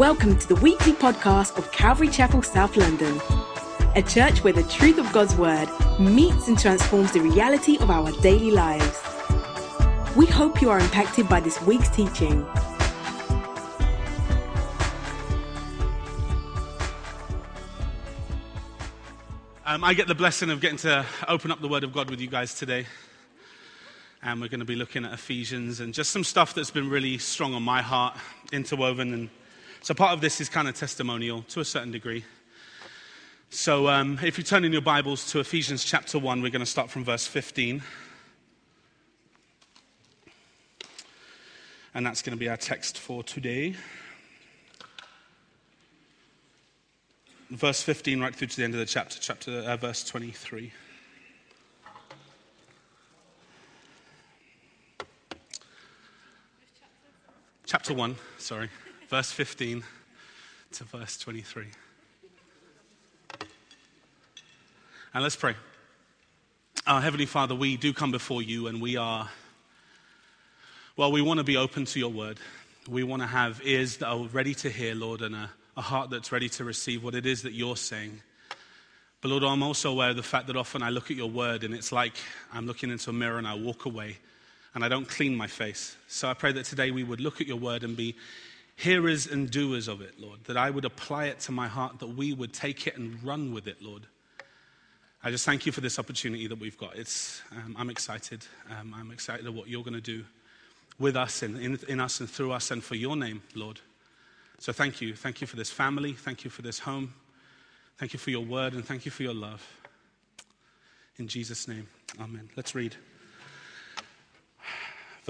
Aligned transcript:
Welcome 0.00 0.38
to 0.38 0.48
the 0.48 0.54
weekly 0.54 0.94
podcast 0.94 1.58
of 1.58 1.70
Calvary 1.72 2.08
Chapel, 2.08 2.40
South 2.40 2.74
London, 2.74 3.20
a 3.94 4.00
church 4.00 4.42
where 4.42 4.54
the 4.54 4.62
truth 4.62 4.96
of 4.96 5.12
God's 5.12 5.34
Word 5.34 5.68
meets 6.00 6.48
and 6.48 6.58
transforms 6.58 7.12
the 7.12 7.20
reality 7.20 7.76
of 7.76 7.90
our 7.90 8.10
daily 8.22 8.50
lives. 8.50 8.98
We 10.16 10.24
hope 10.24 10.62
you 10.62 10.70
are 10.70 10.80
impacted 10.80 11.28
by 11.28 11.40
this 11.40 11.60
week's 11.60 11.90
teaching. 11.90 12.46
Um, 19.66 19.84
I 19.84 19.92
get 19.92 20.08
the 20.08 20.14
blessing 20.14 20.48
of 20.48 20.62
getting 20.62 20.78
to 20.78 21.04
open 21.28 21.52
up 21.52 21.60
the 21.60 21.68
Word 21.68 21.84
of 21.84 21.92
God 21.92 22.08
with 22.08 22.22
you 22.22 22.28
guys 22.28 22.54
today. 22.54 22.86
And 24.22 24.40
we're 24.40 24.48
going 24.48 24.60
to 24.60 24.66
be 24.66 24.76
looking 24.76 25.04
at 25.04 25.12
Ephesians 25.12 25.80
and 25.80 25.92
just 25.92 26.10
some 26.10 26.24
stuff 26.24 26.54
that's 26.54 26.70
been 26.70 26.88
really 26.88 27.18
strong 27.18 27.52
on 27.52 27.62
my 27.62 27.82
heart, 27.82 28.16
interwoven. 28.50 29.12
And 29.12 29.28
so 29.82 29.94
part 29.94 30.12
of 30.12 30.20
this 30.20 30.40
is 30.40 30.48
kind 30.48 30.68
of 30.68 30.74
testimonial 30.74 31.42
to 31.48 31.60
a 31.60 31.64
certain 31.64 31.90
degree. 31.90 32.24
So 33.48 33.88
um, 33.88 34.18
if 34.22 34.38
you 34.38 34.44
turn 34.44 34.64
in 34.64 34.72
your 34.72 34.82
Bibles 34.82 35.32
to 35.32 35.40
Ephesians 35.40 35.84
chapter 35.84 36.18
1, 36.18 36.42
we're 36.42 36.50
going 36.50 36.60
to 36.60 36.66
start 36.66 36.90
from 36.90 37.02
verse 37.02 37.26
15. 37.26 37.82
And 41.94 42.06
that's 42.06 42.22
going 42.22 42.36
to 42.36 42.38
be 42.38 42.48
our 42.48 42.56
text 42.56 42.98
for 42.98 43.22
today. 43.24 43.74
Verse 47.48 47.82
15, 47.82 48.20
right 48.20 48.34
through 48.34 48.48
to 48.48 48.56
the 48.56 48.64
end 48.64 48.74
of 48.74 48.80
the 48.80 48.86
chapter, 48.86 49.18
chapter 49.18 49.50
uh, 49.50 49.76
verse 49.76 50.04
23. 50.04 50.72
Chapter 57.66 57.94
1, 57.94 58.16
sorry, 58.38 58.68
verse 59.10 59.32
15 59.32 59.82
to 60.70 60.84
verse 60.84 61.18
23. 61.18 61.64
And 65.12 65.22
let's 65.24 65.34
pray. 65.34 65.56
Our 66.86 67.00
Heavenly 67.00 67.26
Father, 67.26 67.56
we 67.56 67.76
do 67.76 67.92
come 67.92 68.12
before 68.12 68.40
you 68.40 68.68
and 68.68 68.80
we 68.80 68.96
are, 68.96 69.28
well, 70.96 71.10
we 71.10 71.22
want 71.22 71.38
to 71.38 71.44
be 71.44 71.56
open 71.56 71.86
to 71.86 71.98
your 71.98 72.10
word. 72.10 72.38
We 72.88 73.02
want 73.02 73.20
to 73.22 73.26
have 73.26 73.60
ears 73.64 73.96
that 73.96 74.06
are 74.06 74.26
ready 74.28 74.54
to 74.54 74.70
hear, 74.70 74.94
Lord, 74.94 75.22
and 75.22 75.34
a, 75.34 75.50
a 75.76 75.82
heart 75.82 76.10
that's 76.10 76.30
ready 76.30 76.48
to 76.50 76.62
receive 76.62 77.02
what 77.02 77.16
it 77.16 77.26
is 77.26 77.42
that 77.42 77.52
you're 77.52 77.76
saying. 77.76 78.22
But 79.22 79.30
Lord, 79.30 79.42
I'm 79.42 79.64
also 79.64 79.90
aware 79.90 80.10
of 80.10 80.16
the 80.16 80.22
fact 80.22 80.46
that 80.46 80.56
often 80.56 80.84
I 80.84 80.90
look 80.90 81.10
at 81.10 81.16
your 81.16 81.30
word 81.30 81.64
and 81.64 81.74
it's 81.74 81.90
like 81.90 82.14
I'm 82.52 82.64
looking 82.64 82.92
into 82.92 83.10
a 83.10 83.12
mirror 83.12 83.38
and 83.38 83.48
I 83.48 83.54
walk 83.54 83.86
away 83.86 84.18
and 84.72 84.84
I 84.84 84.88
don't 84.88 85.08
clean 85.08 85.34
my 85.34 85.48
face. 85.48 85.96
So 86.06 86.28
I 86.28 86.34
pray 86.34 86.52
that 86.52 86.64
today 86.64 86.92
we 86.92 87.02
would 87.02 87.20
look 87.20 87.40
at 87.40 87.48
your 87.48 87.56
word 87.56 87.82
and 87.82 87.96
be 87.96 88.14
hearers 88.80 89.26
and 89.26 89.50
doers 89.50 89.88
of 89.88 90.00
it, 90.00 90.18
Lord, 90.18 90.42
that 90.44 90.56
I 90.56 90.70
would 90.70 90.86
apply 90.86 91.26
it 91.26 91.40
to 91.40 91.52
my 91.52 91.68
heart, 91.68 91.98
that 91.98 92.16
we 92.16 92.32
would 92.32 92.54
take 92.54 92.86
it 92.86 92.96
and 92.96 93.22
run 93.22 93.52
with 93.52 93.66
it, 93.66 93.82
Lord. 93.82 94.06
I 95.22 95.30
just 95.30 95.44
thank 95.44 95.66
you 95.66 95.72
for 95.72 95.82
this 95.82 95.98
opportunity 95.98 96.46
that 96.46 96.58
we've 96.58 96.78
got. 96.78 96.96
It's, 96.96 97.42
um, 97.52 97.76
I'm 97.78 97.90
excited. 97.90 98.46
Um, 98.70 98.94
I'm 98.96 99.10
excited 99.10 99.44
at 99.44 99.52
what 99.52 99.68
you're 99.68 99.84
going 99.84 99.92
to 99.92 100.00
do 100.00 100.24
with 100.98 101.14
us 101.14 101.42
and 101.42 101.58
in, 101.58 101.78
in 101.88 102.00
us 102.00 102.20
and 102.20 102.30
through 102.30 102.52
us 102.52 102.70
and 102.70 102.82
for 102.82 102.94
your 102.94 103.16
name, 103.16 103.42
Lord. 103.54 103.80
So 104.58 104.72
thank 104.72 105.02
you. 105.02 105.14
Thank 105.14 105.42
you 105.42 105.46
for 105.46 105.56
this 105.56 105.70
family. 105.70 106.14
Thank 106.14 106.44
you 106.44 106.50
for 106.50 106.62
this 106.62 106.78
home. 106.78 107.12
Thank 107.98 108.14
you 108.14 108.18
for 108.18 108.30
your 108.30 108.44
word 108.44 108.72
and 108.72 108.82
thank 108.82 109.04
you 109.04 109.10
for 109.10 109.22
your 109.22 109.34
love. 109.34 109.66
In 111.18 111.28
Jesus' 111.28 111.68
name, 111.68 111.86
amen. 112.18 112.48
Let's 112.56 112.74
read. 112.74 112.96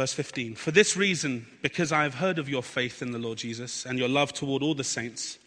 Verse 0.01 0.15
15 0.15 0.55
For 0.55 0.71
this 0.71 0.97
reason, 0.97 1.47
because 1.61 1.93
I 1.93 2.05
have 2.05 2.15
heard 2.15 2.39
of 2.39 2.49
your 2.49 2.63
faith 2.63 3.03
in 3.03 3.13
the 3.13 3.19
Lord 3.19 3.37
Jesus 3.37 3.85
and 3.85 3.99
your 3.99 4.09
love 4.09 4.33
toward 4.33 4.63
all 4.63 4.75
the 4.75 4.83
saints, 4.83 5.39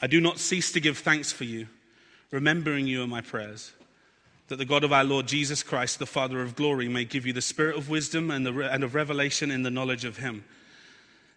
I 0.00 0.06
do 0.06 0.20
not 0.20 0.38
cease 0.38 0.70
to 0.70 0.78
give 0.78 0.98
thanks 0.98 1.32
for 1.32 1.42
you, 1.42 1.66
remembering 2.30 2.86
you 2.86 3.02
in 3.02 3.10
my 3.10 3.22
prayers, 3.22 3.72
that 4.46 4.58
the 4.58 4.64
God 4.64 4.84
of 4.84 4.92
our 4.92 5.02
Lord 5.02 5.26
Jesus 5.26 5.64
Christ, 5.64 5.98
the 5.98 6.06
Father 6.06 6.42
of 6.42 6.54
glory, 6.54 6.88
may 6.88 7.04
give 7.04 7.26
you 7.26 7.32
the 7.32 7.42
spirit 7.42 7.76
of 7.76 7.90
wisdom 7.90 8.30
and, 8.30 8.46
the, 8.46 8.72
and 8.72 8.84
of 8.84 8.94
revelation 8.94 9.50
in 9.50 9.64
the 9.64 9.70
knowledge 9.72 10.04
of 10.04 10.18
him, 10.18 10.44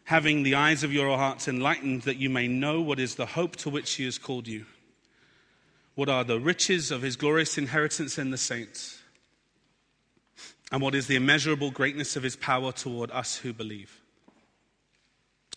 having 0.03 0.43
the 0.43 0.53
eyes 0.53 0.83
of 0.83 0.93
your 0.93 1.17
hearts 1.17 1.47
enlightened, 1.47 2.03
that 2.03 2.17
you 2.17 2.29
may 2.29 2.47
know 2.47 2.79
what 2.79 2.99
is 2.99 3.15
the 3.15 3.25
hope 3.25 3.55
to 3.55 3.71
which 3.71 3.93
he 3.93 4.05
has 4.05 4.19
called 4.19 4.47
you, 4.47 4.67
what 5.95 6.09
are 6.09 6.23
the 6.23 6.39
riches 6.39 6.91
of 6.91 7.01
his 7.01 7.15
glorious 7.15 7.57
inheritance 7.57 8.19
in 8.19 8.29
the 8.29 8.37
saints 8.37 8.98
and 10.71 10.81
what 10.81 10.95
is 10.95 11.07
the 11.07 11.15
immeasurable 11.15 11.71
greatness 11.71 12.15
of 12.15 12.23
his 12.23 12.35
power 12.35 12.71
toward 12.71 13.11
us 13.11 13.37
who 13.37 13.53
believe. 13.53 14.01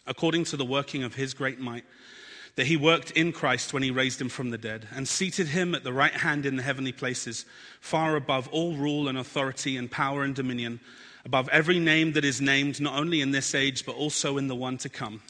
According 0.07 0.45
to 0.45 0.57
the 0.57 0.65
working 0.65 1.03
of 1.03 1.15
his 1.15 1.35
great 1.35 1.61
might, 1.61 1.85
that 2.57 2.67
he 2.67 2.77
worked 2.77 3.13
in 3.13 3.33
Christ 3.33 3.73
when 3.73 3.83
he 3.83 3.91
raised 3.91 4.21
him 4.21 4.29
from 4.29 4.51
the 4.51 4.59
dead 4.59 4.87
and 4.95 5.09
seated 5.09 5.49
him 5.49 5.75
at 5.75 5.85
the 5.85 5.93
right 5.93 6.13
hand 6.13 6.45
in 6.45 6.57
the 6.57 6.63
heavenly 6.63 6.93
places, 6.93 7.47
far 7.81 8.17
above 8.17 8.49
all 8.49 8.75
rule 8.77 9.09
and 9.09 9.17
authority 9.17 9.77
and 9.77 9.91
power 9.91 10.23
and 10.23 10.35
dominion, 10.35 10.81
above 11.25 11.49
every 11.49 11.79
name 11.79 12.13
that 12.13 12.25
is 12.25 12.41
named, 12.41 12.81
not 12.81 12.99
only 12.99 13.21
in 13.21 13.31
this 13.31 13.55
age, 13.55 13.87
but 13.87 13.97
also 13.97 14.37
in 14.37 14.49
the 14.49 14.57
one 14.57 14.77
to 14.79 14.89
come. 14.89 15.23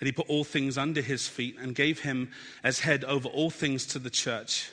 And 0.00 0.06
he 0.06 0.12
put 0.12 0.28
all 0.28 0.44
things 0.44 0.78
under 0.78 1.02
his 1.02 1.26
feet 1.26 1.56
and 1.60 1.74
gave 1.74 2.00
him 2.00 2.30
as 2.62 2.80
head 2.80 3.04
over 3.04 3.28
all 3.28 3.50
things 3.50 3.84
to 3.86 3.98
the 3.98 4.10
church, 4.10 4.70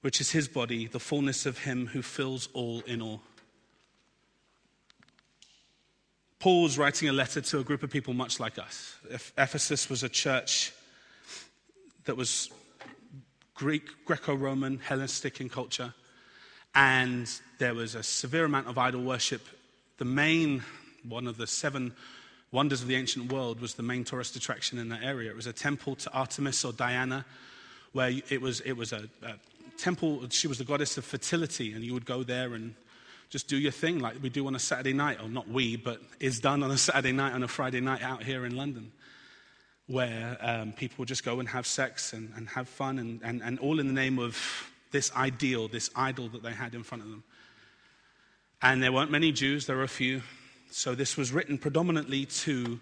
which 0.00 0.20
is 0.20 0.32
his 0.32 0.48
body, 0.48 0.86
the 0.86 1.00
fullness 1.00 1.46
of 1.46 1.58
him 1.58 1.86
who 1.86 2.02
fills 2.02 2.48
all 2.52 2.80
in 2.80 3.00
all. 3.00 3.22
Paul 6.40 6.62
was 6.62 6.78
writing 6.78 7.06
a 7.10 7.12
letter 7.12 7.42
to 7.42 7.58
a 7.58 7.62
group 7.62 7.82
of 7.82 7.90
people 7.90 8.14
much 8.14 8.40
like 8.40 8.58
us. 8.58 8.96
Ephesus 9.36 9.90
was 9.90 10.02
a 10.02 10.08
church 10.08 10.72
that 12.06 12.16
was 12.16 12.48
Greek, 13.54 14.06
Greco 14.06 14.34
Roman, 14.34 14.78
Hellenistic 14.78 15.42
in 15.42 15.50
culture, 15.50 15.92
and 16.74 17.30
there 17.58 17.74
was 17.74 17.94
a 17.94 18.02
severe 18.02 18.46
amount 18.46 18.68
of 18.68 18.78
idol 18.78 19.02
worship. 19.02 19.46
The 19.98 20.06
main, 20.06 20.64
one 21.06 21.26
of 21.26 21.36
the 21.36 21.46
seven 21.46 21.94
wonders 22.52 22.80
of 22.80 22.88
the 22.88 22.96
ancient 22.96 23.30
world, 23.30 23.60
was 23.60 23.74
the 23.74 23.82
main 23.82 24.04
tourist 24.04 24.34
attraction 24.34 24.78
in 24.78 24.88
that 24.88 25.02
area. 25.02 25.28
It 25.28 25.36
was 25.36 25.46
a 25.46 25.52
temple 25.52 25.94
to 25.96 26.12
Artemis 26.12 26.64
or 26.64 26.72
Diana, 26.72 27.26
where 27.92 28.14
it 28.30 28.40
was, 28.40 28.60
it 28.60 28.72
was 28.72 28.94
a, 28.94 29.10
a 29.22 29.34
temple, 29.76 30.26
she 30.30 30.48
was 30.48 30.56
the 30.56 30.64
goddess 30.64 30.96
of 30.96 31.04
fertility, 31.04 31.74
and 31.74 31.84
you 31.84 31.92
would 31.92 32.06
go 32.06 32.22
there 32.22 32.54
and 32.54 32.74
just 33.30 33.46
do 33.46 33.56
your 33.56 33.72
thing 33.72 34.00
like 34.00 34.20
we 34.20 34.28
do 34.28 34.46
on 34.48 34.56
a 34.56 34.58
Saturday 34.58 34.92
night, 34.92 35.18
or 35.22 35.28
not 35.28 35.48
we, 35.48 35.76
but 35.76 36.00
is 36.18 36.40
done 36.40 36.64
on 36.64 36.70
a 36.72 36.76
Saturday 36.76 37.12
night, 37.12 37.32
on 37.32 37.44
a 37.44 37.48
Friday 37.48 37.80
night 37.80 38.02
out 38.02 38.24
here 38.24 38.44
in 38.44 38.56
London, 38.56 38.90
where 39.86 40.36
um, 40.40 40.72
people 40.72 41.04
just 41.04 41.24
go 41.24 41.38
and 41.38 41.48
have 41.48 41.64
sex 41.64 42.12
and, 42.12 42.32
and 42.36 42.48
have 42.48 42.68
fun, 42.68 42.98
and, 42.98 43.20
and, 43.22 43.40
and 43.42 43.60
all 43.60 43.78
in 43.78 43.86
the 43.86 43.92
name 43.92 44.18
of 44.18 44.36
this 44.90 45.14
ideal, 45.14 45.68
this 45.68 45.90
idol 45.94 46.28
that 46.28 46.42
they 46.42 46.52
had 46.52 46.74
in 46.74 46.82
front 46.82 47.04
of 47.04 47.10
them. 47.10 47.22
And 48.62 48.82
there 48.82 48.92
weren't 48.92 49.12
many 49.12 49.30
Jews, 49.30 49.64
there 49.64 49.76
were 49.76 49.84
a 49.84 49.88
few. 49.88 50.22
So 50.72 50.96
this 50.96 51.16
was 51.16 51.32
written 51.32 51.56
predominantly 51.56 52.26
to 52.26 52.80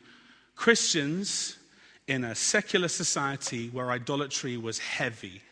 Christians 0.56 1.58
in 2.06 2.24
a 2.24 2.34
secular 2.34 2.88
society 2.88 3.68
where 3.68 3.90
idolatry 3.90 4.56
was 4.56 4.78
heavy 4.78 5.42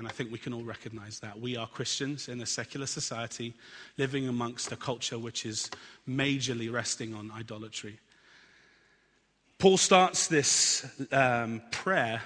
and 0.00 0.08
I 0.08 0.12
think 0.12 0.32
we 0.32 0.38
can 0.38 0.54
all 0.54 0.62
recognize 0.62 1.20
that. 1.20 1.38
We 1.38 1.58
are 1.58 1.66
Christians 1.66 2.30
in 2.30 2.40
a 2.40 2.46
secular 2.46 2.86
society 2.86 3.52
living 3.98 4.28
amongst 4.28 4.72
a 4.72 4.76
culture 4.76 5.18
which 5.18 5.44
is 5.44 5.70
majorly 6.08 6.72
resting 6.72 7.14
on 7.14 7.30
idolatry. 7.30 8.00
Paul 9.58 9.76
starts 9.76 10.26
this 10.26 10.86
um, 11.12 11.60
prayer. 11.70 12.22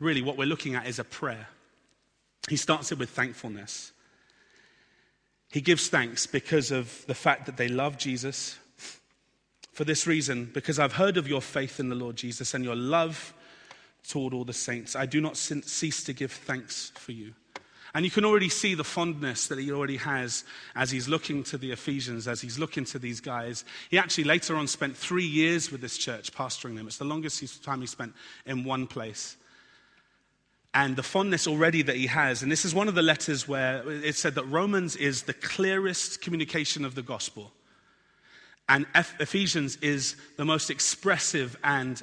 Really, 0.00 0.20
what 0.20 0.36
we're 0.36 0.44
looking 0.44 0.74
at 0.74 0.86
is 0.86 0.98
a 0.98 1.04
prayer. 1.04 1.48
He 2.50 2.56
starts 2.56 2.92
it 2.92 2.98
with 2.98 3.08
thankfulness. 3.08 3.92
He 5.50 5.62
gives 5.62 5.88
thanks 5.88 6.26
because 6.26 6.70
of 6.70 7.06
the 7.06 7.14
fact 7.14 7.46
that 7.46 7.56
they 7.56 7.68
love 7.68 7.96
Jesus. 7.96 8.58
For 9.72 9.84
this 9.84 10.06
reason, 10.06 10.50
because 10.52 10.78
I've 10.78 10.92
heard 10.92 11.16
of 11.16 11.26
your 11.26 11.40
faith 11.40 11.80
in 11.80 11.88
the 11.88 11.94
Lord 11.94 12.16
Jesus 12.16 12.52
and 12.52 12.62
your 12.62 12.76
love 12.76 13.32
toward 14.06 14.34
all 14.34 14.44
the 14.44 14.52
saints. 14.52 14.94
I 14.96 15.06
do 15.06 15.20
not 15.20 15.36
cease 15.36 16.04
to 16.04 16.12
give 16.12 16.32
thanks 16.32 16.92
for 16.94 17.12
you. 17.12 17.34
And 17.94 18.04
you 18.04 18.10
can 18.10 18.24
already 18.24 18.48
see 18.48 18.74
the 18.74 18.82
fondness 18.82 19.46
that 19.46 19.58
he 19.58 19.70
already 19.70 19.98
has 19.98 20.44
as 20.74 20.90
he's 20.90 21.08
looking 21.08 21.44
to 21.44 21.56
the 21.56 21.70
Ephesians, 21.70 22.26
as 22.26 22.40
he's 22.40 22.58
looking 22.58 22.84
to 22.86 22.98
these 22.98 23.20
guys. 23.20 23.64
He 23.88 23.98
actually 23.98 24.24
later 24.24 24.56
on 24.56 24.66
spent 24.66 24.96
three 24.96 25.24
years 25.24 25.70
with 25.70 25.80
this 25.80 25.96
church, 25.96 26.32
pastoring 26.32 26.76
them. 26.76 26.88
It's 26.88 26.98
the 26.98 27.04
longest 27.04 27.62
time 27.62 27.80
he 27.80 27.86
spent 27.86 28.12
in 28.46 28.64
one 28.64 28.88
place. 28.88 29.36
And 30.74 30.96
the 30.96 31.04
fondness 31.04 31.46
already 31.46 31.82
that 31.82 31.94
he 31.94 32.08
has, 32.08 32.42
and 32.42 32.50
this 32.50 32.64
is 32.64 32.74
one 32.74 32.88
of 32.88 32.96
the 32.96 33.02
letters 33.02 33.46
where 33.46 33.88
it 33.88 34.16
said 34.16 34.34
that 34.34 34.44
Romans 34.46 34.96
is 34.96 35.22
the 35.22 35.34
clearest 35.34 36.20
communication 36.20 36.84
of 36.84 36.96
the 36.96 37.02
gospel. 37.02 37.52
And 38.68 38.86
Ephesians 39.20 39.76
is 39.76 40.16
the 40.36 40.44
most 40.44 40.70
expressive 40.70 41.56
and 41.62 42.02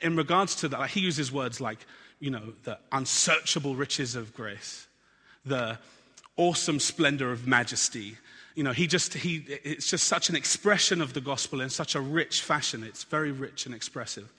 in 0.00 0.16
regards 0.16 0.54
to 0.56 0.68
that, 0.68 0.90
he 0.90 1.00
uses 1.00 1.30
words 1.30 1.60
like, 1.60 1.78
you 2.18 2.30
know, 2.30 2.52
the 2.64 2.78
unsearchable 2.92 3.74
riches 3.74 4.14
of 4.14 4.34
grace, 4.34 4.86
the 5.44 5.78
awesome 6.36 6.80
splendor 6.80 7.32
of 7.32 7.46
majesty. 7.46 8.16
You 8.54 8.64
know, 8.64 8.72
he 8.72 8.86
just, 8.86 9.14
he, 9.14 9.44
it's 9.48 9.88
just 9.88 10.04
such 10.04 10.28
an 10.28 10.36
expression 10.36 11.00
of 11.00 11.12
the 11.12 11.20
gospel 11.20 11.60
in 11.60 11.70
such 11.70 11.94
a 11.94 12.00
rich 12.00 12.42
fashion. 12.42 12.82
It's 12.82 13.04
very 13.04 13.32
rich 13.32 13.66
and 13.66 13.74
expressive. 13.74 14.32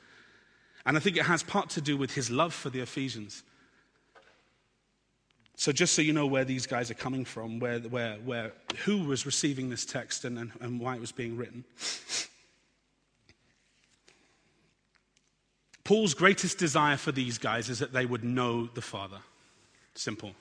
And 0.85 0.97
I 0.97 0.99
think 0.99 1.17
it 1.17 1.25
has 1.25 1.43
part 1.43 1.69
to 1.71 1.81
do 1.81 1.95
with 1.97 2.13
his 2.13 2.29
love 2.29 2.53
for 2.53 2.69
the 2.69 2.79
Ephesians. 2.79 3.43
So, 5.55 5.71
just 5.71 5.93
so 5.93 6.01
you 6.01 6.11
know 6.11 6.25
where 6.25 6.43
these 6.43 6.65
guys 6.65 6.89
are 6.89 6.95
coming 6.95 7.23
from, 7.23 7.59
where, 7.59 7.79
where, 7.79 8.15
where, 8.25 8.51
who 8.85 9.03
was 9.03 9.27
receiving 9.27 9.69
this 9.69 9.85
text 9.85 10.25
and, 10.25 10.39
and, 10.39 10.51
and 10.59 10.79
why 10.79 10.95
it 10.95 11.01
was 11.01 11.11
being 11.11 11.37
written. 11.37 11.63
Paul's 15.83 16.13
greatest 16.13 16.57
desire 16.57 16.97
for 16.97 17.11
these 17.11 17.37
guys 17.37 17.69
is 17.69 17.79
that 17.79 17.93
they 17.93 18.05
would 18.05 18.23
know 18.23 18.67
the 18.67 18.81
Father. 18.81 19.17
Simple. 19.95 20.33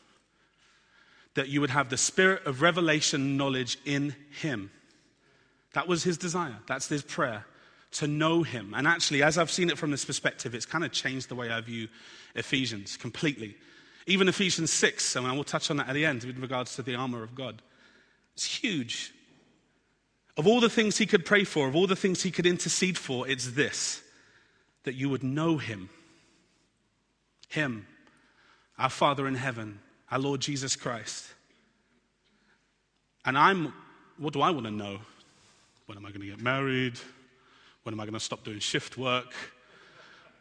That 1.35 1.49
you 1.49 1.61
would 1.61 1.71
have 1.71 1.89
the 1.89 1.97
spirit 1.97 2.45
of 2.47 2.63
revelation 2.63 3.37
knowledge 3.37 3.79
in 3.85 4.15
Him. 4.41 4.71
That 5.73 5.87
was 5.87 6.03
his 6.03 6.19
desire. 6.19 6.57
That's 6.67 6.89
his 6.89 7.03
prayer 7.03 7.45
to 7.93 8.07
know 8.07 8.43
him. 8.43 8.75
And 8.75 8.87
actually, 8.87 9.23
as 9.23 9.39
I've 9.39 9.51
seen 9.51 9.71
it 9.71 9.79
from 9.79 9.91
this 9.91 10.05
perspective, 10.05 10.55
it's 10.55 10.67
kind 10.67 10.85
of 10.85 10.93
changed 10.93 11.29
the 11.29 11.35
way 11.35 11.51
I 11.51 11.61
view 11.61 11.89
Ephesians 12.35 12.97
completely. 12.97 13.57
Even 14.07 14.29
Ephesians 14.29 14.73
6, 14.73 15.17
and 15.17 15.27
I 15.27 15.33
will 15.33 15.45
touch 15.45 15.71
on 15.71 15.77
that 15.77 15.89
at 15.89 15.95
the 15.95 16.07
end 16.07 16.25
with 16.25 16.39
regards 16.39 16.75
to 16.77 16.83
the 16.83 16.95
armor 16.95 17.23
of 17.23 17.35
God. 17.35 17.63
It's 18.35 18.45
huge. 18.45 19.13
Of 20.37 20.47
all 20.47 20.61
the 20.61 20.71
things 20.71 20.99
he 20.99 21.07
could 21.07 21.25
pray 21.25 21.45
for, 21.45 21.69
of 21.69 21.77
all 21.77 21.87
the 21.87 21.97
things 21.97 22.23
he 22.23 22.31
could 22.31 22.47
intercede 22.47 22.97
for, 22.97 23.29
it's 23.29 23.53
this 23.53 24.03
that 24.85 24.95
you 24.95 25.09
would 25.09 25.23
know 25.23 25.59
him. 25.59 25.89
Him, 27.49 27.87
our 28.79 28.91
Father 28.91 29.27
in 29.27 29.35
heaven, 29.35 29.81
our 30.11 30.19
Lord 30.19 30.41
Jesus 30.41 30.77
Christ. 30.77 31.27
And 33.25 33.37
I'm, 33.37 33.75
what 34.19 34.33
do 34.33 34.41
I 34.41 34.51
want 34.51 34.67
to 34.67 34.73
know? 34.73 34.99
When 35.87 35.99
am 35.99 36.07
I 36.07 36.11
going 36.11 36.21
to 36.21 36.27
get 36.27 36.41
married? 36.41 36.99
When 37.83 37.95
am 37.95 38.01
I 38.01 38.05
going 38.05 38.15
to 38.15 38.21
stop 38.21 38.45
doing 38.45 38.61
shift 38.61 38.97
work? 38.97 39.35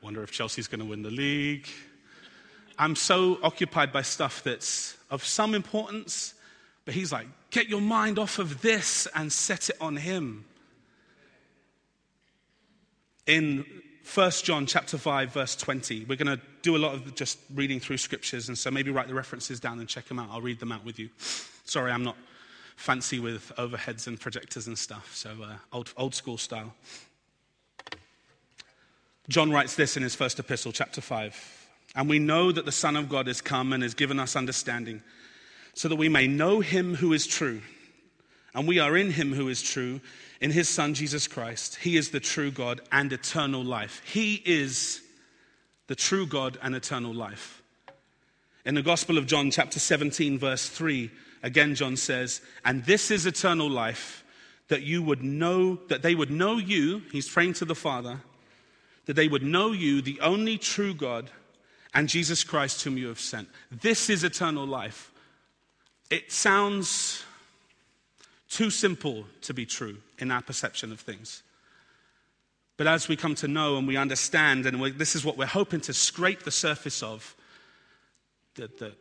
Wonder 0.02 0.22
if 0.24 0.32
Chelsea's 0.32 0.68
going 0.68 0.80
to 0.80 0.86
win 0.86 1.02
the 1.02 1.10
league. 1.10 1.68
I'm 2.78 2.96
so 2.96 3.40
occupied 3.44 3.92
by 3.92 4.04
stuff 4.04 4.44
that's 4.44 4.96
of 5.10 5.26
some 5.26 5.54
importance, 5.54 6.36
but 6.86 6.94
he's 6.94 7.12
like, 7.12 7.28
get 7.50 7.68
your 7.68 7.82
mind 7.82 8.20
off 8.20 8.40
of 8.40 8.62
this 8.62 9.08
and 9.16 9.32
set 9.32 9.70
it 9.70 9.78
on 9.82 9.98
him. 9.98 10.46
In 13.26 13.66
1 14.14 14.32
John 14.44 14.66
chapter 14.66 14.98
5 14.98 15.34
verse 15.34 15.56
20. 15.56 16.06
We're 16.06 16.16
going 16.16 16.36
to 16.36 16.44
do 16.64 16.76
a 16.76 16.80
lot 16.80 16.96
of 16.96 17.14
just 17.14 17.38
reading 17.54 17.80
through 17.80 17.98
scriptures 17.98 18.48
and 18.48 18.58
so 18.58 18.72
maybe 18.72 18.90
write 18.90 19.08
the 19.08 19.14
references 19.14 19.60
down 19.60 19.80
and 19.80 19.88
check 19.88 20.06
them 20.06 20.18
out. 20.18 20.30
I'll 20.32 20.42
read 20.42 20.60
them 20.60 20.72
out 20.72 20.84
with 20.84 20.98
you. 20.98 21.10
Sorry, 21.66 21.92
I'm 21.92 22.04
not 22.04 22.18
fancy 22.76 23.20
with 23.20 23.52
overheads 23.58 24.08
and 24.08 24.20
projectors 24.20 24.66
and 24.66 24.78
stuff, 24.78 25.16
so 25.16 25.30
uh, 25.44 25.58
old, 25.72 25.94
old 25.96 26.16
school 26.16 26.40
style. 26.40 26.74
John 29.28 29.52
writes 29.52 29.76
this 29.76 29.96
in 29.96 30.02
his 30.02 30.16
first 30.16 30.40
epistle, 30.40 30.72
chapter 30.72 31.02
5. 31.02 31.68
And 31.96 32.10
we 32.10 32.18
know 32.18 32.52
that 32.52 32.66
the 32.66 32.72
Son 32.72 32.96
of 32.96 33.10
God 33.10 33.28
has 33.28 33.42
come 33.42 33.74
and 33.74 33.84
has 33.84 33.94
given 33.94 34.20
us 34.20 34.36
understanding, 34.36 35.04
so 35.76 35.88
that 35.88 35.98
we 35.98 36.10
may 36.10 36.26
know 36.26 36.62
him 36.62 36.96
who 36.96 37.14
is 37.14 37.28
true. 37.28 37.62
And 38.56 38.68
we 38.68 38.80
are 38.80 38.98
in 38.98 39.12
him 39.12 39.34
who 39.34 39.50
is 39.50 39.62
true, 39.62 40.02
in 40.42 40.52
his 40.52 40.70
Son, 40.70 40.94
Jesus 40.94 41.28
Christ. 41.28 41.76
He 41.76 41.98
is 41.98 42.12
the 42.12 42.20
true 42.20 42.52
God 42.52 42.82
and 42.92 43.12
eternal 43.12 43.64
life. 43.64 44.02
He 44.06 44.42
is 44.46 45.02
the 45.88 45.96
true 45.96 46.26
God 46.26 46.58
and 46.62 46.76
eternal 46.76 47.14
life. 47.14 47.62
In 48.66 48.76
the 48.76 48.82
Gospel 48.82 49.18
of 49.18 49.26
John, 49.26 49.52
chapter 49.52 49.80
17, 49.80 50.38
verse 50.38 50.70
3, 50.70 51.10
again, 51.44 51.76
John 51.76 51.98
says, 51.98 52.42
And 52.64 52.86
this 52.86 53.12
is 53.12 53.26
eternal 53.26 53.70
life, 53.70 54.24
that 54.68 54.84
you 54.84 55.02
would 55.02 55.24
know, 55.24 55.76
that 55.88 56.04
they 56.04 56.16
would 56.16 56.32
know 56.32 56.58
you, 56.58 57.02
he's 57.12 57.28
praying 57.28 57.54
to 57.54 57.66
the 57.66 57.76
Father, 57.76 58.22
that 59.06 59.16
they 59.16 59.28
would 59.28 59.44
know 59.44 59.72
you, 59.72 60.02
the 60.02 60.20
only 60.22 60.58
true 60.58 60.94
God, 60.94 61.32
and 61.94 62.08
Jesus 62.08 62.44
Christ, 62.44 62.84
whom 62.84 62.98
you 62.98 63.08
have 63.08 63.20
sent. 63.20 63.50
This 63.72 64.10
is 64.10 64.24
eternal 64.24 64.68
life. 64.68 65.12
It 66.12 66.32
sounds 66.32 67.24
too 68.50 68.70
simple 68.70 69.26
to 69.42 69.54
be 69.54 69.66
true 69.66 69.98
in 70.18 70.32
our 70.32 70.42
perception 70.42 70.92
of 70.92 71.00
things. 71.00 71.44
But 72.78 72.88
as 72.88 73.08
we 73.08 73.16
come 73.16 73.36
to 73.36 73.48
know 73.48 73.78
and 73.78 73.88
we 73.88 73.98
understand, 73.98 74.66
and 74.66 74.82
this 74.98 75.16
is 75.16 75.26
what 75.26 75.38
we're 75.38 75.46
hoping 75.46 75.82
to 75.82 75.94
scrape 75.94 76.44
the 76.44 76.52
surface 76.52 77.04
of, 77.04 77.36
the, 78.56 78.70
the, 78.80 78.94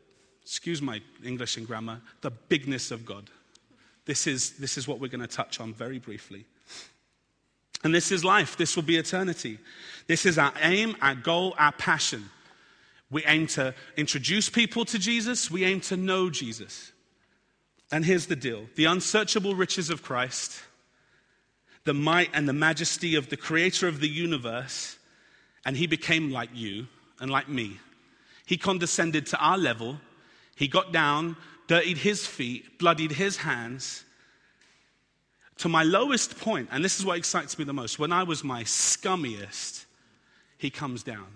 excuse 0.43 0.83
my 0.83 1.01
English 1.25 1.57
and 1.57 1.67
grammar, 1.67 2.01
the 2.21 2.31
bigness 2.31 2.91
of 2.91 3.07
God. 3.07 3.31
This 4.05 4.27
is, 4.27 4.57
this 4.59 4.79
is 4.79 4.89
what 4.89 5.01
we're 5.01 5.09
going 5.09 5.21
to 5.21 5.27
touch 5.27 5.61
on 5.61 5.73
very 5.73 5.99
briefly. 5.99 6.45
And 7.85 7.95
this 7.95 8.11
is 8.11 8.25
life. 8.25 8.57
This 8.57 8.75
will 8.75 8.83
be 8.83 8.97
eternity. 8.97 9.59
This 10.07 10.27
is 10.27 10.39
our 10.39 10.53
aim, 10.61 10.97
our 11.01 11.15
goal, 11.15 11.55
our 11.59 11.73
passion. 11.73 12.29
We 13.11 13.25
aim 13.27 13.47
to 13.49 13.75
introduce 13.97 14.51
people 14.51 14.85
to 14.87 14.99
Jesus. 14.99 15.51
We 15.51 15.65
aim 15.65 15.81
to 15.83 15.97
know 15.97 16.31
Jesus. 16.31 16.93
And 17.91 18.05
here's 18.05 18.27
the 18.27 18.37
deal 18.37 18.67
the 18.77 18.85
unsearchable 18.87 19.55
riches 19.55 19.91
of 19.91 20.03
Christ, 20.03 20.61
the 21.85 21.95
might 21.95 22.31
and 22.33 22.49
the 22.49 22.53
majesty 22.53 23.15
of 23.15 23.31
the 23.31 23.37
creator 23.37 23.89
of 23.89 24.01
the 24.01 24.09
universe, 24.09 24.99
and 25.65 25.77
he 25.77 25.87
became 25.87 26.31
like 26.31 26.51
you 26.55 26.87
and 27.21 27.31
like 27.31 27.49
me. 27.49 27.79
He 28.47 28.57
condescended 28.57 29.27
to 29.27 29.39
our 29.39 29.59
level. 29.59 30.01
He 30.57 30.69
got 30.69 30.93
down, 30.93 31.37
dirtied 31.67 31.99
his 31.99 32.27
feet, 32.27 32.79
bloodied 32.79 33.13
his 33.13 33.37
hands, 33.37 34.05
to 35.59 35.69
my 35.69 35.83
lowest 35.83 36.39
point, 36.39 36.69
and 36.71 36.85
this 36.85 36.99
is 36.99 37.05
what 37.05 37.19
excites 37.19 37.59
me 37.59 37.65
the 37.65 37.73
most, 37.73 37.99
when 37.99 38.13
I 38.13 38.23
was 38.23 38.45
my 38.45 38.63
scummiest, 38.63 39.85
he 40.57 40.71
comes 40.71 41.03
down, 41.03 41.27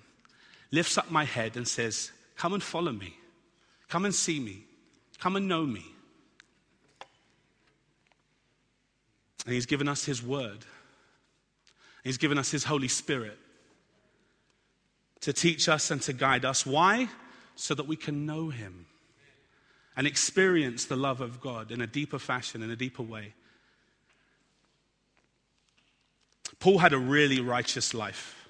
lifts 0.70 0.96
up 0.96 1.10
my 1.10 1.24
head, 1.24 1.56
and 1.56 1.66
says, 1.66 2.12
Come 2.36 2.54
and 2.54 2.62
follow 2.62 2.92
me. 2.92 3.16
Come 3.88 4.04
and 4.04 4.14
see 4.14 4.40
me. 4.40 4.64
Come 5.18 5.36
and 5.36 5.48
know 5.48 5.66
me. 5.66 5.84
And 9.44 9.54
he's 9.54 9.66
given 9.66 9.88
us 9.88 10.04
his 10.04 10.22
word. 10.22 10.64
He's 12.04 12.18
given 12.18 12.38
us 12.38 12.50
his 12.50 12.64
Holy 12.64 12.88
Spirit 12.88 13.38
to 15.20 15.32
teach 15.32 15.68
us 15.68 15.90
and 15.90 16.02
to 16.02 16.12
guide 16.12 16.44
us. 16.44 16.66
Why? 16.66 17.08
So 17.54 17.74
that 17.74 17.86
we 17.86 17.96
can 17.96 18.26
know 18.26 18.48
him 18.50 18.86
and 19.96 20.06
experience 20.06 20.84
the 20.84 20.96
love 20.96 21.20
of 21.20 21.40
God 21.40 21.70
in 21.70 21.80
a 21.80 21.86
deeper 21.86 22.18
fashion, 22.18 22.62
in 22.62 22.70
a 22.70 22.76
deeper 22.76 23.02
way. 23.02 23.34
Paul 26.58 26.78
had 26.78 26.92
a 26.92 26.98
really 26.98 27.40
righteous 27.40 27.92
life. 27.92 28.48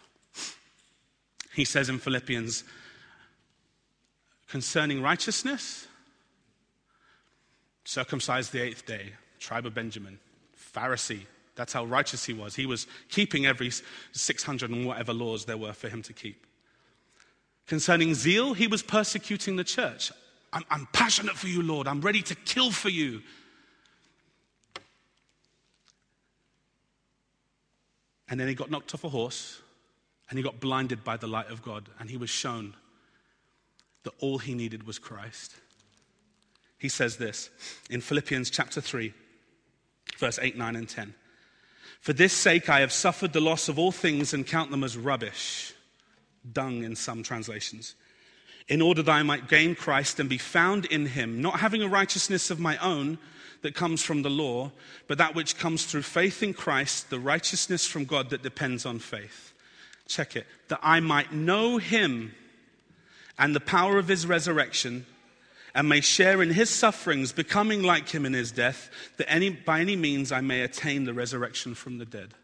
He 1.55 1.65
says 1.65 1.89
in 1.89 1.99
Philippians, 1.99 2.65
concerning 4.49 5.03
righteousness, 5.03 5.87
circumcised 7.85 8.53
the 8.53 8.63
eighth 8.63 8.87
day, 8.87 9.13
tribe 9.39 9.67
of 9.67 9.75
Benjamin, 9.75 10.19
Pharisee. 10.75 11.27
That's 11.55 11.73
how 11.73 11.85
righteous 11.85 12.25
he 12.25 12.33
was. 12.33 12.55
He 12.55 12.67
was 12.67 12.87
keeping 13.11 13.47
every 13.47 13.71
600 14.13 14.71
and 14.71 14.87
whatever 14.87 15.13
laws 15.13 15.45
there 15.45 15.57
were 15.57 15.73
for 15.73 15.89
him 15.89 16.03
to 16.03 16.13
keep. 16.13 16.47
Concerning 17.67 18.15
zeal, 18.15 18.55
he 18.55 18.67
was 18.67 18.83
persecuting 18.83 19.57
the 19.57 19.65
church. 19.65 20.11
I'm, 20.53 20.65
I'm 20.71 20.89
passionate 20.93 21.37
for 21.37 21.49
you, 21.49 21.63
Lord. 21.63 21.87
I'm 21.87 22.01
ready 22.01 22.23
to 22.23 22.35
kill 22.35 22.71
for 22.71 22.89
you. 22.89 23.23
And 28.29 28.41
then 28.41 28.49
he 28.49 28.55
got 28.55 28.71
knocked 28.71 28.95
off 28.95 29.05
a 29.05 29.09
horse 29.09 29.61
and 30.31 30.39
he 30.39 30.43
got 30.43 30.59
blinded 30.59 31.05
by 31.05 31.19
the 31.19 31.27
light 31.27 31.51
of 31.51 31.63
God 31.63 31.91
and 31.99 32.09
he 32.09 32.17
was 32.17 32.31
shown 32.31 32.75
that 34.05 34.15
all 34.21 34.39
he 34.39 34.55
needed 34.55 34.87
was 34.87 34.99
Christ. 34.99 35.55
He 36.79 36.89
says 36.89 37.17
this 37.17 37.51
in 37.91 38.01
Philippians 38.01 38.51
chapter 38.51 38.81
3, 38.81 39.13
verse 40.19 40.39
8, 40.41 40.57
9, 40.57 40.77
and 40.77 40.89
10. 40.89 41.15
For 42.01 42.13
this 42.13 42.33
sake 42.33 42.69
I 42.69 42.81
have 42.81 42.93
suffered 42.93 43.33
the 43.33 43.41
loss 43.41 43.69
of 43.69 43.79
all 43.79 43.93
things 43.93 44.35
and 44.35 44.47
count 44.47 44.71
them 44.71 44.85
as 44.85 44.97
rubbish, 44.97 45.73
dung 46.53 46.83
in 46.83 46.97
some 46.97 47.23
translations, 47.23 47.95
in 48.69 48.83
order 48.83 49.03
that 49.03 49.13
I 49.13 49.23
might 49.23 49.49
gain 49.49 49.75
Christ 49.75 50.19
and 50.19 50.29
be 50.29 50.39
found 50.39 50.87
in 50.87 51.07
him, 51.07 51.41
not 51.41 51.61
having 51.61 51.83
a 51.83 51.89
righteousness 51.89 52.51
of 52.51 52.59
my 52.59 52.77
own 52.79 53.19
that 53.63 53.75
comes 53.75 54.03
from 54.03 54.23
the 54.23 54.31
law, 54.31 54.73
but 55.07 55.19
that 55.19 55.35
which 55.35 55.57
comes 55.57 55.85
through 55.85 56.03
faith 56.03 56.43
in 56.43 56.53
Christ, 56.53 57.11
the 57.11 57.21
righteousness 57.21 57.87
from 57.87 58.05
God 58.05 58.31
that 58.31 58.43
depends 58.43 58.85
on 58.85 58.99
faith. 58.99 59.53
Check 60.09 60.37
it. 60.37 60.47
That 60.69 60.81
I 60.83 61.01
might 61.01 61.33
know 61.33 61.79
him 61.79 62.35
and 63.39 63.55
the 63.55 63.61
power 63.61 63.99
of 63.99 64.09
his 64.09 64.27
resurrection 64.27 65.07
and 65.75 65.89
may 65.89 66.01
share 66.01 66.43
in 66.43 66.51
his 66.51 66.71
sufferings, 66.71 67.33
becoming 67.33 67.83
like 67.83 68.09
him 68.09 68.27
in 68.27 68.33
his 68.33 68.53
death, 68.53 68.91
that 69.17 69.31
any, 69.31 69.51
by 69.51 69.81
any 69.81 69.97
means 69.97 70.33
I 70.33 70.41
may 70.41 70.61
attain 70.61 71.05
the 71.05 71.15
resurrection 71.15 71.75
from 71.75 71.99
the 71.99 72.07
dead 72.07 72.35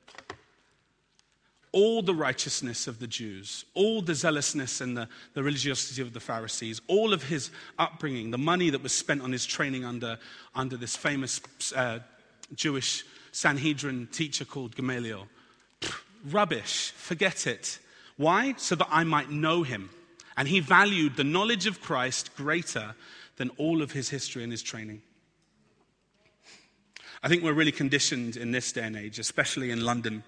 all 1.72 2.02
the 2.02 2.14
righteousness 2.14 2.86
of 2.86 2.98
the 2.98 3.06
Jews, 3.06 3.64
all 3.74 4.00
the 4.00 4.14
zealousness 4.14 4.80
and 4.80 4.96
the, 4.96 5.08
the 5.34 5.42
religiosity 5.42 6.02
of 6.02 6.12
the 6.12 6.20
Pharisees, 6.20 6.80
all 6.86 7.12
of 7.12 7.22
his 7.22 7.50
upbringing, 7.78 8.30
the 8.30 8.38
money 8.38 8.70
that 8.70 8.82
was 8.82 8.92
spent 8.92 9.22
on 9.22 9.32
his 9.32 9.44
training 9.44 9.84
under, 9.84 10.18
under 10.54 10.76
this 10.76 10.96
famous 10.96 11.40
uh, 11.76 12.00
Jewish 12.54 13.04
Sanhedrin 13.32 14.08
teacher 14.10 14.44
called 14.44 14.74
Gamaliel. 14.76 15.28
Rubbish, 16.24 16.92
forget 16.92 17.46
it. 17.46 17.78
Why? 18.16 18.54
So 18.56 18.74
that 18.74 18.88
I 18.90 19.04
might 19.04 19.30
know 19.30 19.62
him. 19.62 19.90
And 20.36 20.48
he 20.48 20.60
valued 20.60 21.16
the 21.16 21.24
knowledge 21.24 21.66
of 21.66 21.80
Christ 21.80 22.34
greater 22.36 22.94
than 23.38 23.50
all 23.56 23.82
of 23.82 23.92
his 23.92 24.10
history 24.10 24.42
and 24.42 24.52
his 24.52 24.62
training. 24.62 25.00
I 27.22 27.28
think 27.28 27.42
we're 27.42 27.52
really 27.52 27.72
conditioned 27.72 28.36
in 28.36 28.52
this 28.52 28.70
day 28.70 28.82
and 28.82 28.96
age, 28.96 29.18
especially 29.18 29.70
in 29.70 29.84
London. 29.84 30.22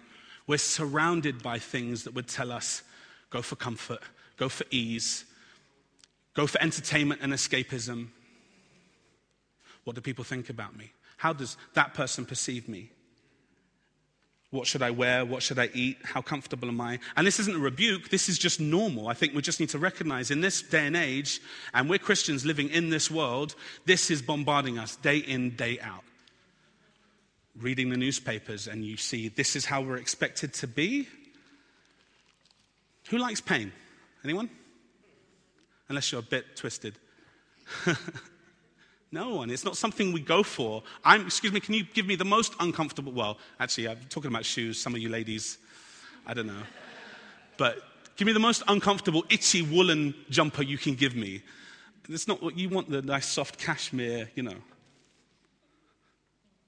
We're 0.46 0.58
surrounded 0.58 1.42
by 1.42 1.58
things 1.58 2.04
that 2.04 2.14
would 2.14 2.26
tell 2.26 2.50
us 2.50 2.82
go 3.28 3.42
for 3.42 3.56
comfort, 3.56 4.00
go 4.36 4.48
for 4.48 4.64
ease, 4.70 5.24
go 6.34 6.46
for 6.46 6.60
entertainment 6.62 7.20
and 7.22 7.32
escapism. 7.32 8.08
What 9.84 9.94
do 9.94 10.00
people 10.00 10.24
think 10.24 10.50
about 10.50 10.76
me? 10.76 10.92
How 11.16 11.32
does 11.32 11.56
that 11.74 11.94
person 11.94 12.24
perceive 12.24 12.68
me? 12.68 12.90
What 14.50 14.66
should 14.66 14.82
I 14.82 14.90
wear? 14.90 15.24
What 15.24 15.44
should 15.44 15.60
I 15.60 15.70
eat? 15.74 15.98
How 16.02 16.22
comfortable 16.22 16.68
am 16.68 16.80
I? 16.80 16.98
And 17.16 17.24
this 17.24 17.38
isn't 17.38 17.54
a 17.54 17.58
rebuke, 17.58 18.08
this 18.08 18.28
is 18.28 18.36
just 18.36 18.58
normal. 18.60 19.06
I 19.06 19.14
think 19.14 19.34
we 19.34 19.42
just 19.42 19.60
need 19.60 19.68
to 19.70 19.78
recognize 19.78 20.30
in 20.30 20.40
this 20.40 20.60
day 20.60 20.86
and 20.86 20.96
age, 20.96 21.40
and 21.72 21.88
we're 21.88 22.00
Christians 22.00 22.44
living 22.44 22.68
in 22.68 22.90
this 22.90 23.10
world, 23.10 23.54
this 23.86 24.10
is 24.10 24.22
bombarding 24.22 24.78
us 24.78 24.96
day 24.96 25.18
in, 25.18 25.54
day 25.54 25.78
out. 25.80 26.02
Reading 27.56 27.90
the 27.90 27.96
newspapers, 27.96 28.66
and 28.66 28.84
you 28.84 28.96
see 28.96 29.28
this 29.28 29.54
is 29.54 29.66
how 29.66 29.82
we're 29.82 29.96
expected 29.96 30.52
to 30.54 30.66
be. 30.66 31.08
Who 33.10 33.18
likes 33.18 33.40
pain? 33.40 33.72
Anyone? 34.24 34.50
Unless 35.88 36.10
you're 36.10 36.20
a 36.20 36.24
bit 36.24 36.56
twisted. 36.56 36.94
No 39.12 39.34
one. 39.34 39.50
It's 39.50 39.64
not 39.64 39.76
something 39.76 40.12
we 40.12 40.20
go 40.20 40.42
for. 40.42 40.82
I'm, 41.04 41.26
excuse 41.26 41.52
me, 41.52 41.60
can 41.60 41.74
you 41.74 41.84
give 41.84 42.06
me 42.06 42.14
the 42.14 42.24
most 42.24 42.54
uncomfortable? 42.60 43.12
Well, 43.12 43.38
actually, 43.58 43.88
I'm 43.88 43.98
talking 44.08 44.30
about 44.30 44.44
shoes. 44.44 44.80
Some 44.80 44.94
of 44.94 45.00
you 45.00 45.08
ladies, 45.08 45.58
I 46.26 46.34
don't 46.34 46.46
know. 46.46 46.62
But 47.56 47.82
give 48.16 48.26
me 48.26 48.32
the 48.32 48.38
most 48.38 48.62
uncomfortable, 48.68 49.24
itchy 49.28 49.62
woolen 49.62 50.14
jumper 50.30 50.62
you 50.62 50.78
can 50.78 50.94
give 50.94 51.16
me. 51.16 51.42
It's 52.08 52.28
not 52.28 52.42
what 52.42 52.56
you 52.56 52.68
want 52.68 52.88
the 52.88 53.02
nice 53.02 53.26
soft 53.26 53.58
cashmere, 53.58 54.30
you 54.34 54.44
know. 54.44 54.56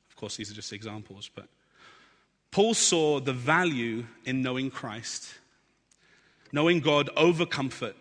Of 0.08 0.16
course, 0.16 0.36
these 0.36 0.50
are 0.50 0.54
just 0.54 0.72
examples, 0.72 1.30
but 1.34 1.46
Paul 2.50 2.74
saw 2.74 3.18
the 3.20 3.32
value 3.32 4.04
in 4.24 4.42
knowing 4.42 4.70
Christ, 4.70 5.34
knowing 6.52 6.80
God 6.80 7.08
over 7.16 7.46
comfort. 7.46 7.96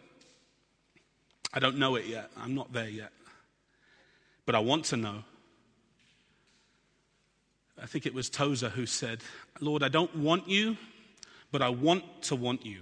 I 1.54 1.60
don't 1.60 1.78
know 1.78 1.96
it 1.96 2.06
yet. 2.06 2.30
I'm 2.38 2.54
not 2.54 2.74
there 2.74 2.90
yet 2.90 3.12
but 4.46 4.56
I 4.56 4.60
want 4.60 4.86
to 4.86 4.98
know. 4.98 5.24
I 7.82 7.86
think 7.86 8.06
it 8.06 8.14
was 8.14 8.30
Tozer 8.30 8.70
who 8.70 8.86
said, 8.86 9.22
Lord, 9.60 9.84
I 9.84 9.88
don't 9.88 10.16
want 10.16 10.48
you, 10.48 10.78
but 11.52 11.62
I 11.62 11.70
want 11.70 12.04
to 12.24 12.36
want 12.36 12.66
you. 12.66 12.80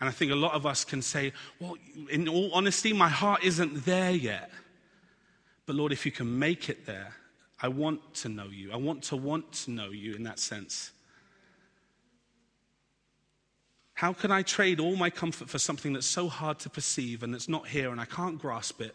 And 0.00 0.08
I 0.08 0.12
think 0.12 0.32
a 0.32 0.36
lot 0.36 0.54
of 0.54 0.66
us 0.66 0.84
can 0.84 1.02
say, 1.02 1.32
well, 1.60 1.76
in 2.10 2.28
all 2.28 2.50
honesty, 2.52 2.92
my 2.92 3.08
heart 3.08 3.42
isn't 3.42 3.84
there 3.84 4.10
yet. 4.10 4.50
But 5.66 5.76
Lord, 5.76 5.92
if 5.92 6.04
you 6.04 6.12
can 6.12 6.38
make 6.38 6.68
it 6.68 6.84
there, 6.84 7.14
I 7.60 7.68
want 7.68 8.14
to 8.16 8.28
know 8.28 8.46
you. 8.46 8.72
I 8.72 8.76
want 8.76 9.02
to 9.04 9.16
want 9.16 9.50
to 9.52 9.70
know 9.70 9.90
you 9.90 10.14
in 10.14 10.24
that 10.24 10.38
sense. 10.38 10.92
How 13.94 14.12
can 14.12 14.30
I 14.30 14.42
trade 14.42 14.80
all 14.80 14.96
my 14.96 15.08
comfort 15.08 15.48
for 15.48 15.58
something 15.58 15.92
that's 15.92 16.06
so 16.06 16.28
hard 16.28 16.58
to 16.60 16.70
perceive 16.70 17.22
and 17.22 17.32
that's 17.32 17.48
not 17.48 17.68
here 17.68 17.90
and 17.90 18.00
I 18.00 18.04
can't 18.04 18.38
grasp 18.38 18.80
it? 18.80 18.94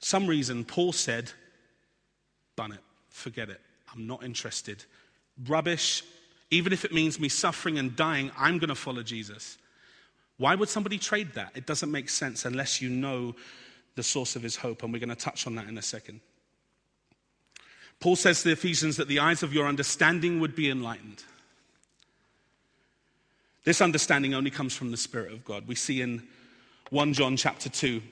Some 0.00 0.26
reason 0.26 0.64
Paul 0.64 0.92
said, 0.92 1.30
Bun 2.54 2.72
it, 2.72 2.80
forget 3.08 3.50
it, 3.50 3.60
I'm 3.92 4.06
not 4.06 4.24
interested. 4.24 4.84
Rubbish, 5.46 6.02
even 6.50 6.72
if 6.72 6.84
it 6.84 6.92
means 6.92 7.20
me 7.20 7.28
suffering 7.28 7.78
and 7.78 7.94
dying, 7.94 8.30
I'm 8.38 8.58
going 8.58 8.68
to 8.68 8.74
follow 8.74 9.02
Jesus. 9.02 9.58
Why 10.38 10.54
would 10.54 10.68
somebody 10.68 10.98
trade 10.98 11.32
that? 11.34 11.52
It 11.54 11.66
doesn't 11.66 11.90
make 11.90 12.08
sense 12.08 12.44
unless 12.44 12.80
you 12.80 12.88
know 12.88 13.34
the 13.94 14.02
source 14.02 14.36
of 14.36 14.42
his 14.42 14.56
hope, 14.56 14.82
and 14.82 14.92
we're 14.92 14.98
going 14.98 15.08
to 15.08 15.16
touch 15.16 15.46
on 15.46 15.54
that 15.54 15.68
in 15.68 15.78
a 15.78 15.82
second. 15.82 16.20
Paul 18.00 18.16
says 18.16 18.42
to 18.42 18.48
the 18.48 18.52
Ephesians 18.52 18.96
that 18.98 19.08
the 19.08 19.20
eyes 19.20 19.42
of 19.42 19.54
your 19.54 19.66
understanding 19.66 20.40
would 20.40 20.54
be 20.54 20.70
enlightened. 20.70 21.24
This 23.64 23.80
understanding 23.80 24.34
only 24.34 24.50
comes 24.50 24.76
from 24.76 24.90
the 24.90 24.96
Spirit 24.96 25.32
of 25.32 25.44
God. 25.44 25.66
We 25.66 25.74
see 25.74 26.02
in 26.02 26.22
1 26.90 27.14
John 27.14 27.36
chapter 27.36 27.68
2, 27.68 28.02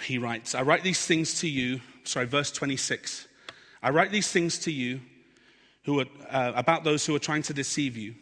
he 0.00 0.18
writes, 0.18 0.54
I 0.54 0.62
write 0.62 0.82
these 0.82 1.04
things 1.04 1.40
to 1.40 1.48
you, 1.48 1.80
sorry, 2.04 2.26
verse 2.26 2.50
26. 2.50 3.26
I 3.82 3.90
write 3.90 4.10
these 4.10 4.30
things 4.30 4.58
to 4.60 4.72
you 4.72 5.00
who 5.84 6.00
are, 6.00 6.06
uh, 6.30 6.52
about 6.54 6.84
those 6.84 7.04
who 7.04 7.14
are 7.14 7.20
trying 7.20 7.42
to 7.42 7.54
deceive 7.54 7.96
you. 7.96 8.14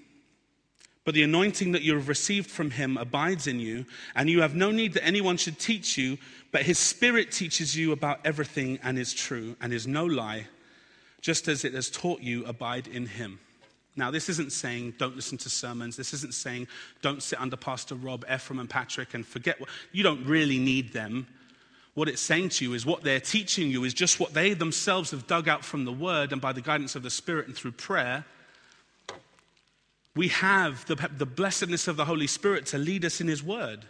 But 1.04 1.14
the 1.14 1.22
anointing 1.22 1.72
that 1.72 1.82
you 1.82 1.94
have 1.94 2.08
received 2.08 2.50
from 2.50 2.70
him 2.70 2.96
abides 2.96 3.46
in 3.46 3.58
you, 3.58 3.86
and 4.14 4.30
you 4.30 4.42
have 4.42 4.54
no 4.54 4.70
need 4.70 4.94
that 4.94 5.04
anyone 5.04 5.36
should 5.36 5.58
teach 5.58 5.98
you, 5.98 6.18
but 6.52 6.62
his 6.62 6.78
spirit 6.78 7.32
teaches 7.32 7.76
you 7.76 7.92
about 7.92 8.20
everything 8.24 8.78
and 8.82 8.98
is 8.98 9.12
true 9.12 9.56
and 9.60 9.72
is 9.72 9.86
no 9.86 10.04
lie, 10.04 10.46
just 11.20 11.48
as 11.48 11.64
it 11.64 11.74
has 11.74 11.90
taught 11.90 12.20
you, 12.20 12.44
abide 12.44 12.86
in 12.86 13.06
him. 13.06 13.40
Now, 13.96 14.10
this 14.10 14.28
isn't 14.28 14.52
saying 14.52 14.94
don't 14.98 15.16
listen 15.16 15.38
to 15.38 15.50
sermons. 15.50 15.96
This 15.96 16.14
isn't 16.14 16.34
saying 16.34 16.68
don't 17.02 17.22
sit 17.22 17.40
under 17.40 17.56
Pastor 17.56 17.94
Rob, 17.94 18.24
Ephraim, 18.32 18.60
and 18.60 18.70
Patrick 18.70 19.12
and 19.14 19.26
forget 19.26 19.60
what 19.60 19.68
you 19.92 20.02
don't 20.02 20.24
really 20.24 20.58
need 20.58 20.92
them. 20.92 21.26
What 21.94 22.08
it's 22.08 22.22
saying 22.22 22.50
to 22.50 22.64
you 22.64 22.72
is 22.72 22.86
what 22.86 23.02
they're 23.02 23.20
teaching 23.20 23.70
you 23.70 23.84
is 23.84 23.92
just 23.92 24.18
what 24.18 24.32
they 24.32 24.54
themselves 24.54 25.10
have 25.10 25.26
dug 25.26 25.46
out 25.46 25.64
from 25.64 25.84
the 25.84 25.92
Word 25.92 26.32
and 26.32 26.40
by 26.40 26.52
the 26.52 26.62
guidance 26.62 26.96
of 26.96 27.02
the 27.02 27.10
Spirit 27.10 27.46
and 27.46 27.54
through 27.54 27.72
prayer. 27.72 28.24
We 30.16 30.28
have 30.28 30.86
the, 30.86 31.10
the 31.16 31.26
blessedness 31.26 31.88
of 31.88 31.96
the 31.96 32.06
Holy 32.06 32.26
Spirit 32.26 32.66
to 32.66 32.78
lead 32.78 33.04
us 33.04 33.20
in 33.20 33.28
His 33.28 33.42
Word. 33.42 33.84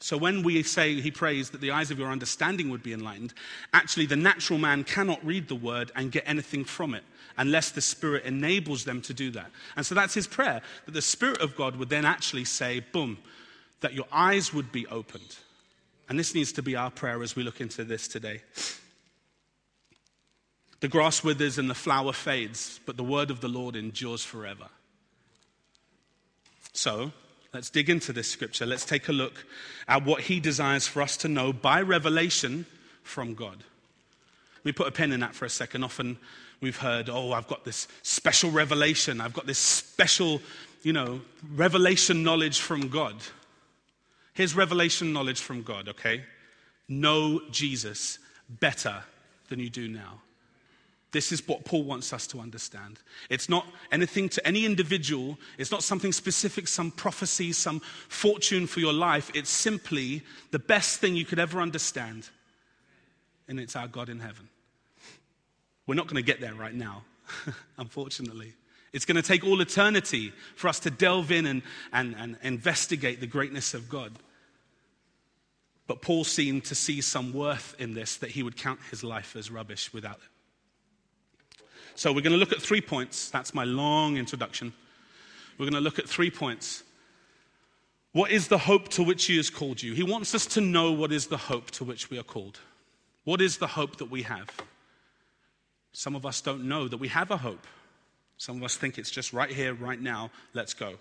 So 0.00 0.16
when 0.16 0.44
we 0.44 0.62
say, 0.62 1.00
He 1.00 1.10
prays 1.10 1.50
that 1.50 1.60
the 1.60 1.72
eyes 1.72 1.90
of 1.90 1.98
your 1.98 2.10
understanding 2.10 2.70
would 2.70 2.84
be 2.84 2.92
enlightened, 2.92 3.34
actually 3.74 4.06
the 4.06 4.14
natural 4.14 4.60
man 4.60 4.84
cannot 4.84 5.24
read 5.26 5.48
the 5.48 5.56
Word 5.56 5.90
and 5.96 6.12
get 6.12 6.22
anything 6.24 6.64
from 6.64 6.94
it 6.94 7.02
unless 7.36 7.70
the 7.72 7.80
Spirit 7.80 8.24
enables 8.24 8.84
them 8.84 9.02
to 9.02 9.14
do 9.14 9.32
that. 9.32 9.50
And 9.76 9.84
so 9.84 9.96
that's 9.96 10.14
His 10.14 10.28
prayer, 10.28 10.62
that 10.86 10.92
the 10.92 11.02
Spirit 11.02 11.40
of 11.40 11.56
God 11.56 11.74
would 11.76 11.88
then 11.88 12.04
actually 12.04 12.44
say, 12.44 12.78
boom, 12.92 13.18
that 13.80 13.92
your 13.92 14.06
eyes 14.12 14.54
would 14.54 14.70
be 14.70 14.86
opened 14.86 15.36
and 16.08 16.18
this 16.18 16.34
needs 16.34 16.52
to 16.52 16.62
be 16.62 16.76
our 16.76 16.90
prayer 16.90 17.22
as 17.22 17.36
we 17.36 17.42
look 17.42 17.60
into 17.60 17.84
this 17.84 18.08
today. 18.08 18.40
The 20.80 20.88
grass 20.88 21.24
withers 21.24 21.58
and 21.58 21.68
the 21.68 21.74
flower 21.74 22.12
fades, 22.12 22.80
but 22.86 22.96
the 22.96 23.04
word 23.04 23.30
of 23.30 23.40
the 23.40 23.48
Lord 23.48 23.74
endures 23.74 24.24
forever. 24.24 24.68
So, 26.72 27.12
let's 27.52 27.70
dig 27.70 27.90
into 27.90 28.12
this 28.12 28.30
scripture. 28.30 28.64
Let's 28.64 28.84
take 28.84 29.08
a 29.08 29.12
look 29.12 29.44
at 29.88 30.04
what 30.04 30.22
he 30.22 30.38
desires 30.38 30.86
for 30.86 31.02
us 31.02 31.16
to 31.18 31.28
know 31.28 31.52
by 31.52 31.82
revelation 31.82 32.64
from 33.02 33.34
God. 33.34 33.64
We 34.62 34.72
put 34.72 34.86
a 34.86 34.92
pin 34.92 35.12
in 35.12 35.20
that 35.20 35.34
for 35.34 35.44
a 35.44 35.50
second. 35.50 35.82
Often 35.82 36.18
we've 36.60 36.76
heard, 36.76 37.08
oh, 37.08 37.32
I've 37.32 37.48
got 37.48 37.64
this 37.64 37.88
special 38.02 38.50
revelation. 38.50 39.20
I've 39.20 39.32
got 39.32 39.46
this 39.46 39.58
special, 39.58 40.40
you 40.82 40.92
know, 40.92 41.20
revelation 41.54 42.22
knowledge 42.22 42.60
from 42.60 42.88
God. 42.88 43.16
Here's 44.38 44.54
revelation 44.54 45.12
knowledge 45.12 45.40
from 45.40 45.64
God, 45.64 45.88
okay? 45.88 46.22
Know 46.88 47.40
Jesus 47.50 48.20
better 48.48 49.02
than 49.48 49.58
you 49.58 49.68
do 49.68 49.88
now. 49.88 50.20
This 51.10 51.32
is 51.32 51.48
what 51.48 51.64
Paul 51.64 51.82
wants 51.82 52.12
us 52.12 52.28
to 52.28 52.38
understand. 52.38 53.00
It's 53.30 53.48
not 53.48 53.66
anything 53.90 54.28
to 54.28 54.46
any 54.46 54.64
individual, 54.64 55.36
it's 55.58 55.72
not 55.72 55.82
something 55.82 56.12
specific, 56.12 56.68
some 56.68 56.92
prophecy, 56.92 57.50
some 57.50 57.80
fortune 58.08 58.68
for 58.68 58.78
your 58.78 58.92
life. 58.92 59.28
It's 59.34 59.50
simply 59.50 60.22
the 60.52 60.60
best 60.60 61.00
thing 61.00 61.16
you 61.16 61.24
could 61.24 61.40
ever 61.40 61.60
understand. 61.60 62.28
And 63.48 63.58
it's 63.58 63.74
our 63.74 63.88
God 63.88 64.08
in 64.08 64.20
heaven. 64.20 64.48
We're 65.88 65.96
not 65.96 66.06
going 66.06 66.22
to 66.22 66.22
get 66.22 66.40
there 66.40 66.54
right 66.54 66.74
now, 66.74 67.02
unfortunately. 67.76 68.52
It's 68.92 69.04
going 69.04 69.16
to 69.16 69.22
take 69.22 69.42
all 69.42 69.60
eternity 69.60 70.32
for 70.54 70.68
us 70.68 70.78
to 70.80 70.92
delve 70.92 71.32
in 71.32 71.44
and, 71.44 71.62
and, 71.92 72.14
and 72.16 72.36
investigate 72.42 73.18
the 73.18 73.26
greatness 73.26 73.74
of 73.74 73.88
God. 73.88 74.12
But 75.88 76.02
Paul 76.02 76.22
seemed 76.22 76.66
to 76.66 76.76
see 76.76 77.00
some 77.00 77.32
worth 77.32 77.74
in 77.78 77.94
this, 77.94 78.18
that 78.18 78.30
he 78.30 78.44
would 78.44 78.56
count 78.56 78.78
his 78.90 79.02
life 79.02 79.34
as 79.34 79.50
rubbish 79.50 79.92
without 79.92 80.18
it. 80.18 81.60
So 81.96 82.12
we're 82.12 82.20
going 82.20 82.34
to 82.34 82.38
look 82.38 82.52
at 82.52 82.62
three 82.62 82.82
points. 82.82 83.30
That's 83.30 83.54
my 83.54 83.64
long 83.64 84.18
introduction. 84.18 84.72
We're 85.58 85.64
going 85.64 85.72
to 85.72 85.80
look 85.80 85.98
at 85.98 86.08
three 86.08 86.30
points. 86.30 86.84
What 88.12 88.30
is 88.30 88.48
the 88.48 88.58
hope 88.58 88.88
to 88.90 89.02
which 89.02 89.24
he 89.24 89.38
has 89.38 89.50
called 89.50 89.82
you? 89.82 89.94
He 89.94 90.02
wants 90.02 90.34
us 90.34 90.46
to 90.46 90.60
know 90.60 90.92
what 90.92 91.10
is 91.10 91.26
the 91.26 91.36
hope 91.36 91.70
to 91.72 91.84
which 91.84 92.10
we 92.10 92.18
are 92.18 92.22
called. 92.22 92.60
What 93.24 93.40
is 93.40 93.56
the 93.56 93.66
hope 93.66 93.96
that 93.96 94.10
we 94.10 94.22
have? 94.22 94.48
Some 95.92 96.14
of 96.14 96.24
us 96.24 96.40
don't 96.40 96.68
know 96.68 96.86
that 96.86 96.98
we 96.98 97.08
have 97.08 97.30
a 97.30 97.36
hope. 97.38 97.66
Some 98.36 98.58
of 98.58 98.62
us 98.62 98.76
think 98.76 98.98
it's 98.98 99.10
just 99.10 99.32
right 99.32 99.50
here, 99.50 99.74
right 99.74 100.00
now, 100.00 100.30
let's 100.52 100.74
go. 100.74 100.94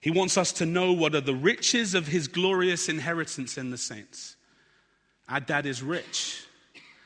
He 0.00 0.10
wants 0.10 0.36
us 0.36 0.52
to 0.52 0.66
know 0.66 0.92
what 0.92 1.14
are 1.14 1.20
the 1.20 1.34
riches 1.34 1.94
of 1.94 2.06
his 2.06 2.28
glorious 2.28 2.88
inheritance 2.88 3.58
in 3.58 3.70
the 3.70 3.78
saints. 3.78 4.36
Our 5.28 5.40
dad 5.40 5.66
is 5.66 5.82
rich, 5.82 6.44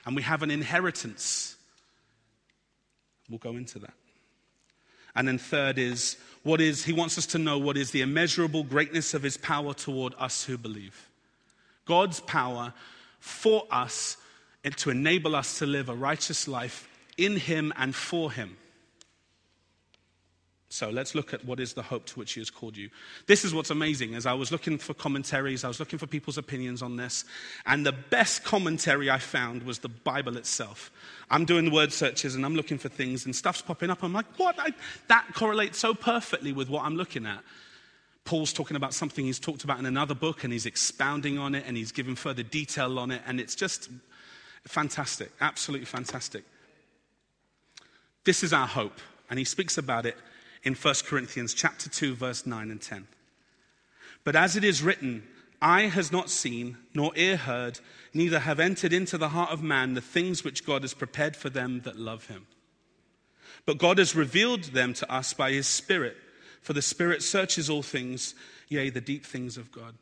and 0.05 0.15
we 0.15 0.23
have 0.23 0.43
an 0.43 0.51
inheritance. 0.51 1.57
We'll 3.29 3.39
go 3.39 3.57
into 3.57 3.79
that. 3.81 3.95
And 5.15 5.27
then 5.27 5.39
third 5.39 5.79
is 5.79 6.17
what 6.43 6.61
is 6.61 6.85
he 6.85 6.93
wants 6.93 7.19
us 7.19 7.27
to 7.27 7.39
know 7.39 7.59
what 7.59 7.77
is 7.77 7.91
the 7.91 8.03
immeasurable 8.03 8.65
greatness 8.65 9.15
of 9.15 9.23
his 9.23 9.37
power 9.37 9.75
toward 9.75 10.15
us 10.19 10.45
who 10.45 10.57
believe. 10.57 11.09
God's 11.85 12.21
power 12.21 12.73
for 13.19 13.67
us 13.71 14.17
and 14.65 14.77
to 14.79 14.91
enable 14.91 15.35
us 15.35 15.59
to 15.59 15.67
live 15.67 15.89
a 15.89 15.95
righteous 15.95 16.47
life 16.47 16.89
in 17.17 17.37
him 17.37 17.73
and 17.77 17.95
for 17.95 18.31
him. 18.31 18.57
So 20.73 20.89
let's 20.89 21.17
look 21.17 21.35
at 21.35 21.45
what 21.45 21.59
is 21.59 21.73
the 21.73 21.83
hope 21.83 22.07
to 22.07 22.19
which 22.21 22.35
he 22.35 22.41
has 22.41 22.49
called 22.49 22.77
you. 22.77 22.91
This 23.27 23.45
is 23.45 23.53
what's 23.53 23.71
amazing. 23.71 24.15
As 24.15 24.25
I 24.25 24.35
was 24.35 24.53
looking 24.53 24.79
for 24.79 24.95
commentaries, 24.95 25.65
I 25.65 25.69
was 25.69 25.81
looking 25.81 25.99
for 25.99 26.07
people's 26.07 26.39
opinions 26.39 26.81
on 26.81 26.95
this, 26.95 27.25
and 27.67 27.85
the 27.85 27.91
best 27.91 28.45
commentary 28.45 29.11
I 29.11 29.19
found 29.19 29.65
was 29.65 29.81
the 29.81 29.89
Bible 29.89 30.37
itself. 30.37 30.93
I'm 31.29 31.45
doing 31.45 31.73
word 31.73 31.93
searches 31.93 32.37
and 32.37 32.47
I'm 32.47 32.55
looking 32.55 32.79
for 32.79 32.89
things, 32.89 33.25
and 33.27 33.35
stuff's 33.35 33.63
popping 33.63 33.91
up. 33.91 34.05
I'm 34.05 34.13
like, 34.13 34.27
what? 34.37 34.55
I, 34.61 34.73
that 35.09 35.27
correlates 35.35 35.77
so 35.77 35.93
perfectly 35.93 36.53
with 36.53 36.69
what 36.69 36.85
I'm 36.85 36.95
looking 36.95 37.27
at. 37.27 37.43
Paul's 38.25 38.53
talking 38.53 38.77
about 38.77 38.95
something 38.95 39.25
he's 39.25 39.41
talked 39.41 39.65
about 39.65 39.81
in 39.81 39.87
another 39.87 40.15
book, 40.15 40.45
and 40.45 40.53
he's 40.53 40.67
expounding 40.67 41.37
on 41.37 41.57
it, 41.57 41.65
and 41.67 41.77
he's 41.77 41.91
giving 41.91 42.15
further 42.15 42.45
detail 42.45 42.97
on 43.01 43.11
it, 43.11 43.23
and 43.27 43.41
it's 43.41 43.57
just 43.57 43.91
fantastic, 44.69 45.33
absolutely 45.41 45.87
fantastic. 45.87 46.45
This 48.23 48.45
is 48.45 48.53
our 48.53 48.69
hope, 48.69 49.01
and 49.29 49.37
he 49.37 49.45
speaks 49.45 49.77
about 49.77 50.07
it 50.07 50.17
in 50.63 50.75
1 50.75 50.95
Corinthians 51.07 51.55
chapter 51.55 51.89
2 51.89 52.15
verse 52.15 52.47
9 52.47 52.71
and 52.71 52.81
10. 52.81 53.07
But 54.25 54.37
as 54.37 54.57
it 54.57 54.65
is 54.65 54.83
written, 54.83 55.27
eye 55.63 55.87
has 55.87 56.13
not 56.13 56.31
seen, 56.31 56.77
nor 56.95 57.13
ear 57.17 57.37
heard, 57.37 57.81
neither 58.13 58.41
have 58.41 58.61
entered 58.61 58.93
into 58.93 59.17
the 59.17 59.31
heart 59.31 59.51
of 59.51 59.63
man 59.63 59.95
the 59.95 60.01
things 60.01 60.45
which 60.45 60.67
God 60.67 60.83
has 60.83 60.95
prepared 60.95 61.37
for 61.37 61.51
them 61.51 61.81
that 61.85 61.97
love 61.97 62.27
him. 62.27 62.47
But 63.67 63.79
God 63.79 63.99
has 63.99 64.15
revealed 64.15 64.65
them 64.65 64.95
to 64.95 65.13
us 65.13 65.33
by 65.33 65.53
his 65.53 65.67
Spirit, 65.67 66.17
for 66.63 66.73
the 66.73 66.83
Spirit 66.83 67.23
searches 67.23 67.71
all 67.71 67.83
things, 67.83 68.35
yea, 68.69 68.91
the 68.91 69.01
deep 69.01 69.25
things 69.25 69.57
of 69.57 69.73
God. 69.73 69.95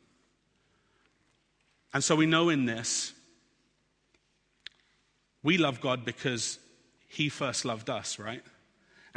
And 1.93 2.03
so 2.03 2.15
we 2.15 2.25
know 2.25 2.49
in 2.49 2.65
this, 2.65 3.13
we 5.41 5.57
love 5.57 5.81
God 5.81 6.05
because 6.05 6.59
he 7.07 7.29
first 7.29 7.65
loved 7.65 7.89
us, 7.89 8.19
right? 8.19 8.43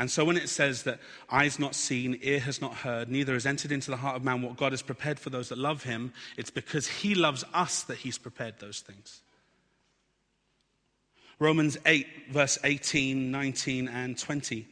And 0.02 0.10
so 0.10 0.24
when 0.24 0.36
it 0.36 0.48
says 0.48 0.82
that 0.82 0.98
eyes 1.30 1.60
not 1.60 1.76
seen, 1.76 2.18
ear 2.22 2.40
has 2.40 2.60
not 2.60 2.74
heard, 2.74 3.08
neither 3.08 3.34
has 3.34 3.46
entered 3.46 3.70
into 3.70 3.88
the 3.92 3.98
heart 3.98 4.16
of 4.16 4.24
man 4.24 4.42
what 4.42 4.56
God 4.56 4.72
has 4.72 4.82
prepared 4.82 5.20
for 5.20 5.30
those 5.30 5.48
that 5.50 5.58
love 5.58 5.84
him, 5.84 6.12
it's 6.36 6.50
because 6.50 6.88
he 6.88 7.14
loves 7.14 7.44
us 7.54 7.84
that 7.84 7.98
he's 7.98 8.18
prepared 8.18 8.56
those 8.58 8.80
things. 8.80 9.20
Romans 11.38 11.78
8, 11.86 12.32
verse 12.32 12.58
18, 12.64 13.30
19, 13.30 13.86
and 13.86 14.18
20. 14.18 14.66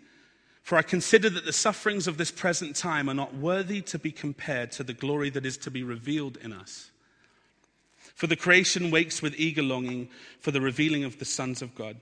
For 0.62 0.76
I 0.76 0.82
consider 0.82 1.30
that 1.30 1.44
the 1.44 1.52
sufferings 1.52 2.08
of 2.08 2.18
this 2.18 2.32
present 2.32 2.74
time 2.74 3.08
are 3.08 3.14
not 3.14 3.32
worthy 3.32 3.82
to 3.82 4.00
be 4.00 4.10
compared 4.10 4.72
to 4.72 4.82
the 4.82 4.94
glory 4.94 5.30
that 5.30 5.46
is 5.46 5.56
to 5.58 5.70
be 5.70 5.84
revealed 5.84 6.38
in 6.38 6.52
us. 6.52 6.90
For 8.16 8.26
the 8.26 8.34
creation 8.34 8.90
wakes 8.90 9.22
with 9.22 9.38
eager 9.38 9.62
longing 9.62 10.08
for 10.40 10.50
the 10.50 10.60
revealing 10.60 11.04
of 11.04 11.20
the 11.20 11.24
sons 11.24 11.62
of 11.62 11.76
God. 11.76 11.98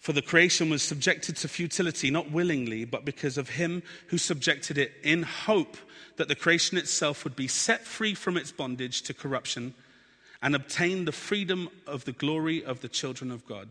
For 0.00 0.14
the 0.14 0.22
creation 0.22 0.70
was 0.70 0.82
subjected 0.82 1.36
to 1.36 1.48
futility, 1.48 2.10
not 2.10 2.30
willingly, 2.30 2.86
but 2.86 3.04
because 3.04 3.36
of 3.36 3.50
him 3.50 3.82
who 4.06 4.16
subjected 4.16 4.78
it, 4.78 4.92
in 5.02 5.22
hope 5.22 5.76
that 6.16 6.26
the 6.26 6.34
creation 6.34 6.78
itself 6.78 7.22
would 7.22 7.36
be 7.36 7.46
set 7.46 7.86
free 7.86 8.14
from 8.14 8.38
its 8.38 8.50
bondage 8.50 9.02
to 9.02 9.14
corruption 9.14 9.74
and 10.42 10.54
obtain 10.54 11.04
the 11.04 11.12
freedom 11.12 11.68
of 11.86 12.06
the 12.06 12.12
glory 12.12 12.64
of 12.64 12.80
the 12.80 12.88
children 12.88 13.30
of 13.30 13.46
God. 13.46 13.68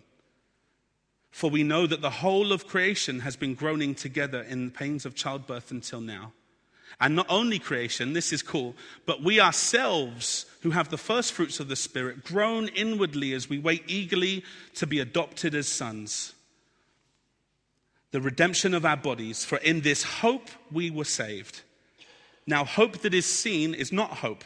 For 1.32 1.50
we 1.50 1.64
know 1.64 1.88
that 1.88 2.02
the 2.02 2.10
whole 2.10 2.52
of 2.52 2.68
creation 2.68 3.22
has 3.22 3.36
been 3.36 3.56
groaning 3.56 3.96
together 3.96 4.42
in 4.42 4.66
the 4.66 4.72
pains 4.72 5.08
of 5.08 5.16
childbirth 5.16 5.72
until 5.72 6.02
now. 6.02 6.34
And 7.00 7.16
not 7.16 7.28
only 7.28 7.58
creation, 7.58 8.14
this 8.14 8.32
is 8.32 8.44
cool, 8.44 8.76
but 9.08 9.24
we 9.24 9.40
ourselves 9.40 10.46
who 10.62 10.72
have 10.72 10.90
the 10.90 10.98
first 10.98 11.34
fruits 11.34 11.60
of 11.60 11.68
the 11.68 11.76
Spirit 11.76 12.24
groan 12.24 12.68
inwardly 12.70 13.34
as 13.34 13.50
we 13.50 13.60
wait 13.60 13.84
eagerly 13.88 14.44
to 14.76 14.86
be 14.86 15.00
adopted 15.00 15.56
as 15.56 15.68
sons. 15.68 16.34
The 18.12 18.22
redemption 18.22 18.74
of 18.74 18.86
our 18.86 18.98
bodies, 18.98 19.46
for 19.46 19.58
in 19.58 19.82
this 19.82 20.04
hope 20.04 20.50
we 20.72 20.90
were 20.90 21.06
saved. 21.06 21.62
Now, 22.46 22.66
hope 22.66 23.00
that 23.00 23.14
is 23.14 23.26
seen 23.26 23.74
is 23.74 23.92
not 23.92 24.10
hope, 24.10 24.44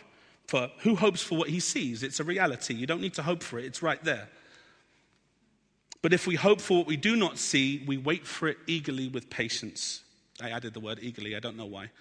for 0.47 0.69
who 0.80 0.95
hopes 0.95 1.21
for 1.21 1.38
what 1.38 1.49
he 1.49 1.60
sees? 1.60 2.04
It's 2.04 2.19
a 2.19 2.23
reality. 2.23 2.73
You 2.73 2.86
don't 2.86 3.02
need 3.02 3.13
to 3.15 3.23
hope 3.23 3.41
for 3.41 3.58
it, 3.58 3.65
it's 3.65 3.82
right 3.82 4.04
there. 4.04 4.28
But 6.02 6.12
if 6.12 6.28
we 6.28 6.36
hope 6.36 6.60
for 6.60 6.80
what 6.80 6.88
we 6.88 6.97
do 6.97 7.15
not 7.15 7.38
see, 7.38 7.82
we 7.88 7.97
wait 7.97 8.28
for 8.28 8.49
it 8.49 8.58
eagerly 8.67 9.08
with 9.08 9.30
patience. 9.30 10.02
I 10.41 10.49
added 10.49 10.73
the 10.73 10.82
word 10.82 10.99
eagerly. 11.02 11.36
I 11.36 11.39
don't 11.39 11.56
know 11.56 11.65
why. 11.65 11.91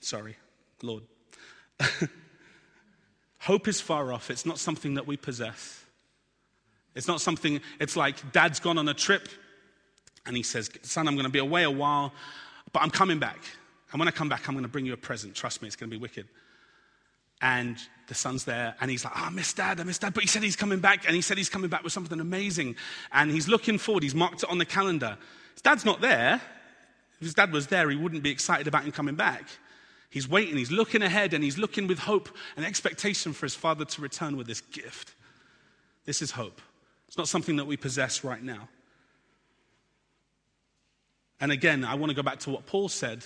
Sorry, 0.00 0.36
Lord. 0.80 1.02
Hope 3.38 3.68
is 3.68 3.80
far 3.80 4.12
off. 4.12 4.30
It's 4.30 4.46
not 4.46 4.58
something 4.58 4.94
that 4.94 5.06
we 5.06 5.16
possess. 5.16 5.84
It's 6.94 7.06
not 7.06 7.20
something, 7.20 7.60
it's 7.78 7.96
like 7.96 8.32
dad's 8.32 8.58
gone 8.58 8.78
on 8.78 8.88
a 8.88 8.94
trip 8.94 9.28
and 10.26 10.36
he 10.36 10.42
says, 10.42 10.70
Son, 10.82 11.06
I'm 11.06 11.14
going 11.14 11.26
to 11.26 11.32
be 11.32 11.38
away 11.38 11.62
a 11.62 11.70
while, 11.70 12.12
but 12.72 12.82
I'm 12.82 12.90
coming 12.90 13.18
back. 13.18 13.38
And 13.92 13.98
when 13.98 14.08
I 14.08 14.10
come 14.10 14.28
back, 14.28 14.48
I'm 14.48 14.54
going 14.54 14.64
to 14.64 14.68
bring 14.70 14.84
you 14.84 14.92
a 14.92 14.98
present. 14.98 15.34
Trust 15.34 15.62
me, 15.62 15.68
it's 15.68 15.76
going 15.76 15.90
to 15.90 15.96
be 15.96 16.00
wicked. 16.00 16.26
And 17.40 17.78
the 18.08 18.14
son's 18.14 18.44
there, 18.44 18.74
and 18.80 18.90
he's 18.90 19.04
like, 19.04 19.14
oh, 19.16 19.26
I 19.26 19.30
miss 19.30 19.52
dad, 19.52 19.80
I 19.80 19.84
miss 19.84 19.98
dad. 19.98 20.12
But 20.12 20.24
he 20.24 20.28
said 20.28 20.42
he's 20.42 20.56
coming 20.56 20.80
back, 20.80 21.06
and 21.06 21.14
he 21.14 21.22
said 21.22 21.38
he's 21.38 21.48
coming 21.48 21.70
back 21.70 21.84
with 21.84 21.92
something 21.92 22.18
amazing. 22.18 22.74
And 23.12 23.30
he's 23.30 23.46
looking 23.46 23.78
forward, 23.78 24.02
he's 24.02 24.14
marked 24.14 24.42
it 24.42 24.50
on 24.50 24.58
the 24.58 24.64
calendar. 24.64 25.16
His 25.54 25.62
dad's 25.62 25.84
not 25.84 26.00
there, 26.00 26.40
if 27.20 27.24
his 27.26 27.34
dad 27.34 27.52
was 27.52 27.66
there, 27.66 27.88
he 27.90 27.96
wouldn't 27.96 28.22
be 28.22 28.30
excited 28.30 28.66
about 28.68 28.84
him 28.84 28.92
coming 28.92 29.14
back. 29.14 29.44
He's 30.10 30.28
waiting, 30.28 30.56
he's 30.56 30.70
looking 30.70 31.02
ahead, 31.02 31.34
and 31.34 31.44
he's 31.44 31.58
looking 31.58 31.86
with 31.86 31.98
hope 31.98 32.28
and 32.56 32.64
expectation 32.64 33.32
for 33.32 33.46
his 33.46 33.54
father 33.54 33.84
to 33.84 34.00
return 34.00 34.36
with 34.36 34.46
this 34.46 34.60
gift. 34.60 35.14
This 36.04 36.22
is 36.22 36.30
hope. 36.30 36.60
It's 37.06 37.18
not 37.18 37.28
something 37.28 37.56
that 37.56 37.66
we 37.66 37.76
possess 37.76 38.24
right 38.24 38.42
now. 38.42 38.68
And 41.40 41.52
again, 41.52 41.84
I 41.84 41.94
want 41.94 42.10
to 42.10 42.16
go 42.16 42.22
back 42.22 42.38
to 42.40 42.50
what 42.50 42.66
Paul 42.66 42.88
said 42.88 43.24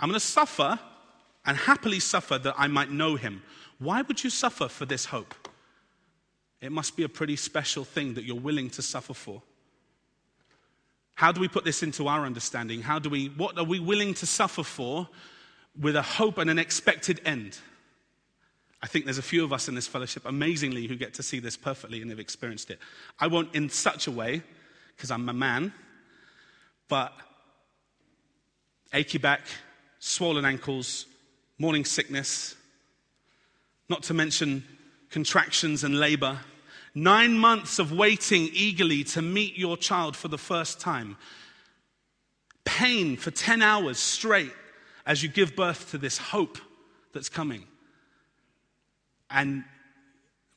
I'm 0.00 0.08
going 0.08 0.20
to 0.20 0.24
suffer 0.24 0.78
and 1.44 1.56
happily 1.56 1.98
suffer 1.98 2.38
that 2.38 2.54
I 2.56 2.66
might 2.66 2.90
know 2.90 3.16
him. 3.16 3.42
Why 3.78 4.02
would 4.02 4.22
you 4.22 4.30
suffer 4.30 4.68
for 4.68 4.86
this 4.86 5.04
hope? 5.06 5.34
It 6.60 6.72
must 6.72 6.96
be 6.96 7.04
a 7.04 7.08
pretty 7.08 7.36
special 7.36 7.84
thing 7.84 8.14
that 8.14 8.24
you're 8.24 8.36
willing 8.36 8.70
to 8.70 8.82
suffer 8.82 9.14
for. 9.14 9.42
How 11.14 11.32
do 11.32 11.40
we 11.40 11.48
put 11.48 11.64
this 11.64 11.82
into 11.82 12.06
our 12.06 12.24
understanding? 12.24 12.82
How 12.82 12.98
do 12.98 13.10
we, 13.10 13.26
what 13.28 13.58
are 13.58 13.64
we 13.64 13.80
willing 13.80 14.14
to 14.14 14.26
suffer 14.26 14.62
for 14.62 15.08
with 15.80 15.96
a 15.96 16.02
hope 16.02 16.38
and 16.38 16.50
an 16.50 16.58
expected 16.58 17.20
end? 17.24 17.58
I 18.82 18.86
think 18.86 19.04
there's 19.04 19.18
a 19.18 19.22
few 19.22 19.44
of 19.44 19.52
us 19.52 19.68
in 19.68 19.74
this 19.74 19.86
fellowship, 19.86 20.24
amazingly, 20.24 20.86
who 20.86 20.96
get 20.96 21.14
to 21.14 21.22
see 21.22 21.40
this 21.40 21.56
perfectly 21.56 22.00
and 22.00 22.10
have 22.10 22.20
experienced 22.20 22.70
it. 22.70 22.78
I 23.18 23.26
won't 23.26 23.54
in 23.54 23.68
such 23.68 24.06
a 24.06 24.10
way, 24.10 24.42
because 24.96 25.10
I'm 25.10 25.28
a 25.28 25.32
man, 25.32 25.72
but 26.88 27.12
achy 28.92 29.18
back, 29.18 29.42
swollen 29.98 30.44
ankles, 30.44 31.06
morning 31.58 31.84
sickness, 31.84 32.54
not 33.88 34.02
to 34.04 34.14
mention 34.14 34.64
contractions 35.10 35.82
and 35.84 35.98
labor 35.98 36.38
Nine 36.94 37.38
months 37.38 37.78
of 37.78 37.92
waiting 37.92 38.50
eagerly 38.52 39.04
to 39.04 39.22
meet 39.22 39.56
your 39.56 39.76
child 39.76 40.16
for 40.16 40.26
the 40.26 40.36
first 40.36 40.80
time. 40.80 41.16
Pain 42.64 43.16
for 43.16 43.30
10 43.30 43.62
hours 43.62 43.98
straight 43.98 44.52
as 45.08 45.22
you 45.22 45.28
give 45.28 45.56
birth 45.56 45.90
to 45.90 45.98
this 45.98 46.18
hope 46.18 46.58
that's 47.12 47.30
coming. 47.30 47.64
And 49.30 49.64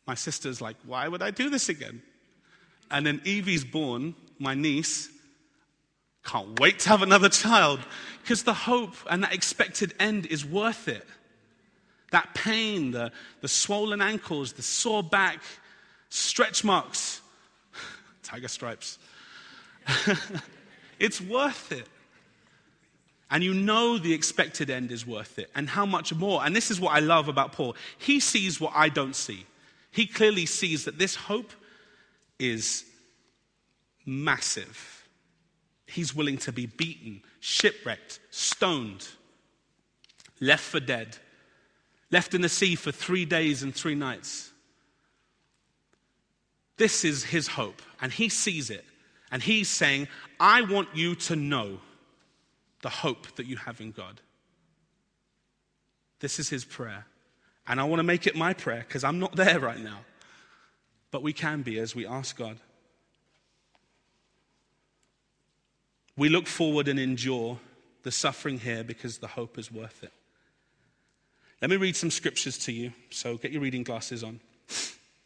my 0.05 0.13
sister's 0.13 0.61
like, 0.61 0.75
Why 0.85 1.07
would 1.07 1.23
I 1.23 1.31
do 1.31 1.49
this 1.49 1.69
again? 1.69 2.03
And 2.91 3.05
then 3.05 3.21
Evie's 3.23 3.63
born, 3.63 4.13
my 4.37 4.53
niece. 4.53 5.09
Can't 6.23 6.59
wait 6.59 6.79
to 6.79 6.89
have 6.89 7.01
another 7.01 7.29
child 7.29 7.79
because 8.21 8.43
the 8.43 8.53
hope 8.53 8.95
and 9.09 9.23
that 9.23 9.33
expected 9.33 9.95
end 9.99 10.27
is 10.27 10.45
worth 10.45 10.87
it. 10.87 11.07
That 12.11 12.35
pain, 12.35 12.91
the, 12.91 13.11
the 13.39 13.47
swollen 13.47 14.01
ankles, 14.01 14.53
the 14.53 14.61
sore 14.61 15.01
back, 15.01 15.41
stretch 16.09 16.63
marks, 16.63 17.21
tiger 18.23 18.49
stripes. 18.49 18.99
it's 20.99 21.21
worth 21.21 21.71
it. 21.71 21.87
And 23.31 23.43
you 23.43 23.53
know 23.53 23.97
the 23.97 24.13
expected 24.13 24.69
end 24.69 24.91
is 24.91 25.07
worth 25.07 25.39
it, 25.39 25.49
and 25.55 25.69
how 25.69 25.85
much 25.85 26.13
more. 26.13 26.45
And 26.45 26.55
this 26.55 26.69
is 26.69 26.79
what 26.79 26.93
I 26.93 26.99
love 26.99 27.27
about 27.27 27.53
Paul. 27.53 27.75
He 27.97 28.19
sees 28.19 28.59
what 28.59 28.73
I 28.75 28.89
don't 28.89 29.15
see. 29.15 29.45
He 29.91 30.05
clearly 30.05 30.45
sees 30.45 30.85
that 30.85 30.99
this 30.99 31.15
hope 31.15 31.51
is 32.37 32.85
massive. 34.05 35.07
He's 35.87 36.13
willing 36.13 36.37
to 36.39 36.51
be 36.51 36.65
beaten, 36.65 37.21
shipwrecked, 37.39 38.19
stoned, 38.29 39.07
left 40.39 40.63
for 40.63 40.79
dead, 40.79 41.17
left 42.11 42.33
in 42.33 42.41
the 42.41 42.49
sea 42.49 42.75
for 42.75 42.91
three 42.91 43.25
days 43.25 43.63
and 43.63 43.73
three 43.73 43.95
nights 43.95 44.51
this 46.81 47.05
is 47.05 47.23
his 47.23 47.47
hope, 47.47 47.79
and 48.01 48.11
he 48.11 48.27
sees 48.27 48.71
it. 48.71 48.83
And 49.31 49.43
he's 49.43 49.69
saying, 49.69 50.07
I 50.39 50.63
want 50.63 50.89
you 50.95 51.13
to 51.13 51.35
know. 51.35 51.77
The 52.81 52.89
hope 52.89 53.35
that 53.35 53.45
you 53.45 53.57
have 53.57 53.81
in 53.81 53.91
God. 53.91 54.21
This 56.19 56.39
is 56.39 56.49
his 56.49 56.65
prayer. 56.65 57.05
And 57.67 57.79
I 57.79 57.83
want 57.83 57.99
to 57.99 58.03
make 58.03 58.27
it 58.27 58.35
my 58.35 58.53
prayer 58.53 58.83
because 58.87 59.03
I'm 59.03 59.19
not 59.19 59.35
there 59.35 59.59
right 59.59 59.79
now. 59.79 59.99
But 61.11 61.23
we 61.23 61.33
can 61.33 61.61
be 61.61 61.77
as 61.79 61.95
we 61.95 62.07
ask 62.07 62.37
God. 62.37 62.57
We 66.17 66.29
look 66.29 66.47
forward 66.47 66.87
and 66.87 66.99
endure 66.99 67.59
the 68.03 68.11
suffering 68.11 68.59
here 68.59 68.83
because 68.83 69.17
the 69.17 69.27
hope 69.27 69.57
is 69.57 69.71
worth 69.71 70.03
it. 70.03 70.11
Let 71.61 71.69
me 71.69 71.77
read 71.77 71.95
some 71.95 72.11
scriptures 72.11 72.57
to 72.59 72.71
you. 72.71 72.93
So 73.11 73.37
get 73.37 73.51
your 73.51 73.61
reading 73.61 73.83
glasses 73.83 74.23
on. 74.23 74.39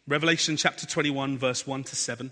Revelation 0.08 0.58
chapter 0.58 0.86
21, 0.86 1.38
verse 1.38 1.66
1 1.66 1.84
to 1.86 1.96
7. 1.96 2.32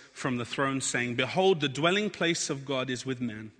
from 0.11 0.37
the 0.37 0.45
throne 0.45 0.81
saying, 0.81 1.15
Behold, 1.15 1.61
the 1.61 1.69
dwelling 1.69 2.09
place 2.09 2.49
of 2.49 2.65
God 2.65 2.89
is 2.89 3.05
with 3.05 3.21
man. 3.21 3.51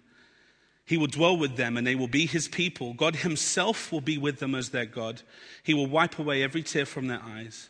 He 0.86 0.98
will 0.98 1.08
dwell 1.08 1.38
with 1.38 1.56
them, 1.56 1.78
and 1.78 1.88
they 1.88 1.96
will 1.96 2.08
be 2.08 2.26
his 2.26 2.48
people. 2.48 2.94
God 2.94 3.18
himself 3.18 3.92
will 3.92 4.02
be 4.02 4.18
with 4.18 4.40
them 4.40 4.54
as 4.56 4.70
their 4.70 4.86
God. 4.86 5.22
He 5.64 5.74
will 5.74 5.88
wipe 5.88 6.20
away 6.20 6.44
every 6.44 6.64
tear 6.64 6.86
from 6.86 7.08
their 7.08 7.22
eyes, 7.24 7.70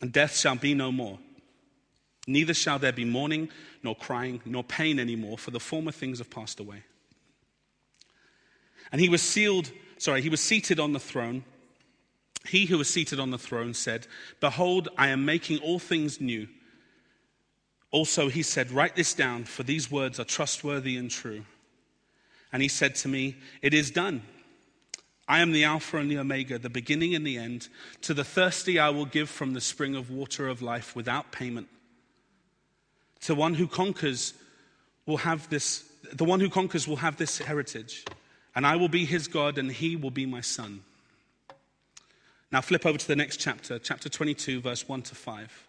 and 0.00 0.12
death 0.12 0.36
shall 0.36 0.56
be 0.56 0.74
no 0.74 0.92
more. 0.92 1.18
Neither 2.26 2.54
shall 2.54 2.78
there 2.78 2.92
be 2.92 3.04
mourning, 3.04 3.48
nor 3.82 3.96
crying, 3.96 4.40
nor 4.44 4.62
pain 4.62 5.00
anymore, 5.00 5.38
for 5.38 5.50
the 5.50 5.58
former 5.58 5.90
things 5.90 6.18
have 6.18 6.30
passed 6.30 6.60
away. 6.60 6.84
And 8.92 9.00
he 9.00 9.08
was 9.08 9.22
sealed, 9.22 9.72
sorry, 9.98 10.22
he 10.22 10.28
was 10.28 10.40
seated 10.40 10.78
on 10.78 10.92
the 10.92 11.00
throne. 11.00 11.44
He 12.46 12.66
who 12.66 12.78
was 12.78 12.88
seated 12.88 13.18
on 13.18 13.30
the 13.30 13.38
throne 13.38 13.74
said, 13.74 14.06
Behold, 14.38 14.88
I 14.96 15.08
am 15.08 15.24
making 15.24 15.58
all 15.58 15.78
things 15.78 16.20
new. 16.20 16.48
Also, 17.92 18.28
he 18.28 18.42
said, 18.42 18.72
Write 18.72 18.96
this 18.96 19.14
down, 19.14 19.44
for 19.44 19.62
these 19.62 19.90
words 19.90 20.18
are 20.18 20.24
trustworthy 20.24 20.96
and 20.96 21.10
true. 21.10 21.44
And 22.52 22.60
he 22.60 22.68
said 22.68 22.96
to 22.96 23.08
me, 23.08 23.36
It 23.62 23.72
is 23.72 23.90
done. 23.90 24.22
I 25.28 25.40
am 25.40 25.52
the 25.52 25.64
Alpha 25.64 25.98
and 25.98 26.10
the 26.10 26.18
Omega, 26.18 26.58
the 26.58 26.68
beginning 26.68 27.14
and 27.14 27.24
the 27.24 27.38
end. 27.38 27.68
To 28.02 28.12
the 28.12 28.24
thirsty, 28.24 28.80
I 28.80 28.88
will 28.90 29.06
give 29.06 29.30
from 29.30 29.54
the 29.54 29.60
spring 29.60 29.94
of 29.94 30.10
water 30.10 30.48
of 30.48 30.60
life 30.60 30.96
without 30.96 31.30
payment. 31.30 31.68
To 33.22 33.36
one 33.36 33.54
who 33.54 33.68
conquers, 33.68 34.34
will 35.06 35.18
have 35.18 35.48
this, 35.48 35.84
the 36.12 36.24
one 36.24 36.40
who 36.40 36.50
conquers 36.50 36.88
will 36.88 36.96
have 36.96 37.16
this 37.16 37.38
heritage 37.38 38.04
and 38.54 38.66
I 38.66 38.76
will 38.76 38.88
be 38.88 39.04
his 39.04 39.28
God, 39.28 39.58
and 39.58 39.70
he 39.70 39.96
will 39.96 40.10
be 40.10 40.26
my 40.26 40.40
son. 40.40 40.82
Now, 42.50 42.60
flip 42.60 42.84
over 42.84 42.98
to 42.98 43.08
the 43.08 43.16
next 43.16 43.38
chapter, 43.38 43.78
chapter 43.78 44.08
22, 44.08 44.60
verse 44.60 44.86
1 44.86 45.02
to 45.02 45.14
5. 45.14 45.68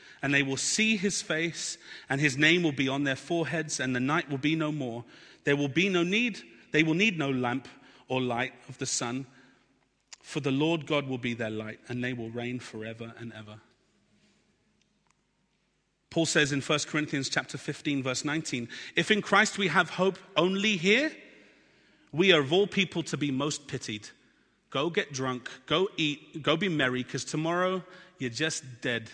And 0.21 0.33
they 0.33 0.43
will 0.43 0.57
see 0.57 0.97
his 0.97 1.21
face, 1.21 1.77
and 2.09 2.21
his 2.21 2.37
name 2.37 2.63
will 2.63 2.71
be 2.71 2.87
on 2.87 3.03
their 3.03 3.15
foreheads, 3.15 3.79
and 3.79 3.95
the 3.95 3.99
night 3.99 4.29
will 4.29 4.37
be 4.37 4.55
no 4.55 4.71
more. 4.71 5.03
There 5.43 5.55
will 5.55 5.67
be 5.67 5.89
no 5.89 6.03
need, 6.03 6.39
they 6.71 6.83
will 6.83 6.93
need 6.93 7.17
no 7.17 7.31
lamp 7.31 7.67
or 8.07 8.21
light 8.21 8.53
of 8.69 8.77
the 8.77 8.85
sun, 8.85 9.25
for 10.21 10.39
the 10.39 10.51
Lord 10.51 10.85
God 10.85 11.07
will 11.07 11.17
be 11.17 11.33
their 11.33 11.49
light, 11.49 11.79
and 11.87 12.03
they 12.03 12.13
will 12.13 12.29
reign 12.29 12.59
forever 12.59 13.13
and 13.17 13.33
ever. 13.33 13.59
Paul 16.11 16.25
says 16.25 16.51
in 16.51 16.61
1 16.61 16.79
Corinthians 16.87 17.29
chapter 17.29 17.57
15 17.57 18.03
verse 18.03 18.25
19, 18.25 18.67
if 18.97 19.11
in 19.11 19.21
Christ 19.21 19.57
we 19.57 19.69
have 19.69 19.89
hope 19.89 20.19
only 20.35 20.75
here, 20.75 21.09
we 22.11 22.33
are 22.33 22.41
of 22.41 22.51
all 22.51 22.67
people 22.67 23.01
to 23.03 23.17
be 23.17 23.31
most 23.31 23.67
pitied. 23.67 24.09
Go 24.69 24.89
get 24.89 25.13
drunk, 25.13 25.49
go 25.65 25.89
eat, 25.97 26.43
go 26.43 26.57
be 26.57 26.69
merry, 26.69 27.03
because 27.03 27.23
tomorrow 27.23 27.81
you're 28.19 28.29
just 28.29 28.63
dead. 28.81 29.09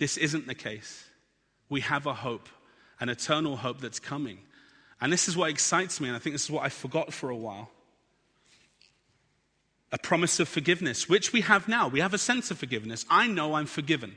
This 0.00 0.16
isn't 0.16 0.46
the 0.46 0.54
case. 0.54 1.04
We 1.68 1.82
have 1.82 2.06
a 2.06 2.14
hope, 2.14 2.48
an 3.00 3.10
eternal 3.10 3.56
hope 3.56 3.82
that's 3.82 4.00
coming. 4.00 4.38
And 4.98 5.12
this 5.12 5.28
is 5.28 5.36
what 5.36 5.50
excites 5.50 6.00
me, 6.00 6.08
and 6.08 6.16
I 6.16 6.18
think 6.18 6.34
this 6.34 6.44
is 6.44 6.50
what 6.50 6.64
I 6.64 6.70
forgot 6.70 7.12
for 7.12 7.28
a 7.28 7.36
while. 7.36 7.70
A 9.92 9.98
promise 9.98 10.40
of 10.40 10.48
forgiveness, 10.48 11.06
which 11.06 11.34
we 11.34 11.42
have 11.42 11.68
now. 11.68 11.86
We 11.86 12.00
have 12.00 12.14
a 12.14 12.18
sense 12.18 12.50
of 12.50 12.58
forgiveness. 12.58 13.04
I 13.10 13.26
know 13.26 13.54
I'm 13.54 13.66
forgiven. 13.66 14.16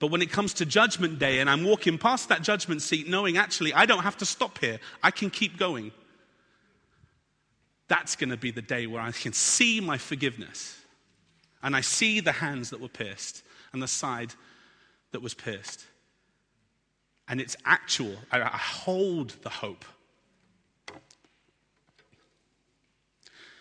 But 0.00 0.10
when 0.10 0.20
it 0.20 0.30
comes 0.30 0.52
to 0.54 0.66
judgment 0.66 1.18
day 1.18 1.38
and 1.38 1.48
I'm 1.48 1.64
walking 1.64 1.96
past 1.96 2.28
that 2.28 2.42
judgment 2.42 2.82
seat 2.82 3.08
knowing 3.08 3.38
actually 3.38 3.72
I 3.72 3.86
don't 3.86 4.02
have 4.02 4.18
to 4.18 4.26
stop 4.26 4.58
here, 4.58 4.80
I 5.02 5.10
can 5.12 5.30
keep 5.30 5.56
going. 5.56 5.92
That's 7.88 8.16
going 8.16 8.30
to 8.30 8.36
be 8.36 8.50
the 8.50 8.60
day 8.60 8.86
where 8.86 9.00
I 9.00 9.12
can 9.12 9.32
see 9.32 9.80
my 9.80 9.96
forgiveness. 9.96 10.78
And 11.62 11.74
I 11.74 11.80
see 11.80 12.20
the 12.20 12.32
hands 12.32 12.68
that 12.68 12.82
were 12.82 12.88
pierced 12.88 13.42
and 13.72 13.82
the 13.82 13.88
side 13.88 14.34
that 15.14 15.22
was 15.22 15.32
pierced. 15.32 15.86
And 17.28 17.40
it's 17.40 17.56
actual. 17.64 18.16
I 18.32 18.40
hold 18.40 19.30
the 19.42 19.48
hope. 19.48 19.84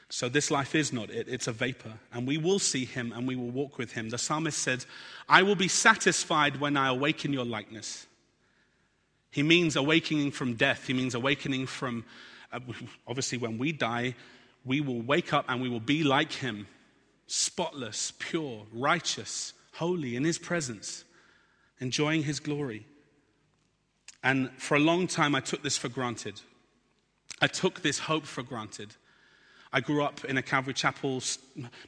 So 0.10 0.30
this 0.30 0.50
life 0.50 0.74
is 0.74 0.92
not 0.92 1.12
it, 1.12 1.28
it's 1.30 1.48
a 1.48 1.52
vapor. 1.52 1.94
And 2.12 2.28
we 2.28 2.38
will 2.38 2.58
see 2.58 2.86
him 2.86 3.14
and 3.16 3.28
we 3.28 3.36
will 3.36 3.52
walk 3.52 3.78
with 3.78 3.92
him. 3.92 4.10
The 4.10 4.18
psalmist 4.18 4.58
said, 4.58 4.84
I 5.30 5.44
will 5.44 5.56
be 5.56 5.68
satisfied 5.68 6.60
when 6.60 6.76
I 6.76 6.88
awaken 6.90 7.34
your 7.34 7.46
likeness. 7.46 8.08
He 9.30 9.44
means 9.44 9.76
awakening 9.76 10.32
from 10.32 10.56
death, 10.56 10.88
he 10.88 10.94
means 10.94 11.14
awakening 11.14 11.68
from, 11.68 12.04
uh, 12.52 12.60
obviously, 13.08 13.38
when 13.38 13.60
we 13.60 13.72
die, 13.72 14.16
we 14.66 14.82
will 14.82 15.02
wake 15.02 15.34
up 15.34 15.46
and 15.48 15.62
we 15.62 15.70
will 15.70 15.80
be 15.80 16.04
like 16.04 16.32
him 16.32 16.68
spotless, 17.28 18.14
pure, 18.18 18.66
righteous, 18.74 19.54
holy 19.74 20.16
in 20.16 20.24
his 20.24 20.38
presence, 20.38 21.04
enjoying 21.80 22.24
his 22.24 22.40
glory. 22.40 22.86
And 24.24 24.52
for 24.58 24.76
a 24.76 24.80
long 24.80 25.08
time, 25.08 25.36
I 25.36 25.42
took 25.42 25.64
this 25.64 25.78
for 25.78 25.90
granted. 25.90 26.40
I 27.42 27.48
took 27.48 27.82
this 27.82 28.00
hope 28.00 28.26
for 28.26 28.42
granted. 28.42 28.96
I 29.76 29.80
grew 29.80 30.04
up 30.04 30.24
in 30.26 30.38
a 30.38 30.42
Calvary 30.44 30.76
Chapel. 30.76 31.22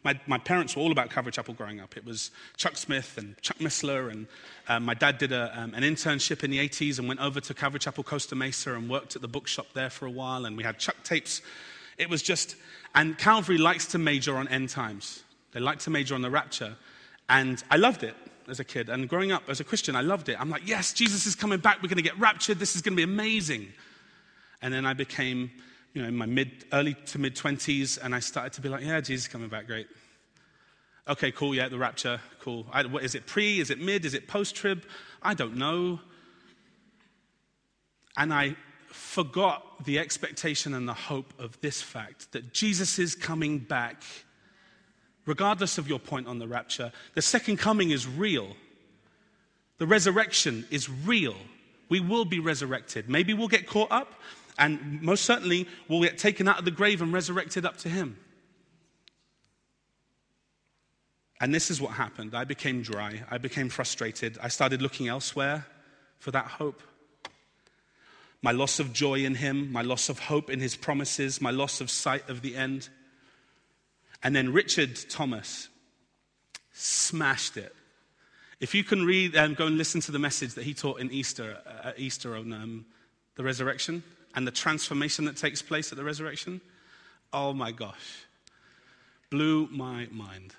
My, 0.03 0.19
my 0.25 0.39
parents 0.39 0.75
were 0.75 0.81
all 0.81 0.91
about 0.91 1.11
Calvary 1.11 1.31
Chapel 1.31 1.53
growing 1.53 1.79
up. 1.79 1.95
It 1.95 2.03
was 2.03 2.31
Chuck 2.57 2.77
Smith 2.77 3.15
and 3.17 3.39
Chuck 3.43 3.59
Missler. 3.59 4.11
And 4.11 4.25
um, 4.67 4.85
my 4.85 4.95
dad 4.95 5.19
did 5.19 5.31
a, 5.31 5.51
um, 5.57 5.75
an 5.75 5.83
internship 5.83 6.43
in 6.43 6.49
the 6.49 6.57
80s 6.57 6.97
and 6.97 7.07
went 7.07 7.19
over 7.19 7.39
to 7.39 7.53
Calvary 7.53 7.79
Chapel, 7.79 8.03
Costa 8.03 8.35
Mesa, 8.35 8.73
and 8.73 8.89
worked 8.89 9.15
at 9.15 9.21
the 9.21 9.27
bookshop 9.27 9.67
there 9.75 9.91
for 9.91 10.07
a 10.07 10.11
while. 10.11 10.45
And 10.45 10.57
we 10.57 10.63
had 10.63 10.79
Chuck 10.79 10.95
tapes. 11.03 11.43
It 11.99 12.09
was 12.09 12.23
just, 12.23 12.55
and 12.95 13.17
Calvary 13.19 13.59
likes 13.59 13.85
to 13.87 13.99
major 13.99 14.35
on 14.35 14.47
end 14.47 14.69
times. 14.69 15.23
They 15.51 15.59
like 15.59 15.77
to 15.79 15.91
major 15.91 16.15
on 16.15 16.21
the 16.21 16.31
rapture. 16.31 16.75
And 17.29 17.63
I 17.69 17.77
loved 17.77 18.03
it 18.03 18.15
as 18.49 18.59
a 18.59 18.63
kid. 18.63 18.89
And 18.89 19.07
growing 19.07 19.31
up 19.31 19.43
as 19.49 19.59
a 19.59 19.63
Christian, 19.63 19.95
I 19.95 20.01
loved 20.01 20.29
it. 20.29 20.39
I'm 20.39 20.49
like, 20.49 20.67
yes, 20.67 20.93
Jesus 20.93 21.25
is 21.25 21.35
coming 21.35 21.59
back. 21.59 21.81
We're 21.81 21.89
going 21.89 21.97
to 21.97 22.03
get 22.03 22.19
raptured. 22.19 22.59
This 22.59 22.75
is 22.75 22.81
going 22.81 22.93
to 22.93 22.97
be 22.97 23.03
amazing. 23.03 23.67
And 24.61 24.73
then 24.73 24.85
I 24.85 24.93
became 24.93 25.51
you 25.93 26.01
know, 26.01 26.07
in 26.09 26.15
my 26.15 26.25
mid, 26.25 26.65
early 26.73 26.93
to 26.93 27.19
mid 27.19 27.35
20s, 27.35 27.97
and 28.03 28.13
I 28.13 28.19
started 28.19 28.53
to 28.53 28.61
be 28.61 28.69
like, 28.69 28.83
yeah, 28.83 28.99
Jesus 28.99 29.25
is 29.25 29.31
coming 29.31 29.47
back, 29.47 29.65
great. 29.65 29.87
Okay, 31.07 31.31
cool, 31.31 31.55
yeah, 31.55 31.69
the 31.69 31.77
rapture, 31.77 32.19
cool. 32.39 32.65
I, 32.71 32.85
what, 32.85 33.03
is 33.03 33.15
it 33.15 33.25
pre? 33.25 33.59
Is 33.59 33.69
it 33.69 33.79
mid? 33.79 34.05
Is 34.05 34.13
it 34.13 34.27
post 34.27 34.55
trib? 34.55 34.85
I 35.21 35.33
don't 35.33 35.55
know. 35.55 35.99
And 38.17 38.33
I 38.33 38.55
forgot 38.87 39.85
the 39.85 39.99
expectation 39.99 40.73
and 40.73 40.87
the 40.87 40.93
hope 40.93 41.33
of 41.39 41.59
this 41.61 41.81
fact 41.81 42.31
that 42.31 42.53
Jesus 42.53 42.97
is 42.99 43.15
coming 43.15 43.59
back. 43.59 44.03
Regardless 45.25 45.77
of 45.77 45.87
your 45.87 45.99
point 45.99 46.27
on 46.27 46.39
the 46.39 46.47
rapture, 46.47 46.91
the 47.13 47.21
second 47.21 47.57
coming 47.57 47.91
is 47.91 48.07
real. 48.07 48.55
The 49.77 49.87
resurrection 49.87 50.65
is 50.69 50.89
real. 50.89 51.35
We 51.89 51.99
will 51.99 52.25
be 52.25 52.39
resurrected. 52.39 53.09
Maybe 53.09 53.33
we'll 53.33 53.47
get 53.47 53.67
caught 53.67 53.91
up, 53.91 54.13
and 54.57 55.01
most 55.01 55.25
certainly 55.25 55.67
we'll 55.87 56.01
get 56.01 56.17
taken 56.17 56.47
out 56.47 56.59
of 56.59 56.65
the 56.65 56.71
grave 56.71 57.01
and 57.01 57.11
resurrected 57.11 57.65
up 57.65 57.77
to 57.77 57.89
Him. 57.89 58.17
And 61.41 61.53
this 61.53 61.69
is 61.69 61.81
what 61.81 61.91
happened. 61.91 62.33
I 62.33 62.45
became 62.45 62.81
dry. 62.81 63.23
I 63.29 63.37
became 63.37 63.69
frustrated. 63.69 64.37
I 64.41 64.47
started 64.47 64.81
looking 64.81 65.07
elsewhere 65.07 65.65
for 66.19 66.31
that 66.31 66.45
hope. 66.45 66.81
My 68.41 68.51
loss 68.51 68.79
of 68.79 68.93
joy 68.93 69.25
in 69.25 69.35
Him, 69.35 69.71
my 69.71 69.81
loss 69.81 70.07
of 70.07 70.19
hope 70.19 70.49
in 70.49 70.59
His 70.59 70.75
promises, 70.75 71.41
my 71.41 71.51
loss 71.51 71.81
of 71.81 71.89
sight 71.89 72.29
of 72.29 72.41
the 72.41 72.55
end. 72.55 72.89
And 74.25 74.35
then 74.35 74.51
Richard 74.51 74.97
Thomas 75.07 75.69
smashed 76.73 77.57
it. 77.57 77.75
If 78.59 78.73
you 78.73 78.83
can 78.83 79.05
read 79.05 79.35
and 79.35 79.51
um, 79.51 79.53
go 79.53 79.67
and 79.67 79.77
listen 79.77 80.01
to 80.01 80.11
the 80.11 80.17
message 80.17 80.55
that 80.55 80.63
he 80.63 80.73
taught 80.73 80.99
in 80.99 81.11
Easter, 81.11 81.59
uh, 81.63 81.89
at 81.89 81.99
Easter 81.99 82.35
on 82.35 82.51
um, 82.51 82.85
the 83.35 83.43
resurrection 83.43 84.01
and 84.33 84.47
the 84.47 84.51
transformation 84.51 85.25
that 85.25 85.37
takes 85.37 85.61
place 85.61 85.91
at 85.91 85.99
the 85.99 86.03
resurrection, 86.03 86.59
oh 87.33 87.53
my 87.53 87.71
gosh, 87.71 88.25
blew 89.29 89.67
my 89.67 90.07
mind 90.11 90.55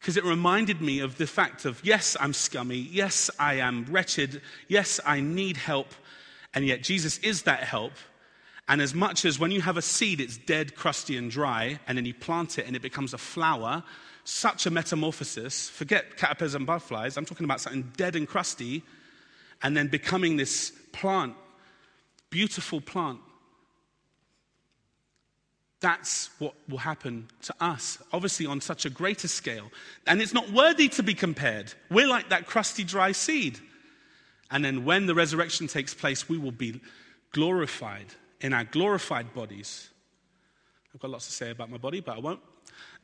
because 0.00 0.16
it 0.16 0.24
reminded 0.24 0.80
me 0.80 1.00
of 1.00 1.18
the 1.18 1.26
fact 1.26 1.66
of 1.66 1.84
yes, 1.84 2.16
I'm 2.18 2.32
scummy, 2.32 2.78
yes, 2.78 3.30
I 3.38 3.56
am 3.56 3.84
wretched, 3.90 4.40
yes, 4.68 5.00
I 5.04 5.20
need 5.20 5.58
help, 5.58 5.88
and 6.54 6.66
yet 6.66 6.82
Jesus 6.82 7.18
is 7.18 7.42
that 7.42 7.60
help. 7.64 7.92
And 8.68 8.80
as 8.80 8.94
much 8.94 9.24
as 9.24 9.38
when 9.38 9.50
you 9.50 9.60
have 9.60 9.76
a 9.76 9.82
seed, 9.82 10.20
it's 10.20 10.36
dead, 10.36 10.76
crusty, 10.76 11.16
and 11.16 11.30
dry, 11.30 11.80
and 11.86 11.98
then 11.98 12.04
you 12.04 12.14
plant 12.14 12.58
it 12.58 12.66
and 12.66 12.76
it 12.76 12.82
becomes 12.82 13.12
a 13.12 13.18
flower, 13.18 13.82
such 14.24 14.66
a 14.66 14.70
metamorphosis. 14.70 15.68
Forget 15.68 16.16
caterpillars 16.16 16.54
and 16.54 16.66
butterflies, 16.66 17.16
I'm 17.16 17.24
talking 17.24 17.44
about 17.44 17.60
something 17.60 17.92
dead 17.96 18.16
and 18.16 18.26
crusty, 18.26 18.82
and 19.62 19.76
then 19.76 19.88
becoming 19.88 20.36
this 20.36 20.72
plant, 20.92 21.34
beautiful 22.30 22.80
plant 22.80 23.18
that's 25.82 26.30
what 26.38 26.54
will 26.68 26.78
happen 26.78 27.28
to 27.42 27.54
us, 27.60 27.98
obviously 28.12 28.46
on 28.46 28.60
such 28.60 28.86
a 28.86 28.90
greater 28.90 29.26
scale. 29.26 29.70
And 30.06 30.22
it's 30.22 30.32
not 30.32 30.50
worthy 30.52 30.88
to 30.90 31.02
be 31.02 31.12
compared. 31.12 31.74
We're 31.90 32.06
like 32.06 32.30
that 32.30 32.46
crusty, 32.46 32.84
dry 32.84 33.10
seed. 33.10 33.58
And 34.50 34.64
then 34.64 34.84
when 34.84 35.06
the 35.06 35.14
resurrection 35.14 35.66
takes 35.66 35.92
place, 35.92 36.28
we 36.28 36.38
will 36.38 36.52
be 36.52 36.80
glorified 37.32 38.06
in 38.42 38.52
our 38.52 38.64
glorified 38.64 39.32
bodies. 39.32 39.88
I've 40.94 41.00
got 41.00 41.10
lots 41.10 41.26
to 41.26 41.32
say 41.32 41.50
about 41.50 41.70
my 41.70 41.78
body, 41.78 42.00
but 42.00 42.16
I 42.16 42.20
won't. 42.20 42.40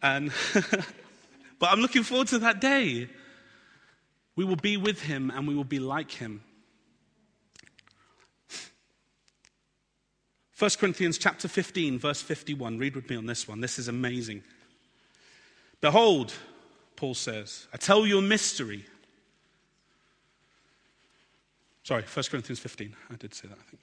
And 0.03 0.33
but 1.59 1.71
I'm 1.71 1.81
looking 1.81 2.03
forward 2.03 2.29
to 2.29 2.41
that 2.41 2.61
day. 2.61 3.09
We 4.37 4.45
will 4.45 4.57
be 4.57 4.77
with 4.77 5.03
him 5.03 5.33
and 5.35 5.49
we 5.49 5.55
will 5.55 5.65
be 5.65 5.79
like 5.79 6.11
him. 6.11 6.43
1 10.59 10.71
Corinthians 10.79 11.19
chapter 11.19 11.47
15, 11.47 11.99
verse 12.01 12.21
51. 12.21 12.79
Read 12.79 12.97
with 12.97 13.09
me 13.09 13.17
on 13.17 13.27
this 13.27 13.47
one. 13.47 13.61
This 13.61 13.79
is 13.79 13.87
amazing. 13.87 14.43
Behold, 15.81 16.35
Paul 16.97 17.15
says, 17.15 17.69
I 17.73 17.77
tell 17.77 18.05
you 18.05 18.19
a 18.19 18.23
mystery. 18.23 18.85
Sorry, 21.85 22.03
1 22.03 22.25
Corinthians 22.29 22.59
15. 22.59 22.95
I 23.11 23.15
did 23.15 23.35
say 23.35 23.47
that, 23.47 23.57
I 23.57 23.71
think. 23.71 23.83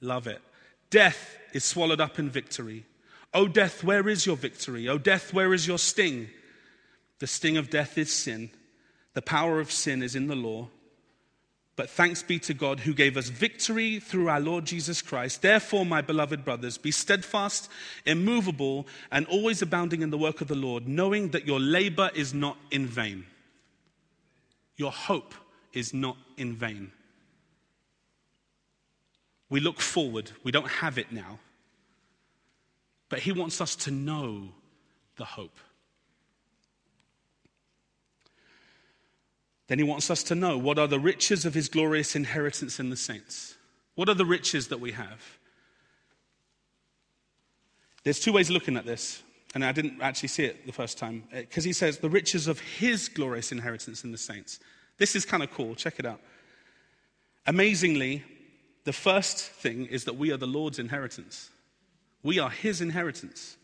Love 0.00 0.26
it. 0.26 0.40
Death 0.90 1.36
is 1.52 1.64
swallowed 1.64 2.00
up 2.00 2.18
in 2.18 2.30
victory. 2.30 2.84
O 3.34 3.46
death, 3.46 3.84
where 3.84 4.08
is 4.08 4.24
your 4.26 4.36
victory? 4.36 4.88
O 4.88 4.98
death, 4.98 5.32
where 5.34 5.52
is 5.52 5.66
your 5.66 5.78
sting? 5.78 6.28
The 7.18 7.26
sting 7.26 7.56
of 7.56 7.70
death 7.70 7.98
is 7.98 8.12
sin. 8.12 8.50
The 9.14 9.22
power 9.22 9.60
of 9.60 9.72
sin 9.72 10.02
is 10.02 10.14
in 10.14 10.28
the 10.28 10.36
law. 10.36 10.68
But 11.76 11.90
thanks 11.90 12.24
be 12.24 12.40
to 12.40 12.54
God 12.54 12.80
who 12.80 12.92
gave 12.92 13.16
us 13.16 13.28
victory 13.28 14.00
through 14.00 14.28
our 14.28 14.40
Lord 14.40 14.64
Jesus 14.64 15.00
Christ. 15.00 15.42
Therefore, 15.42 15.86
my 15.86 16.00
beloved 16.00 16.44
brothers, 16.44 16.76
be 16.76 16.90
steadfast, 16.90 17.70
immovable, 18.04 18.86
and 19.12 19.26
always 19.26 19.62
abounding 19.62 20.02
in 20.02 20.10
the 20.10 20.18
work 20.18 20.40
of 20.40 20.48
the 20.48 20.56
Lord, 20.56 20.88
knowing 20.88 21.28
that 21.28 21.46
your 21.46 21.60
labor 21.60 22.10
is 22.16 22.34
not 22.34 22.56
in 22.72 22.86
vain. 22.86 23.26
Your 24.76 24.90
hope 24.90 25.34
is 25.72 25.94
not 25.94 26.16
in 26.36 26.56
vain. 26.56 26.90
We 29.50 29.60
look 29.60 29.80
forward, 29.80 30.30
we 30.44 30.52
don't 30.52 30.68
have 30.68 30.98
it 30.98 31.12
now. 31.12 31.38
But 33.08 33.20
He 33.20 33.32
wants 33.32 33.60
us 33.60 33.74
to 33.76 33.90
know 33.90 34.48
the 35.16 35.24
hope. 35.24 35.58
Then 39.68 39.78
he 39.78 39.84
wants 39.84 40.10
us 40.10 40.22
to 40.24 40.34
know 40.34 40.58
what 40.58 40.78
are 40.78 40.86
the 40.86 40.98
riches 40.98 41.44
of 41.44 41.54
his 41.54 41.68
glorious 41.68 42.16
inheritance 42.16 42.80
in 42.80 42.90
the 42.90 42.96
saints? 42.96 43.54
What 43.94 44.08
are 44.08 44.14
the 44.14 44.24
riches 44.24 44.68
that 44.68 44.80
we 44.80 44.92
have? 44.92 45.38
There's 48.02 48.18
two 48.18 48.32
ways 48.32 48.48
of 48.48 48.54
looking 48.54 48.78
at 48.78 48.86
this, 48.86 49.22
and 49.54 49.62
I 49.62 49.72
didn't 49.72 50.00
actually 50.00 50.30
see 50.30 50.44
it 50.44 50.64
the 50.64 50.72
first 50.72 50.96
time, 50.96 51.24
because 51.30 51.64
uh, 51.64 51.68
he 51.68 51.72
says 51.74 51.98
the 51.98 52.08
riches 52.08 52.48
of 52.48 52.58
his 52.60 53.08
glorious 53.08 53.52
inheritance 53.52 54.04
in 54.04 54.12
the 54.12 54.18
saints. 54.18 54.58
This 54.96 55.14
is 55.14 55.26
kind 55.26 55.42
of 55.42 55.50
cool. 55.52 55.74
Check 55.74 55.98
it 55.98 56.06
out. 56.06 56.20
Amazingly, 57.46 58.24
the 58.84 58.92
first 58.92 59.38
thing 59.38 59.86
is 59.86 60.04
that 60.04 60.16
we 60.16 60.32
are 60.32 60.36
the 60.36 60.46
Lord's 60.46 60.78
inheritance. 60.78 61.50
We 62.22 62.38
are 62.38 62.50
his 62.50 62.80
inheritance. 62.80 63.56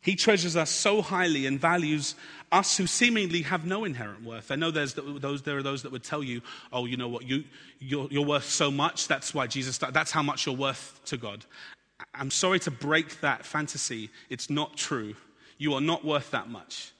He 0.00 0.14
treasures 0.14 0.54
us 0.54 0.70
so 0.70 1.02
highly 1.02 1.46
and 1.46 1.58
values 1.58 2.14
us 2.52 2.76
who 2.76 2.86
seemingly 2.86 3.42
have 3.42 3.66
no 3.66 3.84
inherent 3.84 4.22
worth. 4.22 4.52
I 4.52 4.54
know 4.54 4.70
there's 4.70 4.94
those, 4.94 5.42
there 5.42 5.58
are 5.58 5.62
those 5.64 5.82
that 5.82 5.90
would 5.90 6.04
tell 6.04 6.22
you, 6.22 6.42
oh, 6.72 6.86
you 6.86 6.96
know 6.96 7.08
what, 7.08 7.24
you, 7.24 7.42
you're, 7.80 8.06
you're 8.10 8.24
worth 8.24 8.44
so 8.44 8.70
much, 8.70 9.08
that's 9.08 9.34
why 9.34 9.48
Jesus, 9.48 9.78
that's 9.78 10.12
how 10.12 10.22
much 10.22 10.46
you're 10.46 10.54
worth 10.54 11.00
to 11.06 11.16
God. 11.16 11.44
I'm 12.14 12.30
sorry 12.30 12.60
to 12.60 12.70
break 12.70 13.20
that 13.20 13.44
fantasy. 13.44 14.10
It's 14.30 14.48
not 14.48 14.76
true. 14.76 15.16
You 15.58 15.74
are 15.74 15.80
not 15.80 16.04
worth 16.04 16.30
that 16.30 16.48
much. 16.48 16.92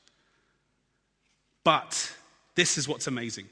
But 1.62 2.12
this 2.54 2.78
is 2.78 2.88
what's 2.88 3.06
amazing. 3.06 3.48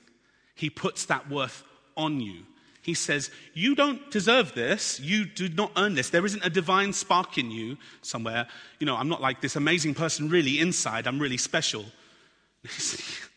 He 0.54 0.70
puts 0.70 1.06
that 1.06 1.30
worth 1.30 1.62
on 1.96 2.20
you. 2.20 2.42
He 2.84 2.92
says, 2.92 3.30
You 3.54 3.74
don't 3.74 4.10
deserve 4.10 4.54
this. 4.54 5.00
You 5.00 5.24
do 5.24 5.48
not 5.48 5.72
earn 5.74 5.94
this. 5.94 6.10
There 6.10 6.26
isn't 6.26 6.44
a 6.44 6.50
divine 6.50 6.92
spark 6.92 7.38
in 7.38 7.50
you 7.50 7.78
somewhere. 8.02 8.46
You 8.78 8.86
know, 8.86 8.94
I'm 8.94 9.08
not 9.08 9.22
like 9.22 9.40
this 9.40 9.56
amazing 9.56 9.94
person 9.94 10.28
really 10.28 10.60
inside. 10.60 11.06
I'm 11.06 11.18
really 11.18 11.38
special. 11.38 11.86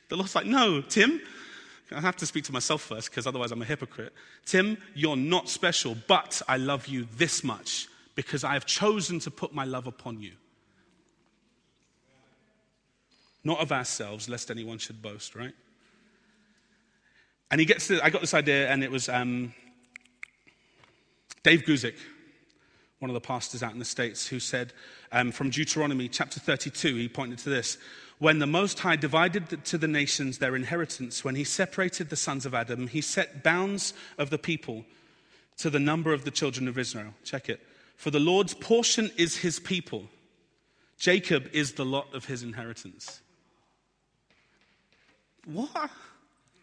the 0.10 0.18
Lord's 0.18 0.36
like, 0.36 0.46
No, 0.46 0.82
Tim. 0.82 1.22
I 1.96 2.02
have 2.02 2.18
to 2.18 2.26
speak 2.26 2.44
to 2.44 2.52
myself 2.52 2.82
first 2.82 3.10
because 3.10 3.26
otherwise 3.26 3.54
I'm 3.54 3.62
a 3.62 3.66
hypocrite. 3.66 4.12
Tim, 4.46 4.78
you're 4.94 5.16
not 5.16 5.48
special, 5.48 5.96
but 6.10 6.42
I 6.46 6.58
love 6.58 6.88
you 6.88 7.08
this 7.16 7.46
much 7.46 7.88
because 8.14 8.44
I 8.44 8.52
have 8.52 8.66
chosen 8.66 9.20
to 9.22 9.32
put 9.32 9.54
my 9.54 9.64
love 9.64 9.88
upon 9.88 10.20
you. 10.20 10.34
Not 13.46 13.62
of 13.62 13.72
ourselves, 13.72 14.28
lest 14.28 14.52
anyone 14.52 14.80
should 14.80 15.02
boast, 15.02 15.34
right? 15.34 15.54
And 17.50 17.60
he 17.60 17.66
gets 17.66 17.88
to, 17.88 18.04
I 18.04 18.10
got 18.10 18.22
this 18.22 18.34
idea, 18.34 18.70
and 18.70 18.84
it 18.84 18.92
was 18.92 19.08
um, 19.08 19.54
Dave 21.44 21.64
Guzik, 21.64 21.96
one 23.00 23.10
of 23.10 23.14
the 23.14 23.22
pastors 23.22 23.64
out 23.64 23.72
in 23.74 23.80
the 23.80 23.86
States, 23.86 24.28
who 24.28 24.40
said 24.40 24.74
um, 25.12 25.32
from 25.32 25.50
Deuteronomy 25.50 26.10
chapter 26.10 26.40
32, 26.40 26.96
he 26.96 27.08
pointed 27.08 27.40
to 27.40 27.50
this. 27.50 27.78
When 28.20 28.40
the 28.40 28.48
Most 28.48 28.80
High 28.80 28.96
divided 28.96 29.64
to 29.66 29.78
the 29.78 29.88
nations 29.88 30.40
their 30.40 30.56
inheritance, 30.56 31.24
when 31.24 31.36
he 31.36 31.44
separated 31.44 32.10
the 32.10 32.16
sons 32.16 32.46
of 32.46 32.54
Adam, 32.54 32.88
he 32.88 33.00
set 33.00 33.44
bounds 33.44 33.94
of 34.18 34.30
the 34.30 34.40
people 34.40 34.84
to 35.58 35.70
the 35.70 35.80
number 35.80 36.14
of 36.14 36.24
the 36.24 36.32
children 36.32 36.68
of 36.68 36.78
Israel. 36.78 37.14
Check 37.24 37.48
it. 37.48 37.62
For 37.96 38.12
the 38.12 38.20
Lord's 38.20 38.54
portion 38.54 39.12
is 39.18 39.38
his 39.38 39.60
people, 39.60 40.10
Jacob 40.98 41.48
is 41.54 41.74
the 41.74 41.86
lot 41.86 42.14
of 42.14 42.26
his 42.26 42.44
inheritance. 42.44 43.22
What? 45.46 45.92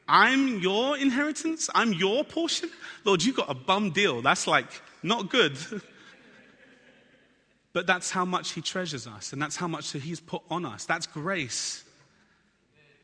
I'm 0.06 0.60
your 0.60 0.98
inheritance? 0.98 1.70
I'm 1.74 1.92
your 1.92 2.24
portion? 2.24 2.70
Lord, 3.04 3.22
you 3.22 3.32
got 3.32 3.50
a 3.50 3.54
bum 3.54 3.90
deal. 3.90 4.20
That's 4.20 4.46
like 4.46 4.66
not 5.02 5.30
good. 5.30 5.56
but 7.72 7.86
that's 7.86 8.10
how 8.10 8.24
much 8.24 8.52
He 8.52 8.60
treasures 8.60 9.06
us, 9.06 9.32
and 9.32 9.40
that's 9.40 9.56
how 9.56 9.68
much 9.68 9.92
He's 9.92 10.20
put 10.20 10.42
on 10.50 10.66
us. 10.66 10.84
That's 10.84 11.06
grace. 11.06 11.84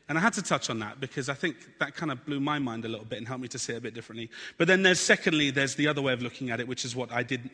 And 0.09 0.17
I 0.17 0.21
had 0.21 0.33
to 0.33 0.41
touch 0.41 0.69
on 0.69 0.79
that 0.79 0.99
because 0.99 1.29
I 1.29 1.33
think 1.33 1.55
that 1.79 1.95
kind 1.95 2.11
of 2.11 2.25
blew 2.25 2.41
my 2.41 2.59
mind 2.59 2.83
a 2.83 2.89
little 2.89 3.05
bit 3.05 3.19
and 3.19 3.27
helped 3.27 3.41
me 3.41 3.47
to 3.47 3.57
see 3.57 3.71
it 3.71 3.77
a 3.77 3.81
bit 3.81 3.93
differently. 3.93 4.29
But 4.57 4.67
then 4.67 4.83
there's, 4.83 4.99
secondly, 4.99 5.51
there's 5.51 5.75
the 5.75 5.87
other 5.87 6.01
way 6.01 6.11
of 6.11 6.21
looking 6.21 6.49
at 6.49 6.59
it, 6.59 6.67
which 6.67 6.83
is 6.83 6.95
what 6.95 7.13
I 7.13 7.23
did 7.23 7.49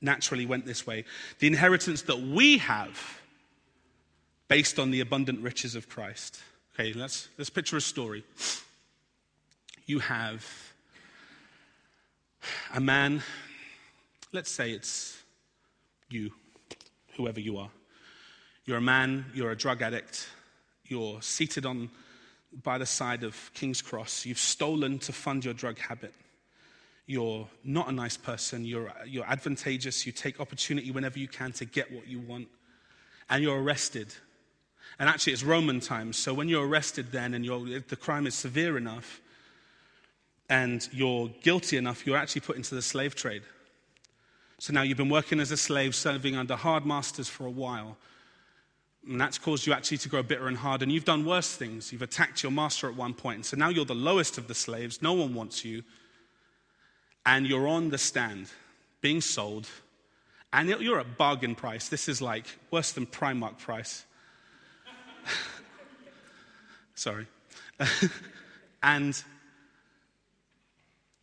naturally 0.00 0.46
went 0.46 0.66
this 0.66 0.84
way. 0.84 1.04
The 1.38 1.46
inheritance 1.46 2.02
that 2.02 2.20
we 2.20 2.58
have 2.58 3.20
based 4.48 4.78
on 4.78 4.90
the 4.90 5.00
abundant 5.00 5.40
riches 5.40 5.76
of 5.76 5.88
Christ. 5.88 6.40
Okay, 6.80 6.92
let's, 6.92 7.28
let's 7.36 7.50
picture 7.50 7.76
a 7.76 7.80
story. 7.80 8.22
You 9.86 9.98
have 9.98 10.46
a 12.72 12.78
man, 12.78 13.20
let's 14.32 14.48
say 14.48 14.70
it's 14.70 15.20
you, 16.08 16.30
whoever 17.16 17.40
you 17.40 17.58
are. 17.58 17.70
You're 18.64 18.76
a 18.76 18.80
man, 18.80 19.24
you're 19.34 19.50
a 19.50 19.56
drug 19.56 19.82
addict, 19.82 20.28
you're 20.84 21.20
seated 21.20 21.66
on 21.66 21.90
by 22.62 22.78
the 22.78 22.86
side 22.86 23.24
of 23.24 23.50
King's 23.54 23.82
Cross, 23.82 24.24
you've 24.24 24.38
stolen 24.38 25.00
to 25.00 25.12
fund 25.12 25.44
your 25.44 25.54
drug 25.54 25.80
habit. 25.80 26.14
You're 27.06 27.48
not 27.64 27.88
a 27.88 27.92
nice 27.92 28.16
person, 28.16 28.64
you're, 28.64 28.92
you're 29.04 29.26
advantageous, 29.26 30.06
you 30.06 30.12
take 30.12 30.38
opportunity 30.38 30.92
whenever 30.92 31.18
you 31.18 31.26
can 31.26 31.50
to 31.54 31.64
get 31.64 31.90
what 31.90 32.06
you 32.06 32.20
want, 32.20 32.46
and 33.28 33.42
you're 33.42 33.60
arrested. 33.60 34.14
And 34.98 35.08
actually, 35.08 35.32
it's 35.32 35.44
Roman 35.44 35.78
times, 35.78 36.16
so 36.16 36.34
when 36.34 36.48
you're 36.48 36.66
arrested 36.66 37.12
then 37.12 37.32
and 37.32 37.44
the 37.44 37.96
crime 37.96 38.26
is 38.26 38.34
severe 38.34 38.76
enough 38.76 39.20
and 40.50 40.88
you're 40.92 41.28
guilty 41.42 41.76
enough, 41.76 42.04
you're 42.04 42.16
actually 42.16 42.40
put 42.40 42.56
into 42.56 42.74
the 42.74 42.82
slave 42.82 43.14
trade. 43.14 43.42
So 44.58 44.72
now 44.72 44.82
you've 44.82 44.98
been 44.98 45.08
working 45.08 45.38
as 45.38 45.52
a 45.52 45.56
slave, 45.56 45.94
serving 45.94 46.34
under 46.34 46.56
hard 46.56 46.84
masters 46.84 47.28
for 47.28 47.46
a 47.46 47.50
while. 47.50 47.96
And 49.08 49.20
that's 49.20 49.38
caused 49.38 49.66
you 49.68 49.72
actually 49.72 49.98
to 49.98 50.08
grow 50.08 50.24
bitter 50.24 50.48
and 50.48 50.56
hard. 50.56 50.82
And 50.82 50.90
you've 50.90 51.04
done 51.04 51.24
worse 51.24 51.54
things. 51.54 51.92
You've 51.92 52.02
attacked 52.02 52.42
your 52.42 52.50
master 52.50 52.88
at 52.88 52.96
one 52.96 53.14
point. 53.14 53.36
And 53.36 53.46
so 53.46 53.56
now 53.56 53.68
you're 53.68 53.84
the 53.84 53.94
lowest 53.94 54.36
of 54.36 54.48
the 54.48 54.54
slaves. 54.54 55.00
No 55.00 55.12
one 55.12 55.32
wants 55.32 55.64
you. 55.64 55.84
And 57.24 57.46
you're 57.46 57.68
on 57.68 57.90
the 57.90 57.98
stand 57.98 58.50
being 59.00 59.20
sold. 59.20 59.68
And 60.52 60.68
you're 60.68 60.98
at 60.98 61.16
bargain 61.16 61.54
price. 61.54 61.88
This 61.88 62.08
is 62.08 62.20
like 62.20 62.46
worse 62.72 62.90
than 62.90 63.06
Primark 63.06 63.58
price. 63.58 64.04
Sorry. 66.94 67.26
and 68.82 69.22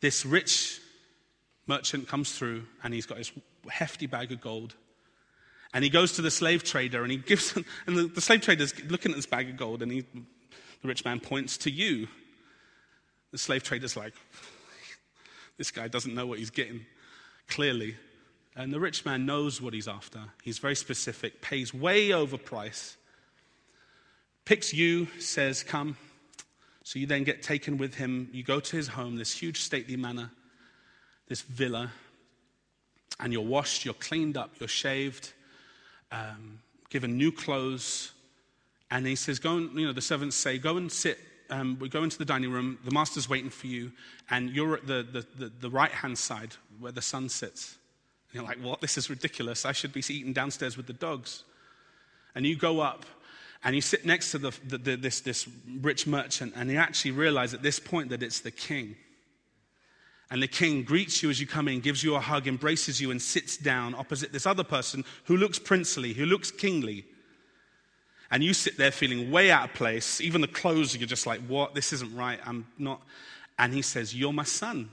this 0.01 0.25
rich 0.25 0.79
merchant 1.67 2.07
comes 2.07 2.37
through 2.37 2.63
and 2.83 2.93
he's 2.93 3.05
got 3.05 3.17
his 3.17 3.31
hefty 3.69 4.07
bag 4.07 4.31
of 4.31 4.41
gold. 4.41 4.75
And 5.73 5.83
he 5.83 5.89
goes 5.89 6.13
to 6.13 6.21
the 6.21 6.31
slave 6.31 6.63
trader 6.63 7.03
and 7.03 7.11
he 7.11 7.17
gives 7.17 7.51
him, 7.51 7.65
and 7.87 7.97
the, 7.97 8.07
the 8.07 8.21
slave 8.21 8.41
trader's 8.41 8.73
looking 8.89 9.11
at 9.11 9.15
this 9.15 9.25
bag 9.25 9.49
of 9.49 9.57
gold 9.57 9.81
and 9.81 9.91
he, 9.91 10.01
the 10.81 10.87
rich 10.87 11.03
man 11.03 11.19
points 11.19 11.57
to 11.57 11.71
you. 11.71 12.07
The 13.31 13.37
slave 13.37 13.63
trader's 13.63 13.97
like, 13.97 14.13
this 15.57 15.71
guy 15.71 15.87
doesn't 15.87 16.13
know 16.13 16.27
what 16.27 16.39
he's 16.39 16.49
getting, 16.49 16.85
clearly. 17.47 17.97
And 18.55 18.71
the 18.71 18.79
rich 18.79 19.03
man 19.03 19.25
knows 19.25 19.61
what 19.61 19.73
he's 19.73 19.87
after. 19.87 20.21
He's 20.43 20.59
very 20.59 20.75
specific, 20.75 21.41
pays 21.41 21.73
way 21.73 22.13
over 22.13 22.37
price, 22.37 22.95
picks 24.45 24.73
you, 24.73 25.07
says, 25.19 25.63
Come. 25.63 25.97
So 26.83 26.99
you 26.99 27.07
then 27.07 27.23
get 27.23 27.41
taken 27.41 27.77
with 27.77 27.95
him. 27.95 28.29
You 28.31 28.43
go 28.43 28.59
to 28.59 28.75
his 28.75 28.87
home, 28.87 29.15
this 29.17 29.35
huge 29.35 29.61
stately 29.61 29.97
manor, 29.97 30.29
this 31.27 31.41
villa, 31.41 31.91
and 33.19 33.33
you're 33.33 33.41
washed, 33.41 33.85
you're 33.85 33.95
cleaned 33.95 34.37
up, 34.37 34.51
you're 34.59 34.69
shaved, 34.69 35.33
um, 36.11 36.59
given 36.89 37.17
new 37.17 37.31
clothes. 37.31 38.11
And 38.91 39.05
he 39.07 39.15
says, 39.15 39.39
Go 39.39 39.57
and, 39.57 39.77
you 39.77 39.87
know, 39.87 39.93
the 39.93 40.01
servants 40.01 40.35
say, 40.35 40.57
Go 40.59 40.77
and 40.77 40.91
sit. 40.91 41.17
Um, 41.49 41.77
we 41.79 41.89
go 41.89 42.03
into 42.03 42.17
the 42.17 42.25
dining 42.25 42.51
room, 42.51 42.77
the 42.85 42.91
master's 42.91 43.29
waiting 43.29 43.51
for 43.51 43.67
you, 43.67 43.91
and 44.29 44.49
you're 44.49 44.75
at 44.75 44.87
the, 44.87 45.05
the, 45.11 45.25
the, 45.37 45.51
the 45.61 45.69
right 45.69 45.91
hand 45.91 46.17
side 46.17 46.55
where 46.79 46.91
the 46.91 47.01
sun 47.01 47.29
sits. 47.29 47.77
And 48.29 48.35
you're 48.35 48.43
like, 48.43 48.61
What? 48.61 48.79
This 48.79 48.97
is 48.97 49.09
ridiculous. 49.09 49.65
I 49.65 49.71
should 49.71 49.91
be 49.91 50.03
eating 50.07 50.33
downstairs 50.33 50.77
with 50.77 50.85
the 50.85 50.93
dogs. 50.93 51.43
And 52.35 52.45
you 52.45 52.55
go 52.55 52.81
up 52.81 53.05
and 53.65 53.73
you 53.73 53.81
sit 53.81 54.05
next 54.05 54.29
to 54.31 54.37
the, 54.37 54.51
the, 54.63 54.77
the, 54.77 54.95
this, 54.95 55.21
this 55.21 55.49
rich 55.81 56.05
merchant, 56.05 56.53
and 56.55 56.69
you 56.69 56.77
actually 56.77 57.11
realize 57.11 57.55
at 57.55 57.63
this 57.63 57.79
point 57.79 58.09
that 58.09 58.21
it's 58.21 58.41
the 58.41 58.51
king. 58.51 58.95
And 60.29 60.41
the 60.41 60.47
king 60.47 60.83
greets 60.83 61.23
you 61.23 61.31
as 61.31 61.39
you 61.41 61.47
come 61.47 61.67
in, 61.67 61.79
gives 61.79 62.03
you 62.03 62.15
a 62.15 62.19
hug, 62.19 62.47
embraces 62.47 63.01
you, 63.01 63.09
and 63.09 63.19
sits 63.19 63.57
down 63.57 63.95
opposite 63.95 64.31
this 64.31 64.45
other 64.45 64.63
person 64.63 65.03
who 65.23 65.35
looks 65.35 65.57
princely, 65.57 66.13
who 66.13 66.27
looks 66.27 66.51
kingly. 66.51 67.05
And 68.29 68.43
you 68.43 68.53
sit 68.53 68.77
there 68.77 68.91
feeling 68.91 69.31
way 69.31 69.49
out 69.49 69.69
of 69.69 69.75
place. 69.75 70.21
Even 70.21 70.41
the 70.41 70.47
clothes, 70.47 70.95
you're 70.95 71.07
just 71.07 71.25
like, 71.25 71.41
what? 71.47 71.73
This 71.73 71.91
isn't 71.91 72.15
right. 72.15 72.39
I'm 72.45 72.67
not. 72.77 73.01
And 73.57 73.73
he 73.73 73.81
says, 73.81 74.15
You're 74.15 74.33
my 74.33 74.43
son. 74.43 74.89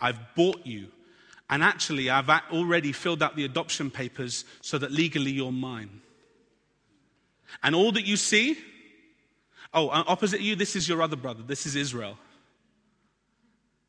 I've 0.00 0.18
bought 0.36 0.64
you. 0.64 0.88
And 1.50 1.62
actually, 1.62 2.08
I've 2.08 2.28
already 2.52 2.92
filled 2.92 3.22
out 3.22 3.34
the 3.34 3.44
adoption 3.44 3.90
papers 3.90 4.44
so 4.60 4.78
that 4.78 4.92
legally 4.92 5.30
you're 5.32 5.52
mine. 5.52 6.02
And 7.62 7.74
all 7.74 7.92
that 7.92 8.06
you 8.06 8.16
see, 8.16 8.56
oh, 9.72 9.88
uh, 9.88 10.04
opposite 10.06 10.40
you, 10.40 10.56
this 10.56 10.76
is 10.76 10.88
your 10.88 11.02
other 11.02 11.16
brother. 11.16 11.42
This 11.42 11.66
is 11.66 11.76
Israel. 11.76 12.18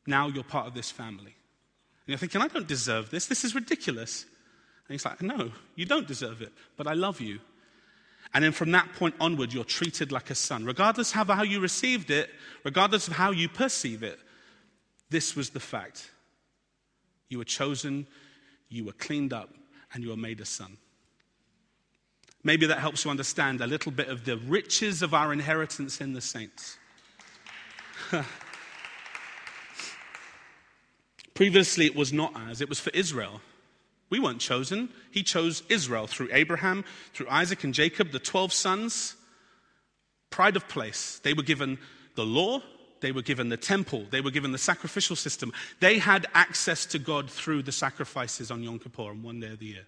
Now 0.06 0.28
you're 0.28 0.44
part 0.44 0.66
of 0.66 0.74
this 0.74 0.90
family. 0.90 1.34
And 2.06 2.12
you're 2.12 2.18
thinking, 2.18 2.40
I 2.40 2.48
don't 2.48 2.68
deserve 2.68 3.10
this. 3.10 3.26
This 3.26 3.44
is 3.44 3.54
ridiculous. 3.54 4.24
And 4.88 4.94
he's 4.94 5.04
like, 5.04 5.20
No, 5.22 5.50
you 5.74 5.84
don't 5.84 6.06
deserve 6.06 6.42
it, 6.42 6.52
but 6.76 6.86
I 6.86 6.92
love 6.94 7.20
you. 7.20 7.40
And 8.34 8.44
then 8.44 8.52
from 8.52 8.72
that 8.72 8.92
point 8.94 9.14
onward, 9.20 9.52
you're 9.52 9.64
treated 9.64 10.12
like 10.12 10.30
a 10.30 10.34
son. 10.34 10.64
Regardless 10.64 11.14
of 11.14 11.28
how 11.28 11.42
you 11.42 11.60
received 11.60 12.10
it, 12.10 12.30
regardless 12.64 13.08
of 13.08 13.14
how 13.14 13.30
you 13.30 13.48
perceive 13.48 14.02
it, 14.02 14.18
this 15.10 15.36
was 15.36 15.50
the 15.50 15.60
fact. 15.60 16.10
You 17.28 17.38
were 17.38 17.44
chosen, 17.44 18.06
you 18.68 18.84
were 18.84 18.92
cleaned 18.92 19.32
up, 19.32 19.50
and 19.92 20.02
you 20.02 20.10
were 20.10 20.16
made 20.16 20.40
a 20.40 20.44
son. 20.44 20.76
Maybe 22.46 22.64
that 22.66 22.78
helps 22.78 23.04
you 23.04 23.10
understand 23.10 23.60
a 23.60 23.66
little 23.66 23.90
bit 23.90 24.06
of 24.06 24.24
the 24.24 24.36
riches 24.36 25.02
of 25.02 25.12
our 25.12 25.32
inheritance 25.32 26.00
in 26.00 26.12
the 26.12 26.20
saints. 26.20 26.78
Previously, 31.34 31.86
it 31.86 31.96
was 31.96 32.12
not 32.12 32.36
ours, 32.36 32.60
it 32.60 32.68
was 32.68 32.78
for 32.78 32.90
Israel. 32.90 33.40
We 34.10 34.20
weren't 34.20 34.38
chosen. 34.38 34.90
He 35.10 35.24
chose 35.24 35.64
Israel 35.68 36.06
through 36.06 36.28
Abraham, 36.30 36.84
through 37.14 37.28
Isaac 37.28 37.64
and 37.64 37.74
Jacob, 37.74 38.12
the 38.12 38.20
12 38.20 38.52
sons. 38.52 39.16
Pride 40.30 40.54
of 40.54 40.68
place. 40.68 41.18
They 41.24 41.34
were 41.34 41.42
given 41.42 41.78
the 42.14 42.24
law, 42.24 42.62
they 43.00 43.10
were 43.10 43.22
given 43.22 43.48
the 43.48 43.56
temple, 43.56 44.06
they 44.10 44.20
were 44.20 44.30
given 44.30 44.52
the 44.52 44.58
sacrificial 44.58 45.16
system. 45.16 45.52
They 45.80 45.98
had 45.98 46.28
access 46.32 46.86
to 46.86 47.00
God 47.00 47.28
through 47.28 47.64
the 47.64 47.72
sacrifices 47.72 48.52
on 48.52 48.62
Yom 48.62 48.78
Kippur 48.78 49.10
on 49.10 49.24
one 49.24 49.40
day 49.40 49.48
of 49.48 49.58
the 49.58 49.66
year. 49.66 49.86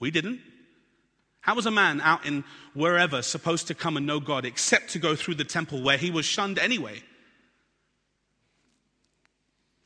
We 0.00 0.10
didn't. 0.10 0.40
How 1.44 1.54
was 1.54 1.66
a 1.66 1.70
man 1.70 2.00
out 2.00 2.24
in 2.24 2.42
wherever 2.72 3.20
supposed 3.20 3.66
to 3.66 3.74
come 3.74 3.98
and 3.98 4.06
know 4.06 4.18
God 4.18 4.46
except 4.46 4.92
to 4.92 4.98
go 4.98 5.14
through 5.14 5.34
the 5.34 5.44
temple 5.44 5.82
where 5.82 5.98
he 5.98 6.10
was 6.10 6.24
shunned 6.24 6.58
anyway? 6.58 7.02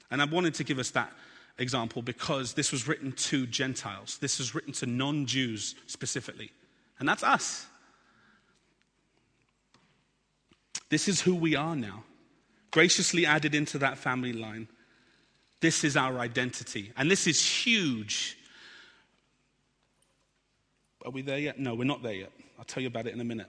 And 0.09 0.23
I 0.23 0.25
wanted 0.27 0.55
to 0.55 0.63
give 0.63 0.79
us 0.79 0.91
that 0.91 1.13
example 1.59 2.01
because 2.01 2.53
this 2.53 2.71
was 2.71 2.87
written 2.87 3.11
to 3.11 3.45
Gentiles. 3.45 4.19
This 4.19 4.39
was 4.39 4.55
written 4.55 4.73
to 4.75 4.87
non 4.87 5.27
Jews 5.27 5.75
specifically. 5.89 6.53
And 7.01 7.09
that's 7.09 7.25
us. 7.25 7.67
This 10.91 11.09
is 11.09 11.21
who 11.21 11.35
we 11.35 11.57
are 11.57 11.75
now, 11.75 12.05
graciously 12.71 13.27
added 13.27 13.57
into 13.57 13.79
that 13.79 13.99
family 13.99 14.33
line. 14.33 14.69
This 15.61 15.83
is 15.83 15.97
our 15.97 16.21
identity. 16.21 16.93
And 16.97 17.11
this 17.11 17.27
is 17.27 17.45
huge 17.45 18.38
are 21.09 21.11
we 21.11 21.23
there 21.23 21.39
yet? 21.39 21.59
No, 21.59 21.75
we're 21.75 21.85
not 21.85 22.03
there 22.03 22.13
yet. 22.13 22.33
I'll 22.59 22.67
tell 22.67 22.83
you 22.83 22.89
about 22.89 23.07
it 23.07 23.15
in 23.15 23.21
a 23.21 23.25
minute. 23.25 23.49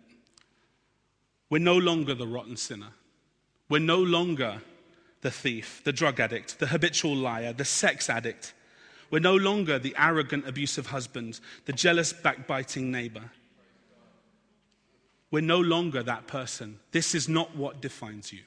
We're 1.49 1.59
no 1.59 1.77
longer 1.77 2.15
the 2.15 2.27
rotten 2.27 2.55
sinner. 2.55 2.93
We're 3.67 3.79
no 3.79 3.97
longer 3.97 4.61
the 5.21 5.29
thief, 5.29 5.81
the 5.83 5.91
drug 5.91 6.21
addict, 6.21 6.59
the 6.59 6.67
habitual 6.67 7.15
liar, 7.15 7.51
the 7.51 7.65
sex 7.65 8.09
addict. 8.09 8.53
We're 9.11 9.19
no 9.19 9.35
longer 9.35 9.77
the 9.77 9.93
arrogant, 9.97 10.47
abusive 10.47 10.87
husband, 10.87 11.41
the 11.65 11.73
jealous, 11.73 12.13
backbiting 12.13 12.91
neighbor. 12.91 13.29
We're 15.29 15.41
no 15.41 15.59
longer 15.59 16.01
that 16.03 16.27
person. 16.27 16.79
This 16.91 17.13
is 17.13 17.27
not 17.27 17.55
what 17.55 17.81
defines 17.81 18.31
you. 18.31 18.41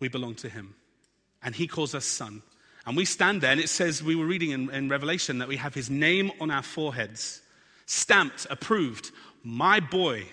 We 0.00 0.08
belong 0.08 0.34
to 0.36 0.48
Him. 0.48 0.74
And 1.42 1.54
He 1.54 1.68
calls 1.68 1.94
us 1.94 2.04
son. 2.04 2.42
And 2.86 2.96
we 2.96 3.04
stand 3.04 3.40
there, 3.40 3.52
and 3.52 3.60
it 3.60 3.68
says, 3.68 4.02
we 4.02 4.14
were 4.14 4.26
reading 4.26 4.50
in, 4.50 4.70
in, 4.70 4.88
Revelation 4.88 5.38
that 5.38 5.48
we 5.48 5.56
have 5.56 5.74
his 5.74 5.88
name 5.88 6.30
on 6.38 6.50
our 6.50 6.62
foreheads, 6.62 7.40
stamped, 7.86 8.46
approved. 8.50 9.10
My 9.42 9.80
boy, 9.80 10.26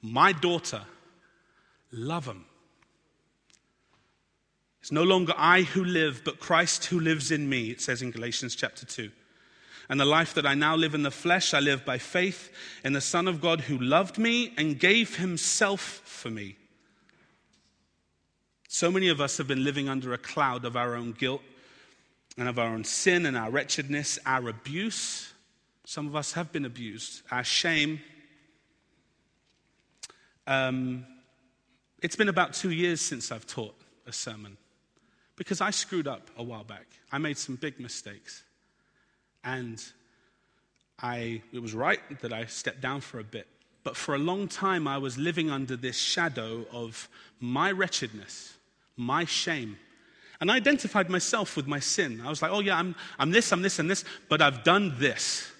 my 0.00 0.32
daughter, 0.32 0.82
love 1.90 2.26
him. 2.26 2.46
It's 4.80 4.92
no 4.92 5.04
longer 5.04 5.34
I 5.36 5.62
who 5.62 5.84
live, 5.84 6.22
but 6.24 6.40
Christ 6.40 6.86
who 6.86 6.98
lives 6.98 7.30
in 7.30 7.48
me, 7.48 7.70
it 7.70 7.80
says 7.80 8.02
in 8.02 8.10
Galatians 8.10 8.56
chapter 8.56 8.86
2. 8.86 9.10
And 9.88 10.00
the 10.00 10.04
life 10.06 10.34
that 10.34 10.46
I 10.46 10.54
now 10.54 10.74
live 10.74 10.94
in 10.94 11.02
the 11.02 11.10
flesh, 11.10 11.52
I 11.52 11.60
live 11.60 11.84
by 11.84 11.98
faith 11.98 12.50
in 12.82 12.94
the 12.94 13.00
Son 13.00 13.28
of 13.28 13.40
God 13.40 13.60
who 13.60 13.78
loved 13.78 14.16
me 14.16 14.54
and 14.56 14.80
gave 14.80 15.16
himself 15.16 16.00
for 16.04 16.30
me. 16.30 16.56
So 18.74 18.90
many 18.90 19.10
of 19.10 19.20
us 19.20 19.36
have 19.36 19.46
been 19.46 19.64
living 19.64 19.90
under 19.90 20.14
a 20.14 20.18
cloud 20.18 20.64
of 20.64 20.78
our 20.78 20.94
own 20.94 21.12
guilt 21.12 21.42
and 22.38 22.48
of 22.48 22.58
our 22.58 22.68
own 22.68 22.84
sin 22.84 23.26
and 23.26 23.36
our 23.36 23.50
wretchedness, 23.50 24.18
our 24.24 24.48
abuse. 24.48 25.30
Some 25.84 26.06
of 26.06 26.16
us 26.16 26.32
have 26.32 26.52
been 26.52 26.64
abused, 26.64 27.20
our 27.30 27.44
shame. 27.44 28.00
Um, 30.46 31.04
it's 32.00 32.16
been 32.16 32.30
about 32.30 32.54
two 32.54 32.70
years 32.70 33.02
since 33.02 33.30
I've 33.30 33.46
taught 33.46 33.74
a 34.06 34.12
sermon 34.12 34.56
because 35.36 35.60
I 35.60 35.68
screwed 35.68 36.08
up 36.08 36.30
a 36.38 36.42
while 36.42 36.64
back. 36.64 36.86
I 37.12 37.18
made 37.18 37.36
some 37.36 37.56
big 37.56 37.78
mistakes. 37.78 38.42
And 39.44 39.84
I, 40.98 41.42
it 41.52 41.60
was 41.60 41.74
right 41.74 42.00
that 42.22 42.32
I 42.32 42.46
stepped 42.46 42.80
down 42.80 43.02
for 43.02 43.18
a 43.20 43.24
bit. 43.24 43.48
But 43.84 43.98
for 43.98 44.14
a 44.14 44.18
long 44.18 44.48
time, 44.48 44.88
I 44.88 44.96
was 44.96 45.18
living 45.18 45.50
under 45.50 45.76
this 45.76 45.98
shadow 45.98 46.64
of 46.72 47.10
my 47.38 47.70
wretchedness, 47.70 48.51
my 48.96 49.24
shame. 49.24 49.76
And 50.40 50.50
I 50.50 50.56
identified 50.56 51.08
myself 51.08 51.56
with 51.56 51.68
my 51.68 51.78
sin. 51.78 52.20
I 52.24 52.28
was 52.28 52.42
like, 52.42 52.50
oh, 52.50 52.60
yeah, 52.60 52.76
I'm, 52.76 52.96
I'm 53.18 53.30
this, 53.30 53.52
I'm 53.52 53.62
this, 53.62 53.78
and 53.78 53.88
this, 53.88 54.04
but 54.28 54.42
I've 54.42 54.64
done 54.64 54.94
this. 54.98 55.50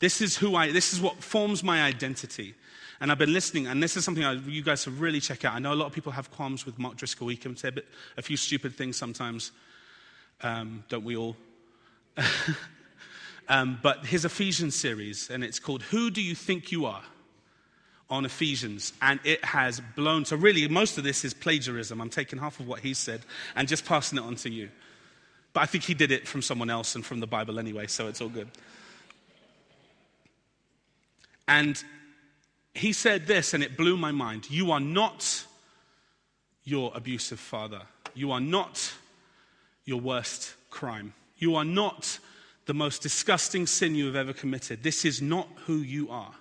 This 0.00 0.20
is 0.20 0.36
who 0.36 0.56
I, 0.56 0.72
this 0.72 0.92
is 0.92 1.00
what 1.00 1.22
forms 1.22 1.62
my 1.62 1.82
identity. 1.82 2.54
And 3.00 3.12
I've 3.12 3.18
been 3.18 3.32
listening, 3.32 3.68
and 3.68 3.80
this 3.80 3.96
is 3.96 4.04
something 4.04 4.24
I, 4.24 4.32
you 4.32 4.62
guys 4.62 4.82
should 4.82 4.98
really 4.98 5.20
check 5.20 5.44
out. 5.44 5.54
I 5.54 5.60
know 5.60 5.72
a 5.72 5.74
lot 5.74 5.86
of 5.86 5.92
people 5.92 6.10
have 6.12 6.30
qualms 6.32 6.66
with 6.66 6.78
Mark 6.78 6.96
Driscoll. 6.96 7.28
He 7.28 7.36
can 7.36 7.56
say 7.56 7.68
a, 7.68 7.72
bit, 7.72 7.86
a 8.16 8.22
few 8.22 8.36
stupid 8.36 8.74
things 8.74 8.96
sometimes. 8.96 9.52
Um, 10.40 10.84
don't 10.88 11.04
we 11.04 11.16
all? 11.16 11.36
um, 13.48 13.78
but 13.82 14.04
his 14.06 14.24
Ephesians 14.24 14.74
series, 14.74 15.30
and 15.30 15.44
it's 15.44 15.60
called 15.60 15.82
Who 15.84 16.10
Do 16.10 16.20
You 16.20 16.34
Think 16.34 16.72
You 16.72 16.86
Are? 16.86 17.04
On 18.10 18.24
Ephesians, 18.24 18.92
and 19.02 19.20
it 19.24 19.44
has 19.44 19.80
blown. 19.94 20.24
So, 20.24 20.36
really, 20.36 20.66
most 20.68 20.98
of 20.98 21.04
this 21.04 21.24
is 21.24 21.34
plagiarism. 21.34 22.00
I'm 22.00 22.10
taking 22.10 22.38
half 22.38 22.58
of 22.60 22.66
what 22.66 22.80
he 22.80 22.94
said 22.94 23.20
and 23.54 23.68
just 23.68 23.84
passing 23.84 24.18
it 24.18 24.22
on 24.22 24.36
to 24.36 24.50
you. 24.50 24.70
But 25.52 25.60
I 25.60 25.66
think 25.66 25.84
he 25.84 25.94
did 25.94 26.10
it 26.10 26.26
from 26.26 26.42
someone 26.42 26.70
else 26.70 26.94
and 26.94 27.04
from 27.04 27.20
the 27.20 27.26
Bible 27.26 27.58
anyway, 27.58 27.86
so 27.86 28.08
it's 28.08 28.20
all 28.20 28.28
good. 28.28 28.48
And 31.46 31.82
he 32.74 32.92
said 32.92 33.26
this, 33.26 33.54
and 33.54 33.62
it 33.62 33.76
blew 33.76 33.96
my 33.96 34.12
mind 34.12 34.50
You 34.50 34.70
are 34.72 34.80
not 34.80 35.44
your 36.64 36.92
abusive 36.94 37.40
father, 37.40 37.82
you 38.14 38.30
are 38.32 38.40
not 38.40 38.92
your 39.84 40.00
worst 40.00 40.54
crime. 40.70 41.14
You 41.38 41.54
are 41.56 41.64
not 41.64 42.18
the 42.66 42.74
most 42.74 43.00
disgusting 43.00 43.66
sin 43.66 43.94
you 43.94 44.06
have 44.06 44.16
ever 44.16 44.32
committed. 44.32 44.82
This 44.82 45.04
is 45.04 45.22
not 45.22 45.48
who 45.66 45.76
you 45.76 46.10
are. 46.10 46.34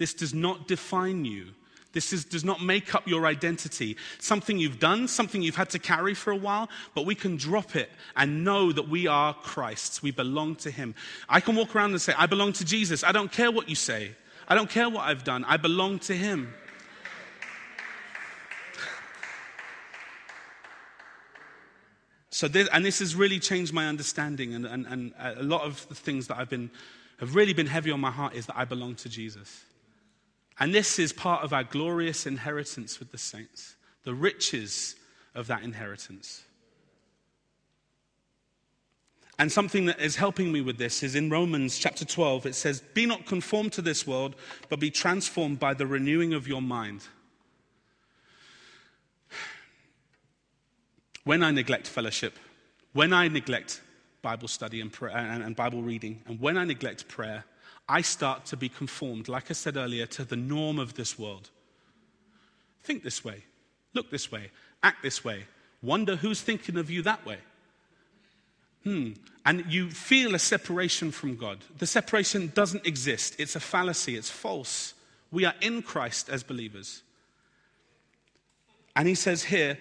This 0.00 0.14
does 0.14 0.32
not 0.32 0.66
define 0.66 1.26
you. 1.26 1.48
This 1.92 2.14
is, 2.14 2.24
does 2.24 2.42
not 2.42 2.62
make 2.62 2.94
up 2.94 3.06
your 3.06 3.26
identity. 3.26 3.98
Something 4.18 4.58
you've 4.58 4.78
done, 4.78 5.06
something 5.06 5.42
you've 5.42 5.56
had 5.56 5.68
to 5.70 5.78
carry 5.78 6.14
for 6.14 6.30
a 6.30 6.36
while, 6.36 6.70
but 6.94 7.04
we 7.04 7.14
can 7.14 7.36
drop 7.36 7.76
it 7.76 7.90
and 8.16 8.42
know 8.42 8.72
that 8.72 8.88
we 8.88 9.06
are 9.06 9.34
Christ's. 9.34 10.02
We 10.02 10.10
belong 10.10 10.56
to 10.56 10.70
Him. 10.70 10.94
I 11.28 11.40
can 11.40 11.54
walk 11.54 11.76
around 11.76 11.90
and 11.90 12.00
say, 12.00 12.14
I 12.16 12.24
belong 12.24 12.54
to 12.54 12.64
Jesus. 12.64 13.04
I 13.04 13.12
don't 13.12 13.30
care 13.30 13.50
what 13.50 13.68
you 13.68 13.74
say. 13.74 14.12
I 14.48 14.54
don't 14.54 14.70
care 14.70 14.88
what 14.88 15.02
I've 15.02 15.22
done. 15.22 15.44
I 15.44 15.58
belong 15.58 15.98
to 15.98 16.16
Him. 16.16 16.54
So, 22.30 22.48
this, 22.48 22.70
and 22.72 22.86
this 22.86 23.00
has 23.00 23.14
really 23.14 23.38
changed 23.38 23.74
my 23.74 23.86
understanding, 23.86 24.54
and, 24.54 24.64
and, 24.64 24.86
and 24.86 25.12
a 25.18 25.42
lot 25.42 25.60
of 25.64 25.86
the 25.90 25.94
things 25.94 26.28
that 26.28 26.38
I've 26.38 26.48
been, 26.48 26.70
have 27.18 27.34
really 27.34 27.52
been 27.52 27.66
heavy 27.66 27.90
on 27.90 28.00
my 28.00 28.10
heart 28.10 28.34
is 28.34 28.46
that 28.46 28.56
I 28.56 28.64
belong 28.64 28.94
to 28.94 29.10
Jesus. 29.10 29.62
And 30.60 30.74
this 30.74 30.98
is 30.98 31.12
part 31.12 31.42
of 31.42 31.54
our 31.54 31.64
glorious 31.64 32.26
inheritance 32.26 32.98
with 32.98 33.10
the 33.10 33.18
saints, 33.18 33.76
the 34.04 34.14
riches 34.14 34.94
of 35.34 35.46
that 35.46 35.62
inheritance. 35.62 36.44
And 39.38 39.50
something 39.50 39.86
that 39.86 39.98
is 39.98 40.16
helping 40.16 40.52
me 40.52 40.60
with 40.60 40.76
this 40.76 41.02
is 41.02 41.14
in 41.14 41.30
Romans 41.30 41.78
chapter 41.78 42.04
12, 42.04 42.44
it 42.44 42.54
says, 42.54 42.82
Be 42.92 43.06
not 43.06 43.24
conformed 43.24 43.72
to 43.72 43.80
this 43.80 44.06
world, 44.06 44.36
but 44.68 44.80
be 44.80 44.90
transformed 44.90 45.58
by 45.58 45.72
the 45.72 45.86
renewing 45.86 46.34
of 46.34 46.46
your 46.46 46.60
mind. 46.60 47.04
When 51.24 51.42
I 51.42 51.52
neglect 51.52 51.86
fellowship, 51.86 52.38
when 52.92 53.14
I 53.14 53.28
neglect 53.28 53.80
Bible 54.20 54.48
study 54.48 54.82
and, 54.82 54.92
prayer, 54.92 55.16
and, 55.16 55.42
and 55.42 55.56
Bible 55.56 55.80
reading, 55.80 56.20
and 56.26 56.38
when 56.38 56.58
I 56.58 56.64
neglect 56.64 57.08
prayer, 57.08 57.44
I 57.90 58.02
start 58.02 58.46
to 58.46 58.56
be 58.56 58.68
conformed, 58.68 59.28
like 59.28 59.50
I 59.50 59.52
said 59.52 59.76
earlier, 59.76 60.06
to 60.06 60.24
the 60.24 60.36
norm 60.36 60.78
of 60.78 60.94
this 60.94 61.18
world. 61.18 61.50
Think 62.84 63.02
this 63.02 63.24
way, 63.24 63.42
look 63.94 64.10
this 64.10 64.30
way, 64.30 64.52
act 64.82 65.02
this 65.02 65.24
way, 65.24 65.46
wonder 65.82 66.14
who's 66.14 66.40
thinking 66.40 66.76
of 66.76 66.88
you 66.88 67.02
that 67.02 67.26
way. 67.26 67.38
Hmm. 68.84 69.12
And 69.44 69.64
you 69.68 69.90
feel 69.90 70.34
a 70.36 70.38
separation 70.38 71.10
from 71.10 71.36
God. 71.36 71.58
The 71.78 71.86
separation 71.86 72.52
doesn't 72.54 72.86
exist, 72.86 73.34
it's 73.38 73.56
a 73.56 73.60
fallacy, 73.60 74.16
it's 74.16 74.30
false. 74.30 74.94
We 75.32 75.44
are 75.44 75.54
in 75.60 75.82
Christ 75.82 76.28
as 76.28 76.42
believers. 76.42 77.02
And 78.94 79.08
he 79.08 79.14
says 79.14 79.44
here, 79.44 79.78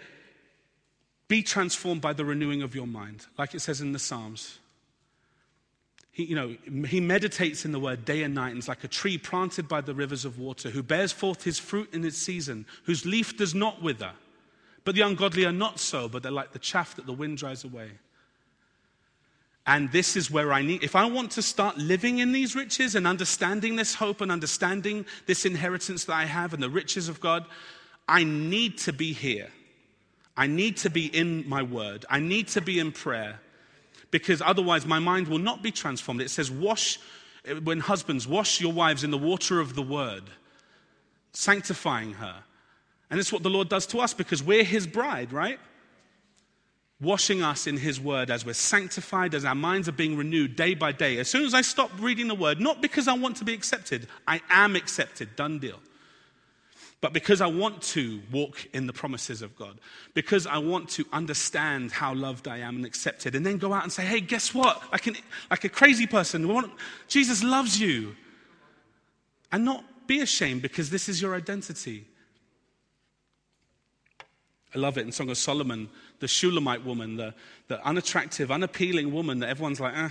be 1.27 1.43
transformed 1.43 2.01
by 2.01 2.13
the 2.13 2.25
renewing 2.25 2.63
of 2.63 2.73
your 2.73 2.87
mind, 2.87 3.27
like 3.37 3.53
it 3.53 3.59
says 3.59 3.81
in 3.81 3.91
the 3.91 3.99
Psalms. 3.99 4.58
He, 6.19 6.25
you 6.25 6.35
know, 6.35 6.53
he 6.85 6.99
meditates 6.99 7.63
in 7.63 7.71
the 7.71 7.79
word 7.79 8.03
day 8.03 8.23
and 8.23 8.35
night 8.35 8.49
and 8.49 8.59
is 8.59 8.67
like 8.67 8.83
a 8.83 8.89
tree 8.89 9.17
planted 9.17 9.69
by 9.69 9.79
the 9.79 9.93
rivers 9.93 10.25
of 10.25 10.37
water, 10.37 10.69
who 10.69 10.83
bears 10.83 11.13
forth 11.13 11.45
his 11.45 11.57
fruit 11.57 11.93
in 11.93 12.03
its 12.03 12.17
season, 12.17 12.65
whose 12.83 13.05
leaf 13.05 13.37
does 13.37 13.55
not 13.55 13.81
wither. 13.81 14.11
But 14.83 14.95
the 14.95 15.01
ungodly 15.01 15.45
are 15.45 15.53
not 15.53 15.79
so, 15.79 16.09
but 16.09 16.21
they're 16.21 16.29
like 16.29 16.51
the 16.51 16.59
chaff 16.59 16.97
that 16.97 17.05
the 17.05 17.13
wind 17.13 17.37
drives 17.37 17.63
away. 17.63 17.91
And 19.65 19.93
this 19.93 20.17
is 20.17 20.29
where 20.29 20.51
I 20.51 20.61
need, 20.61 20.83
if 20.83 20.93
I 20.93 21.05
want 21.05 21.31
to 21.31 21.41
start 21.41 21.77
living 21.77 22.19
in 22.19 22.33
these 22.33 22.53
riches 22.53 22.95
and 22.95 23.07
understanding 23.07 23.77
this 23.77 23.95
hope 23.95 24.19
and 24.19 24.29
understanding 24.29 25.05
this 25.25 25.45
inheritance 25.45 26.03
that 26.03 26.15
I 26.15 26.25
have 26.25 26.53
and 26.53 26.61
the 26.61 26.69
riches 26.69 27.07
of 27.07 27.21
God, 27.21 27.45
I 28.09 28.25
need 28.25 28.77
to 28.79 28.91
be 28.91 29.13
here. 29.13 29.47
I 30.35 30.47
need 30.47 30.75
to 30.77 30.89
be 30.89 31.05
in 31.05 31.47
my 31.47 31.63
word. 31.63 32.05
I 32.09 32.19
need 32.19 32.49
to 32.49 32.61
be 32.61 32.77
in 32.77 32.91
prayer 32.91 33.39
because 34.11 34.41
otherwise 34.41 34.85
my 34.85 34.99
mind 34.99 35.27
will 35.27 35.39
not 35.39 35.61
be 35.61 35.71
transformed. 35.71 36.21
It 36.21 36.29
says, 36.29 36.49
Wash, 36.49 36.99
when 37.63 37.79
husbands, 37.79 38.27
wash 38.27 38.61
your 38.61 38.73
wives 38.73 39.03
in 39.03 39.11
the 39.11 39.17
water 39.17 39.59
of 39.59 39.75
the 39.75 39.81
word, 39.81 40.23
sanctifying 41.33 42.13
her. 42.13 42.43
And 43.09 43.19
it's 43.19 43.33
what 43.33 43.43
the 43.43 43.49
Lord 43.49 43.69
does 43.69 43.87
to 43.87 43.99
us 43.99 44.13
because 44.13 44.43
we're 44.43 44.63
his 44.63 44.85
bride, 44.85 45.33
right? 45.33 45.59
Washing 47.01 47.41
us 47.41 47.65
in 47.65 47.77
his 47.77 47.99
word 47.99 48.29
as 48.29 48.45
we're 48.45 48.53
sanctified, 48.53 49.33
as 49.33 49.45
our 49.45 49.55
minds 49.55 49.87
are 49.87 49.93
being 49.93 50.17
renewed 50.17 50.55
day 50.55 50.75
by 50.75 50.91
day. 50.91 51.17
As 51.17 51.27
soon 51.27 51.45
as 51.45 51.53
I 51.53 51.61
stop 51.61 51.91
reading 51.99 52.27
the 52.27 52.35
word, 52.35 52.59
not 52.59 52.81
because 52.81 53.07
I 53.07 53.13
want 53.13 53.37
to 53.37 53.45
be 53.45 53.53
accepted, 53.53 54.07
I 54.27 54.41
am 54.49 54.75
accepted, 54.75 55.35
done 55.35 55.59
deal 55.59 55.79
but 57.01 57.13
because 57.13 57.39
I 57.39 57.47
want 57.47 57.81
to 57.83 58.21
walk 58.31 58.67
in 58.73 58.85
the 58.85 58.93
promises 58.93 59.41
of 59.41 59.55
God, 59.55 59.79
because 60.13 60.45
I 60.45 60.57
want 60.57 60.89
to 60.89 61.05
understand 61.13 61.91
how 61.91 62.13
loved 62.13 62.47
I 62.47 62.57
am 62.57 62.75
and 62.75 62.85
accepted, 62.85 63.35
and 63.35 63.45
then 63.45 63.57
go 63.57 63.73
out 63.73 63.83
and 63.83 63.91
say, 63.91 64.03
hey, 64.03 64.19
guess 64.19 64.53
what? 64.53 64.81
Like, 64.91 65.07
an, 65.07 65.15
like 65.49 65.63
a 65.63 65.69
crazy 65.69 66.07
person, 66.07 66.47
want, 66.47 66.71
Jesus 67.07 67.41
loves 67.41 67.79
you. 67.79 68.15
And 69.51 69.65
not 69.65 69.83
be 70.07 70.19
ashamed 70.19 70.61
because 70.61 70.89
this 70.89 71.09
is 71.09 71.21
your 71.21 71.35
identity. 71.35 72.05
I 74.75 74.77
love 74.77 74.97
it 74.97 75.05
in 75.05 75.11
Song 75.11 75.29
of 75.29 75.37
Solomon, 75.37 75.89
the 76.19 76.27
Shulamite 76.27 76.85
woman, 76.85 77.15
the, 77.15 77.33
the 77.67 77.83
unattractive, 77.83 78.51
unappealing 78.51 79.13
woman 79.13 79.39
that 79.39 79.49
everyone's 79.49 79.79
like, 79.79 79.95
eh. 79.95 80.09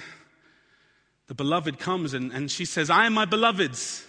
The 1.29 1.35
beloved 1.35 1.79
comes 1.79 2.15
and, 2.15 2.33
and 2.33 2.51
she 2.51 2.65
says, 2.65 2.89
I 2.89 3.05
am 3.05 3.13
my 3.13 3.27
beloved's, 3.27 4.07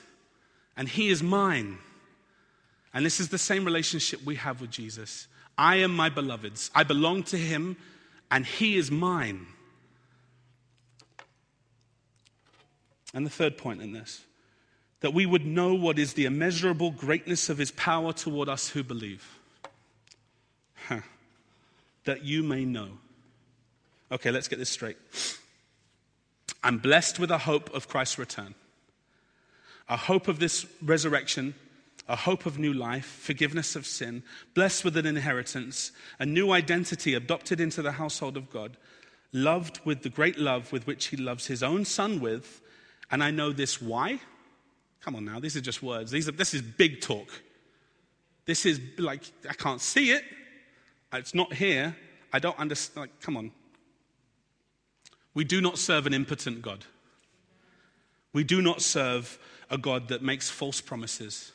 and 0.78 0.88
he 0.88 1.10
is 1.10 1.22
mine. 1.22 1.78
And 2.94 3.06
this 3.06 3.20
is 3.20 3.30
the 3.30 3.38
same 3.38 3.66
relationship 3.66 4.24
we 4.26 4.36
have 4.36 4.62
with 4.62 4.72
Jesus. 4.72 5.28
I 5.58 5.78
am 5.78 5.96
my 5.96 6.10
beloved's. 6.10 6.72
I 6.74 6.84
belong 6.84 7.24
to 7.24 7.38
him, 7.38 7.78
and 8.32 8.46
he 8.46 8.78
is 8.78 8.90
mine. 8.90 9.46
And 13.14 13.26
the 13.26 13.32
third 13.32 13.58
point 13.58 13.82
in 13.82 13.92
this 13.92 14.22
that 15.02 15.14
we 15.14 15.26
would 15.26 15.46
know 15.46 15.74
what 15.74 15.98
is 15.98 16.14
the 16.14 16.26
immeasurable 16.26 16.92
greatness 16.92 17.50
of 17.50 17.58
his 17.58 17.72
power 17.72 18.12
toward 18.12 18.50
us 18.50 18.68
who 18.68 18.84
believe. 18.84 19.40
Huh. 20.88 21.00
That 22.04 22.26
you 22.26 22.44
may 22.44 22.66
know. 22.66 22.90
Okay, 24.12 24.30
let's 24.30 24.50
get 24.50 24.60
this 24.60 24.70
straight. 24.70 24.98
I'm 26.64 26.80
blessed 26.80 27.18
with 27.18 27.32
a 27.32 27.38
hope 27.38 27.74
of 27.74 27.88
Christ's 27.88 28.18
return, 28.18 28.56
a 29.88 29.96
hope 29.96 30.28
of 30.28 30.40
this 30.40 30.66
resurrection 30.82 31.54
a 32.10 32.16
hope 32.16 32.45
of 32.45 32.57
new 32.57 32.74
life, 32.74 33.05
forgiveness 33.05 33.76
of 33.76 33.86
sin, 33.86 34.24
blessed 34.55 34.84
with 34.84 34.97
an 34.97 35.05
inheritance, 35.05 35.91
a 36.20 36.26
new 36.26 36.51
identity 36.51 37.14
adopted 37.14 37.60
into 37.60 37.84
the 37.84 37.93
household 37.93 38.36
of 38.36 38.49
God, 38.49 38.76
loved 39.32 39.80
with 39.86 40.01
the 40.01 40.10
great 40.10 40.38
love 40.39 40.72
with 40.72 40.88
which 40.88 41.05
he 41.05 41.18
loves 41.18 41.45
his 41.45 41.62
own 41.62 41.86
son 41.86 42.20
with, 42.20 42.62
and 43.12 43.24
I 43.24 43.30
know 43.30 43.51
this 43.51 43.80
why? 43.80 44.20
Come 45.01 45.16
on 45.16 45.24
now, 45.24 45.39
these 45.39 45.55
are 45.55 45.62
just 45.62 45.84
words. 45.84 46.10
These 46.10 46.28
are, 46.28 46.32
this 46.32 46.53
is 46.53 46.64
big 46.64 46.99
talk. 46.99 47.30
This 48.45 48.66
is 48.66 48.82
like, 48.97 49.22
I 49.47 49.53
can't 49.53 49.80
see 49.80 50.12
it. 50.12 50.24
It's 51.14 51.36
not 51.36 51.53
here. 51.53 51.95
I 52.34 52.39
don't 52.39 52.57
understand. 52.57 53.01
Like, 53.01 53.22
come 53.22 53.38
on. 53.38 53.51
We 55.36 55.43
do 55.43 55.62
not 55.62 55.78
serve 55.78 56.07
an 56.07 56.14
impotent 56.14 56.64
God. 56.64 56.86
We 58.34 58.43
do 58.43 58.62
not 58.62 58.82
serve 58.82 59.38
a 59.70 59.78
God 59.78 60.07
that 60.07 60.24
makes 60.24 60.49
false 60.49 60.82
promises. 60.82 61.51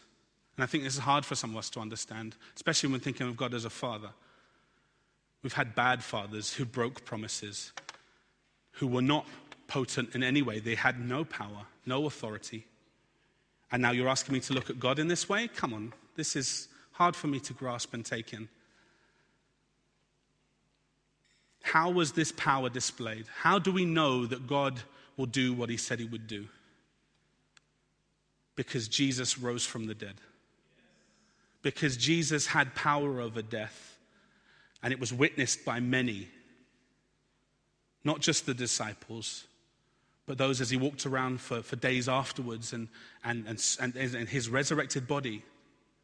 And 0.57 0.63
I 0.63 0.67
think 0.67 0.85
this 0.85 0.95
is 0.95 1.01
hard 1.01 1.25
for 1.25 1.35
some 1.35 1.51
of 1.51 1.57
us 1.57 1.71
to 1.71 1.81
understand, 1.81 2.37
especially 2.55 2.91
when 2.91 3.01
thinking 3.01 3.27
of 3.27 3.37
God 3.37 3.55
as 3.55 3.65
a 3.65 3.71
father. 3.71 4.11
We've 5.43 5.53
had 5.53 5.75
bad 5.75 6.03
fathers 6.03 6.55
who 6.55 6.65
broke 6.65 7.05
promises, 7.05 7.73
who 8.73 8.87
were 8.87 9.03
not 9.03 9.27
potent 9.67 10.15
in 10.15 10.23
any 10.23 10.43
way. 10.43 10.61
They 10.61 10.75
had 10.75 11.01
no 11.01 11.25
power, 11.25 11.67
no 11.87 12.07
authority. 12.07 12.67
And 13.73 13.83
now 13.83 13.91
you're 13.91 14.09
asking 14.09 14.35
me 14.35 14.41
to 14.41 14.53
look 14.53 14.71
at 14.71 14.79
God 14.79 14.99
in 14.99 15.09
this 15.09 15.29
way? 15.29 15.49
Come 15.49 15.75
on, 15.75 15.93
this 16.17 16.37
is 16.37 16.69
hard 16.93 17.17
for 17.17 17.27
me 17.27 17.41
to 17.41 17.53
grasp 17.53 17.93
and 17.93 18.05
take 18.05 18.33
in. 18.33 18.49
How 21.63 21.91
was 21.91 22.13
this 22.13 22.31
power 22.31 22.69
displayed? 22.69 23.27
How 23.41 23.59
do 23.59 23.73
we 23.73 23.85
know 23.85 24.27
that 24.27 24.47
God 24.47 24.81
will 25.17 25.27
do 25.27 25.53
what 25.53 25.71
he 25.71 25.77
said 25.77 25.99
he 25.99 26.05
would 26.05 26.27
do? 26.27 26.47
Because 28.55 28.87
Jesus 28.87 29.39
rose 29.39 29.65
from 29.67 29.87
the 29.87 29.95
dead. 29.95 30.15
Because 31.65 31.97
Jesus 31.97 32.47
had 32.47 32.75
power 32.75 33.23
over 33.23 33.41
death, 33.41 33.97
and 34.83 34.93
it 34.93 35.01
was 35.01 35.15
witnessed 35.15 35.65
by 35.65 35.81
many, 35.81 36.29
not 38.05 38.21
just 38.21 38.45
the 38.45 38.53
disciples, 38.53 39.47
but 40.27 40.37
those 40.37 40.61
as 40.61 40.69
he 40.69 40.77
walked 40.77 41.07
around 41.07 41.41
for, 41.41 41.63
for 41.63 41.77
days 41.77 42.07
afterwards 42.07 42.75
and, 42.75 42.89
and, 43.25 43.47
and, 43.81 43.97
and 43.97 44.29
his 44.29 44.51
resurrected 44.51 45.09
body. 45.09 45.43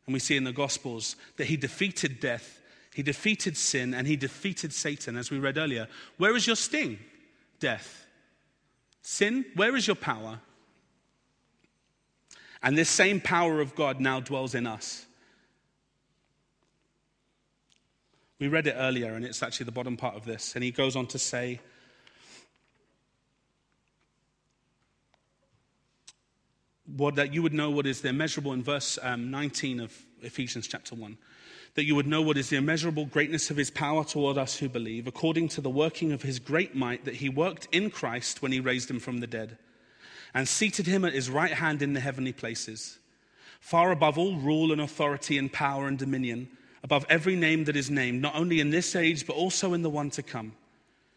And 0.06 0.14
we 0.14 0.18
see 0.18 0.34
in 0.34 0.44
the 0.44 0.52
Gospels 0.52 1.16
that 1.36 1.44
he 1.44 1.58
defeated 1.58 2.20
death, 2.20 2.58
he 2.94 3.02
defeated 3.02 3.54
sin, 3.54 3.92
and 3.92 4.06
he 4.06 4.16
defeated 4.16 4.72
Satan, 4.72 5.14
as 5.14 5.30
we 5.30 5.38
read 5.38 5.58
earlier. 5.58 5.88
Where 6.16 6.34
is 6.34 6.46
your 6.46 6.56
sting? 6.56 6.98
Death. 7.61 8.06
Sin, 9.02 9.44
where 9.56 9.76
is 9.76 9.86
your 9.86 9.96
power? 9.96 10.40
And 12.62 12.78
this 12.78 12.88
same 12.88 13.20
power 13.20 13.61
of 13.61 13.74
God 13.74 14.00
now 14.00 14.20
dwells 14.20 14.54
in 14.54 14.66
us. 14.66 15.04
We 18.41 18.49
read 18.49 18.66
it 18.66 18.74
earlier, 18.78 19.12
and 19.12 19.24
it's 19.24 19.43
actually 19.43 19.66
the 19.66 19.72
bottom 19.72 19.99
part 19.99 20.16
of 20.16 20.24
this. 20.24 20.55
And 20.55 20.64
he 20.64 20.70
goes 20.70 20.97
on 20.97 21.07
to 21.09 21.18
say, 21.18 21.61
what, 26.97 27.16
that 27.16 27.34
you 27.34 27.43
would 27.43 27.53
know 27.53 27.70
what 27.70 27.86
is 27.86 28.01
the 28.01 28.09
immeasurable, 28.09 28.55
in 28.55 28.62
verse 28.62 28.99
um, 29.03 29.30
19 29.30 29.80
of 29.80 29.95
Ephesians 30.22 30.66
chapter 30.66 30.95
1, 30.95 31.18
that 31.74 31.84
you 31.84 31.95
would 31.95 32.07
know 32.07 32.22
what 32.22 32.38
is 32.38 32.49
the 32.49 32.57
immeasurable 32.57 33.05
greatness 33.05 33.51
of 33.51 33.59
his 33.59 33.70
power 33.70 34.05
toward 34.05 34.38
us 34.38 34.57
who 34.57 34.70
believe, 34.70 35.07
according 35.07 35.49
to 35.49 35.61
the 35.61 35.68
working 35.68 36.11
of 36.11 36.22
his 36.22 36.38
great 36.38 36.74
might 36.74 37.05
that 37.05 37.16
he 37.16 37.28
worked 37.28 37.68
in 37.72 37.91
Christ 37.91 38.41
when 38.41 38.53
he 38.53 38.59
raised 38.59 38.91
him 38.91 39.01
from 39.01 39.18
the 39.18 39.26
dead, 39.26 39.59
and 40.32 40.49
seated 40.49 40.86
him 40.86 41.05
at 41.05 41.12
his 41.12 41.28
right 41.28 41.53
hand 41.53 41.82
in 41.82 41.93
the 41.93 42.01
heavenly 42.01 42.32
places, 42.32 43.01
far 43.61 43.93
above 43.93 44.16
all 44.16 44.36
rule 44.36 44.72
and 44.72 44.80
authority 44.80 45.36
and 45.36 45.53
power 45.53 45.86
and 45.86 45.99
dominion, 45.99 46.49
above 46.83 47.05
every 47.09 47.37
name 47.37 47.64
that 47.64 47.76
is 47.76 47.91
named, 47.91 48.22
not 48.22 48.35
only 48.35 48.61
in 48.61 48.70
this 48.70 48.97
age, 48.97 49.26
but 49.26 49.37
also 49.37 49.74
in 49.74 49.83
the 49.83 49.91
one 49.91 50.11
to 50.11 50.22
come. 50.22 50.53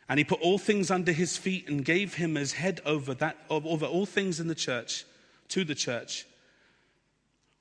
And 0.09 0.17
he 0.17 0.23
put 0.23 0.41
all 0.41 0.57
things 0.57 0.91
under 0.91 1.11
his 1.11 1.37
feet 1.37 1.69
and 1.69 1.85
gave 1.85 2.15
him 2.15 2.35
as 2.35 2.51
head 2.51 2.81
over, 2.85 3.13
that, 3.15 3.37
over 3.49 3.85
all 3.85 4.05
things 4.05 4.39
in 4.39 4.47
the 4.47 4.55
church 4.55 5.05
to 5.49 5.63
the 5.63 5.75
church, 5.75 6.25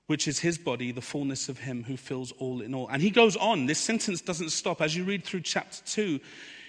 which 0.06 0.26
is 0.26 0.40
his 0.40 0.58
body, 0.58 0.90
the 0.90 1.00
fullness 1.00 1.48
of 1.48 1.58
him 1.58 1.84
who 1.84 1.96
fills 1.96 2.32
all 2.32 2.60
in 2.60 2.74
all. 2.74 2.88
And 2.88 3.00
he 3.00 3.10
goes 3.10 3.36
on. 3.36 3.66
This 3.66 3.78
sentence 3.78 4.20
doesn't 4.20 4.50
stop. 4.50 4.82
As 4.82 4.96
you 4.96 5.04
read 5.04 5.24
through 5.24 5.42
chapter 5.42 5.82
2, 5.86 6.18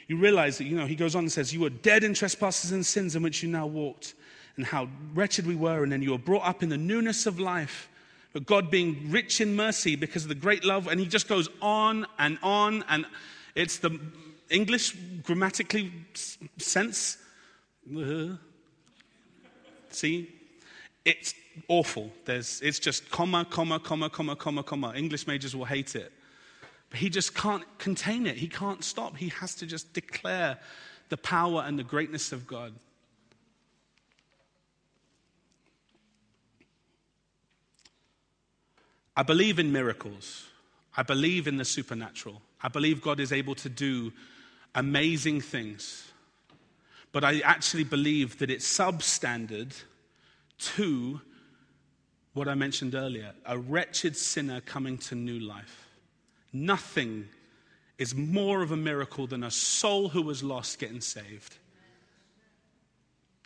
you 0.08 0.18
realize 0.18 0.58
that, 0.60 0.66
you 0.66 0.78
know, 0.78 0.86
he 0.86 0.96
goes 0.96 1.16
on 1.16 1.24
and 1.24 1.32
says, 1.32 1.54
You 1.54 1.62
were 1.62 1.70
dead 1.70 2.04
in 2.04 2.14
trespasses 2.14 2.72
and 2.72 2.86
sins 2.86 3.16
in 3.16 3.24
which 3.24 3.42
you 3.42 3.50
now 3.50 3.66
walked, 3.66 4.14
and 4.58 4.66
how 4.66 4.88
wretched 5.14 5.48
we 5.48 5.56
were, 5.56 5.84
and 5.84 5.92
then 5.92 6.02
you 6.02 6.12
were 6.12 6.18
brought 6.18 6.46
up 6.46 6.62
in 6.62 6.70
the 6.70 6.78
newness 6.78 7.26
of 7.26 7.40
life. 7.40 7.90
God 8.40 8.72
being 8.72 9.12
rich 9.12 9.42
in 9.42 9.56
mercy 9.56 9.96
because 9.96 10.24
of 10.24 10.30
the 10.30 10.36
great 10.36 10.64
love, 10.64 10.88
and 10.88 11.00
he 11.00 11.06
just 11.06 11.28
goes 11.28 11.50
on 11.62 12.08
and 12.18 12.40
on, 12.42 12.84
and 12.90 13.06
it's 13.56 13.78
the 13.78 14.00
English 14.50 14.96
grammatically 15.24 15.92
sense. 16.58 17.18
Uh, 17.96 18.36
see, 19.90 20.30
it's 21.06 21.36
awful. 21.68 22.12
There's, 22.26 22.62
it's 22.62 22.80
just 22.80 23.10
comma, 23.12 23.46
comma, 23.50 23.80
comma, 23.80 24.10
comma, 24.10 24.36
comma, 24.36 24.64
comma. 24.64 24.94
English 24.96 25.28
majors 25.28 25.56
will 25.56 25.66
hate 25.66 25.96
it. 25.96 26.12
But 26.90 27.00
he 27.00 27.10
just 27.10 27.36
can't 27.36 27.64
contain 27.78 28.26
it. 28.26 28.38
He 28.38 28.48
can't 28.48 28.84
stop. 28.84 29.18
He 29.18 29.30
has 29.30 29.56
to 29.56 29.66
just 29.66 29.94
declare 29.94 30.58
the 31.10 31.18
power 31.18 31.64
and 31.66 31.78
the 31.78 31.84
greatness 31.84 32.32
of 32.32 32.48
God. 32.48 32.74
I 39.16 39.24
believe 39.24 39.60
in 39.60 39.72
miracles. 39.72 40.48
I 40.96 41.04
believe 41.04 41.48
in 41.48 41.58
the 41.58 41.66
supernatural. 41.66 42.42
I 42.62 42.68
believe 42.68 43.02
God 43.02 43.20
is 43.20 43.32
able 43.32 43.56
to 43.56 43.70
do 43.70 44.12
amazing 44.76 45.42
things. 45.42 46.12
But 47.12 47.24
I 47.24 47.40
actually 47.42 47.84
believe 47.84 48.40
that 48.40 48.50
it's 48.50 48.68
substandard 48.78 49.74
to 50.76 51.22
what 52.34 52.48
I 52.48 52.56
mentioned 52.56 52.96
earlier 52.96 53.34
a 53.46 53.58
wretched 53.58 54.18
sinner 54.18 54.62
coming 54.62 54.98
to 55.00 55.16
new 55.16 55.40
life. 55.40 55.88
Nothing 56.52 57.28
is 57.98 58.16
more 58.16 58.62
of 58.62 58.72
a 58.72 58.78
miracle 58.78 59.28
than 59.28 59.44
a 59.44 59.52
soul 59.52 60.10
who 60.10 60.22
was 60.22 60.44
lost 60.44 60.80
getting 60.80 61.02
saved. 61.02 61.58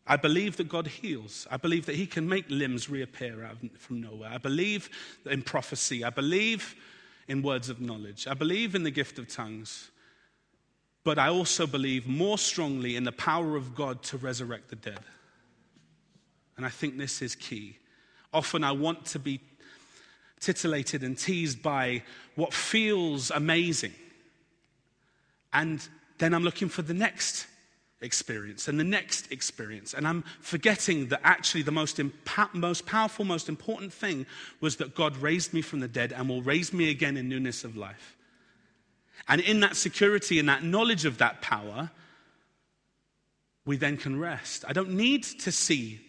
I 0.07 0.15
believe 0.15 0.55
that 0.57 0.69
God 0.69 0.87
heals. 0.87 1.45
I 1.51 1.57
believe 1.57 1.85
that 1.85 1.95
He 1.95 2.07
can 2.07 2.27
make 2.27 2.45
limbs 2.49 2.89
reappear 2.89 3.43
out 3.43 3.57
from 3.77 4.01
nowhere. 4.01 4.29
I 4.31 4.37
believe 4.37 4.89
in 5.25 5.41
prophecy. 5.41 6.03
I 6.03 6.09
believe 6.09 6.75
in 7.27 7.41
words 7.41 7.69
of 7.69 7.81
knowledge. 7.81 8.25
I 8.25 8.33
believe 8.33 8.73
in 8.73 8.83
the 8.83 8.91
gift 8.91 9.19
of 9.19 9.27
tongues. 9.27 9.91
But 11.03 11.19
I 11.19 11.29
also 11.29 11.67
believe 11.67 12.07
more 12.07 12.37
strongly 12.37 12.95
in 12.95 13.03
the 13.03 13.11
power 13.11 13.55
of 13.55 13.75
God 13.75 14.01
to 14.03 14.17
resurrect 14.17 14.69
the 14.69 14.75
dead. 14.77 14.99
And 16.55 16.65
I 16.65 16.69
think 16.69 16.97
this 16.97 17.21
is 17.21 17.35
key. 17.35 17.77
Often 18.33 18.63
I 18.63 18.71
want 18.71 19.05
to 19.07 19.19
be 19.19 19.41
titillated 20.39 21.03
and 21.03 21.17
teased 21.17 21.61
by 21.61 22.03
what 22.35 22.53
feels 22.53 23.31
amazing. 23.31 23.93
And 25.53 25.85
then 26.17 26.33
I'm 26.33 26.43
looking 26.43 26.69
for 26.69 26.81
the 26.81 26.93
next 26.93 27.47
experience 28.01 28.67
and 28.67 28.79
the 28.79 28.83
next 28.83 29.31
experience. 29.31 29.93
And 29.93 30.07
I'm 30.07 30.23
forgetting 30.41 31.07
that 31.07 31.21
actually 31.23 31.63
the 31.63 31.71
most, 31.71 31.97
impa- 31.97 32.53
most 32.53 32.85
powerful, 32.85 33.25
most 33.25 33.49
important 33.49 33.91
thing 33.91 34.25
was 34.61 34.77
that 34.77 34.95
God 34.95 35.17
raised 35.17 35.53
me 35.53 35.61
from 35.61 35.79
the 35.79 35.87
dead 35.87 36.13
and 36.13 36.29
will 36.29 36.41
raise 36.41 36.73
me 36.73 36.89
again 36.91 37.17
in 37.17 37.27
newness 37.27 37.63
of 37.63 37.75
life. 37.75 38.15
And 39.27 39.41
in 39.41 39.59
that 39.61 39.75
security 39.75 40.39
and 40.39 40.47
that 40.47 40.63
knowledge 40.63 41.05
of 41.05 41.17
that 41.17 41.41
power, 41.41 41.91
we 43.65 43.77
then 43.77 43.97
can 43.97 44.19
rest. 44.19 44.63
I 44.67 44.73
don't 44.73 44.91
need 44.91 45.23
to 45.23 45.51
see 45.51 45.99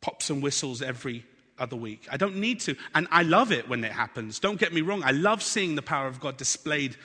pops 0.00 0.30
and 0.30 0.42
whistles 0.42 0.82
every 0.82 1.24
other 1.58 1.76
week. 1.76 2.08
I 2.10 2.16
don't 2.16 2.36
need 2.36 2.60
to. 2.60 2.76
And 2.94 3.06
I 3.10 3.22
love 3.22 3.52
it 3.52 3.68
when 3.68 3.84
it 3.84 3.92
happens. 3.92 4.38
Don't 4.38 4.58
get 4.58 4.72
me 4.72 4.80
wrong. 4.80 5.02
I 5.04 5.10
love 5.10 5.42
seeing 5.42 5.74
the 5.74 5.82
power 5.82 6.06
of 6.06 6.20
God 6.20 6.36
displayed 6.36 6.96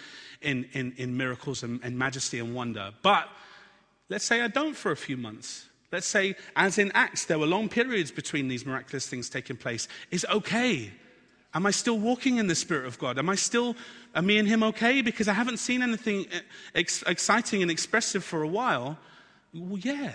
in, 0.41 0.67
in, 0.73 0.93
in 0.97 1.17
miracles 1.17 1.63
and, 1.63 1.79
and 1.83 1.97
majesty 1.97 2.39
and 2.39 2.55
wonder. 2.55 2.91
But 3.01 3.27
let's 4.13 4.25
say 4.25 4.41
I 4.41 4.47
don't 4.47 4.75
for 4.75 4.91
a 4.91 4.95
few 4.95 5.17
months. 5.17 5.65
Let's 5.91 6.07
say, 6.07 6.35
as 6.55 6.77
in 6.77 6.91
Acts, 6.93 7.25
there 7.25 7.39
were 7.39 7.47
long 7.47 7.67
periods 7.67 8.11
between 8.11 8.47
these 8.47 8.63
miraculous 8.63 9.07
things 9.07 9.27
taking 9.27 9.57
place. 9.57 9.87
Is 10.11 10.25
okay. 10.31 10.91
Am 11.55 11.65
I 11.65 11.71
still 11.71 11.99
walking 11.99 12.37
in 12.37 12.45
the 12.45 12.55
Spirit 12.55 12.85
of 12.85 12.99
God? 12.99 13.17
Am 13.17 13.27
I 13.27 13.35
still, 13.35 13.75
are 14.13 14.21
me 14.21 14.37
and 14.37 14.47
Him 14.47 14.63
okay? 14.63 15.01
Because 15.01 15.27
I 15.27 15.33
haven't 15.33 15.57
seen 15.57 15.81
anything 15.81 16.27
eh, 16.31 16.39
ex- 16.75 17.03
exciting 17.07 17.63
and 17.63 17.71
expressive 17.71 18.23
for 18.23 18.43
a 18.43 18.47
while. 18.47 18.97
Well, 19.51 19.79
yeah. 19.79 20.13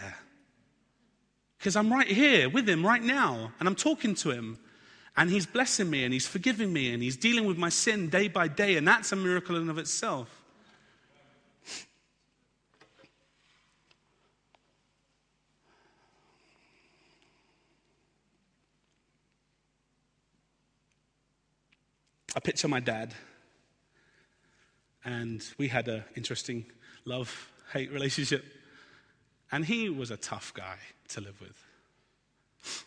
Because 1.58 1.74
I'm 1.74 1.92
right 1.92 2.06
here 2.06 2.48
with 2.48 2.68
him 2.68 2.86
right 2.86 3.02
now, 3.02 3.52
and 3.58 3.68
I'm 3.68 3.74
talking 3.74 4.14
to 4.16 4.30
him, 4.30 4.58
and 5.16 5.28
he's 5.28 5.44
blessing 5.44 5.90
me, 5.90 6.04
and 6.04 6.12
he's 6.12 6.26
forgiving 6.26 6.72
me, 6.72 6.92
and 6.92 7.02
he's 7.02 7.16
dealing 7.16 7.46
with 7.46 7.58
my 7.58 7.68
sin 7.68 8.10
day 8.10 8.28
by 8.28 8.46
day, 8.46 8.76
and 8.76 8.86
that's 8.86 9.10
a 9.10 9.16
miracle 9.16 9.56
in 9.56 9.68
of 9.68 9.76
itself. 9.76 10.37
I 22.38 22.40
picture 22.40 22.68
my 22.68 22.78
dad, 22.78 23.14
and 25.04 25.44
we 25.58 25.66
had 25.66 25.88
an 25.88 26.04
interesting 26.14 26.66
love 27.04 27.50
hate 27.72 27.90
relationship. 27.90 28.44
And 29.50 29.64
he 29.64 29.88
was 29.88 30.12
a 30.12 30.16
tough 30.16 30.54
guy 30.54 30.76
to 31.08 31.20
live 31.20 31.40
with. 31.40 32.86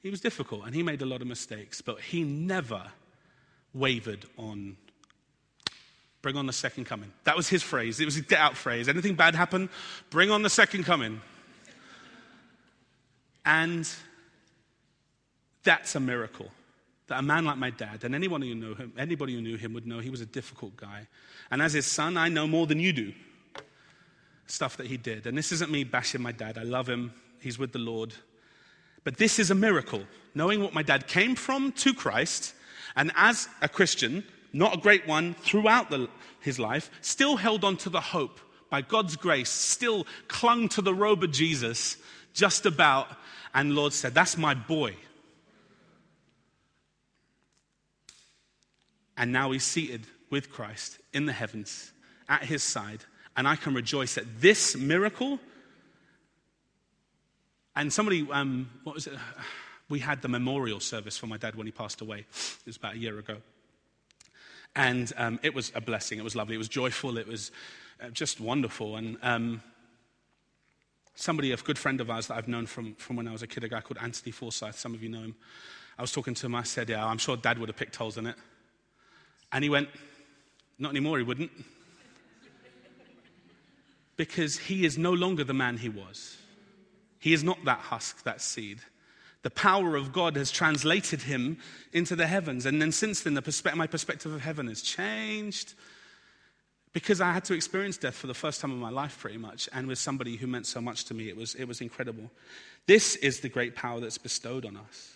He 0.00 0.10
was 0.10 0.20
difficult 0.20 0.66
and 0.66 0.74
he 0.74 0.82
made 0.82 1.00
a 1.00 1.06
lot 1.06 1.22
of 1.22 1.28
mistakes, 1.28 1.80
but 1.80 2.00
he 2.00 2.24
never 2.24 2.86
wavered 3.72 4.26
on 4.36 4.76
bring 6.20 6.36
on 6.36 6.46
the 6.46 6.52
second 6.52 6.86
coming. 6.86 7.12
That 7.22 7.36
was 7.36 7.48
his 7.48 7.62
phrase. 7.62 8.00
It 8.00 8.04
was 8.04 8.16
his 8.16 8.24
get 8.24 8.40
out 8.40 8.56
phrase. 8.56 8.88
Anything 8.88 9.14
bad 9.14 9.36
happen, 9.36 9.70
bring 10.10 10.32
on 10.32 10.42
the 10.42 10.50
second 10.50 10.82
coming. 10.82 11.20
And 13.46 13.88
that's 15.62 15.94
a 15.94 16.00
miracle. 16.00 16.50
That 17.08 17.20
a 17.20 17.22
man 17.22 17.44
like 17.46 17.56
my 17.56 17.70
dad, 17.70 18.04
and 18.04 18.14
anyone 18.14 18.42
who 18.42 18.54
knew 18.54 18.74
him, 18.74 18.92
anybody 18.98 19.34
who 19.34 19.40
knew 19.40 19.56
him 19.56 19.72
would 19.72 19.86
know 19.86 19.98
he 19.98 20.10
was 20.10 20.20
a 20.20 20.26
difficult 20.26 20.76
guy. 20.76 21.06
And 21.50 21.62
as 21.62 21.72
his 21.72 21.86
son, 21.86 22.16
I 22.16 22.28
know 22.28 22.46
more 22.46 22.66
than 22.66 22.80
you 22.80 22.92
do. 22.92 23.12
Stuff 24.46 24.76
that 24.76 24.86
he 24.86 24.96
did. 24.96 25.26
And 25.26 25.36
this 25.36 25.50
isn't 25.52 25.70
me 25.70 25.84
bashing 25.84 26.22
my 26.22 26.32
dad. 26.32 26.58
I 26.58 26.62
love 26.62 26.88
him. 26.88 27.12
He's 27.40 27.58
with 27.58 27.72
the 27.72 27.78
Lord. 27.78 28.14
But 29.04 29.16
this 29.16 29.38
is 29.38 29.50
a 29.50 29.54
miracle. 29.54 30.02
Knowing 30.34 30.62
what 30.62 30.74
my 30.74 30.82
dad 30.82 31.06
came 31.06 31.34
from 31.34 31.72
to 31.72 31.94
Christ, 31.94 32.54
and 32.94 33.10
as 33.16 33.48
a 33.62 33.68
Christian, 33.68 34.24
not 34.52 34.74
a 34.74 34.80
great 34.80 35.06
one 35.06 35.34
throughout 35.34 35.90
the, 35.90 36.08
his 36.40 36.58
life, 36.58 36.90
still 37.00 37.36
held 37.36 37.64
on 37.64 37.76
to 37.78 37.90
the 37.90 38.00
hope 38.00 38.38
by 38.70 38.82
God's 38.82 39.16
grace, 39.16 39.48
still 39.48 40.06
clung 40.28 40.68
to 40.70 40.82
the 40.82 40.94
robe 40.94 41.22
of 41.24 41.30
Jesus 41.30 41.96
just 42.34 42.66
about. 42.66 43.08
And 43.54 43.74
Lord 43.74 43.92
said, 43.92 44.14
That's 44.14 44.36
my 44.36 44.54
boy. 44.54 44.94
And 49.18 49.32
now 49.32 49.50
he's 49.50 49.64
seated 49.64 50.06
with 50.30 50.50
Christ 50.50 50.98
in 51.12 51.26
the 51.26 51.32
heavens 51.32 51.90
at 52.28 52.44
his 52.44 52.62
side. 52.62 53.00
And 53.36 53.48
I 53.48 53.56
can 53.56 53.74
rejoice 53.74 54.16
at 54.16 54.40
this 54.40 54.76
miracle. 54.76 55.40
And 57.74 57.92
somebody, 57.92 58.26
um, 58.30 58.70
what 58.84 58.94
was 58.94 59.06
it? 59.06 59.14
We 59.90 60.00
had 60.00 60.20
the 60.20 60.28
memorial 60.28 60.80
service 60.80 61.16
for 61.16 61.28
my 61.28 61.38
dad 61.38 61.54
when 61.54 61.66
he 61.66 61.72
passed 61.72 62.02
away. 62.02 62.18
It 62.18 62.66
was 62.66 62.76
about 62.76 62.96
a 62.96 62.98
year 62.98 63.18
ago. 63.18 63.38
And 64.76 65.10
um, 65.16 65.40
it 65.42 65.54
was 65.54 65.72
a 65.74 65.80
blessing. 65.80 66.18
It 66.18 66.24
was 66.24 66.36
lovely. 66.36 66.56
It 66.56 66.58
was 66.58 66.68
joyful. 66.68 67.16
It 67.16 67.26
was 67.26 67.50
uh, 67.98 68.10
just 68.10 68.38
wonderful. 68.38 68.96
And 68.96 69.16
um, 69.22 69.62
somebody, 71.14 71.52
a 71.52 71.56
good 71.56 71.78
friend 71.78 72.02
of 72.02 72.10
ours 72.10 72.26
that 72.26 72.36
I've 72.36 72.48
known 72.48 72.66
from, 72.66 72.96
from 72.96 73.16
when 73.16 73.26
I 73.26 73.32
was 73.32 73.42
a 73.42 73.46
kid, 73.46 73.64
a 73.64 73.68
guy 73.70 73.80
called 73.80 73.96
Anthony 74.02 74.30
Forsyth, 74.30 74.78
some 74.78 74.92
of 74.92 75.02
you 75.02 75.08
know 75.08 75.22
him. 75.22 75.36
I 75.96 76.02
was 76.02 76.12
talking 76.12 76.34
to 76.34 76.44
him. 76.44 76.54
I 76.54 76.64
said, 76.64 76.90
Yeah, 76.90 77.06
I'm 77.06 77.16
sure 77.16 77.34
dad 77.38 77.58
would 77.58 77.70
have 77.70 77.76
picked 77.76 77.96
holes 77.96 78.18
in 78.18 78.26
it. 78.26 78.36
And 79.52 79.64
he 79.64 79.70
went, 79.70 79.88
Not 80.78 80.90
anymore, 80.90 81.18
he 81.18 81.24
wouldn't. 81.24 81.50
because 84.16 84.58
he 84.58 84.84
is 84.84 84.98
no 84.98 85.12
longer 85.12 85.44
the 85.44 85.54
man 85.54 85.76
he 85.76 85.88
was. 85.88 86.36
He 87.18 87.32
is 87.32 87.42
not 87.42 87.64
that 87.64 87.78
husk, 87.78 88.22
that 88.24 88.40
seed 88.40 88.80
the 89.42 89.50
power 89.50 89.96
of 89.96 90.12
God 90.12 90.36
has 90.36 90.50
translated 90.50 91.22
him 91.22 91.58
into 91.92 92.16
the 92.16 92.26
heavens. 92.26 92.66
And 92.66 92.82
then 92.82 92.92
since 92.92 93.22
then, 93.22 93.34
the 93.34 93.42
perspe- 93.42 93.74
my 93.74 93.86
perspective 93.86 94.32
of 94.32 94.40
heaven 94.40 94.66
has 94.66 94.82
changed 94.82 95.74
because 96.92 97.20
I 97.20 97.32
had 97.32 97.44
to 97.44 97.54
experience 97.54 97.96
death 97.96 98.14
for 98.14 98.26
the 98.26 98.34
first 98.34 98.60
time 98.60 98.72
in 98.72 98.78
my 98.78 98.90
life, 98.90 99.18
pretty 99.20 99.38
much, 99.38 99.68
and 99.72 99.86
with 99.86 99.98
somebody 99.98 100.36
who 100.36 100.46
meant 100.46 100.66
so 100.66 100.80
much 100.80 101.04
to 101.06 101.14
me. 101.14 101.28
It 101.28 101.36
was, 101.36 101.54
it 101.54 101.66
was 101.66 101.80
incredible. 101.80 102.30
This 102.86 103.14
is 103.16 103.40
the 103.40 103.48
great 103.48 103.76
power 103.76 104.00
that's 104.00 104.18
bestowed 104.18 104.66
on 104.66 104.76
us. 104.76 105.12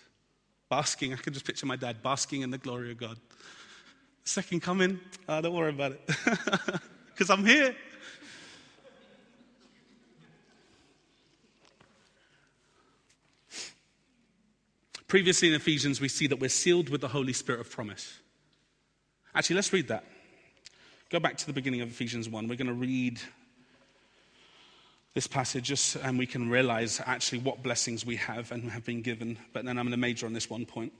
Basking, 0.69 1.13
I 1.13 1.17
can 1.17 1.33
just 1.33 1.45
picture 1.45 1.65
my 1.65 1.75
dad 1.75 2.01
basking 2.01 2.41
in 2.41 2.51
the 2.51 2.57
glory 2.57 2.91
of 2.91 2.97
God. 2.97 3.17
Second 4.25 4.61
coming, 4.61 4.99
oh, 5.27 5.41
don't 5.41 5.53
worry 5.53 5.69
about 5.69 5.91
it, 5.91 6.01
because 7.07 7.29
I'm 7.29 7.45
here. 7.45 7.75
Previously 15.07 15.49
in 15.49 15.53
Ephesians, 15.53 16.01
we 16.01 16.07
see 16.07 16.25
that 16.27 16.39
we're 16.39 16.49
sealed 16.49 16.89
with 16.89 17.01
the 17.01 17.09
Holy 17.09 17.33
Spirit 17.33 17.61
of 17.61 17.69
promise. 17.69 18.19
Actually, 19.35 19.57
let's 19.57 19.73
read 19.73 19.89
that. 19.89 20.05
Go 21.09 21.19
back 21.19 21.37
to 21.37 21.45
the 21.45 21.53
beginning 21.53 21.81
of 21.81 21.89
Ephesians 21.89 22.27
1. 22.27 22.47
We're 22.47 22.55
going 22.55 22.67
to 22.67 22.73
read 22.73 23.19
this 25.13 25.27
passage 25.27 25.65
just 25.65 25.95
and 25.97 26.17
we 26.17 26.25
can 26.25 26.49
realize 26.49 26.99
actually 27.05 27.39
what 27.39 27.61
blessings 27.61 28.03
we 28.05 28.15
have 28.15 28.51
and 28.51 28.71
have 28.71 28.85
been 28.85 29.01
given. 29.01 29.37
But 29.53 29.65
then 29.65 29.77
I'm 29.77 29.85
going 29.85 29.91
to 29.91 29.97
major 29.97 30.25
on 30.25 30.33
this 30.33 30.49
one 30.49 30.65
point. 30.65 30.93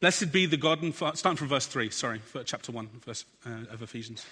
Blessed 0.00 0.30
be 0.30 0.46
the 0.46 0.56
God 0.56 0.82
and 0.82 0.94
Father, 0.94 1.16
starting 1.16 1.36
from 1.36 1.48
verse 1.48 1.66
3, 1.66 1.90
sorry, 1.90 2.20
chapter 2.44 2.70
1 2.70 2.88
verse, 3.04 3.24
uh, 3.44 3.72
of 3.72 3.82
Ephesians. 3.82 4.24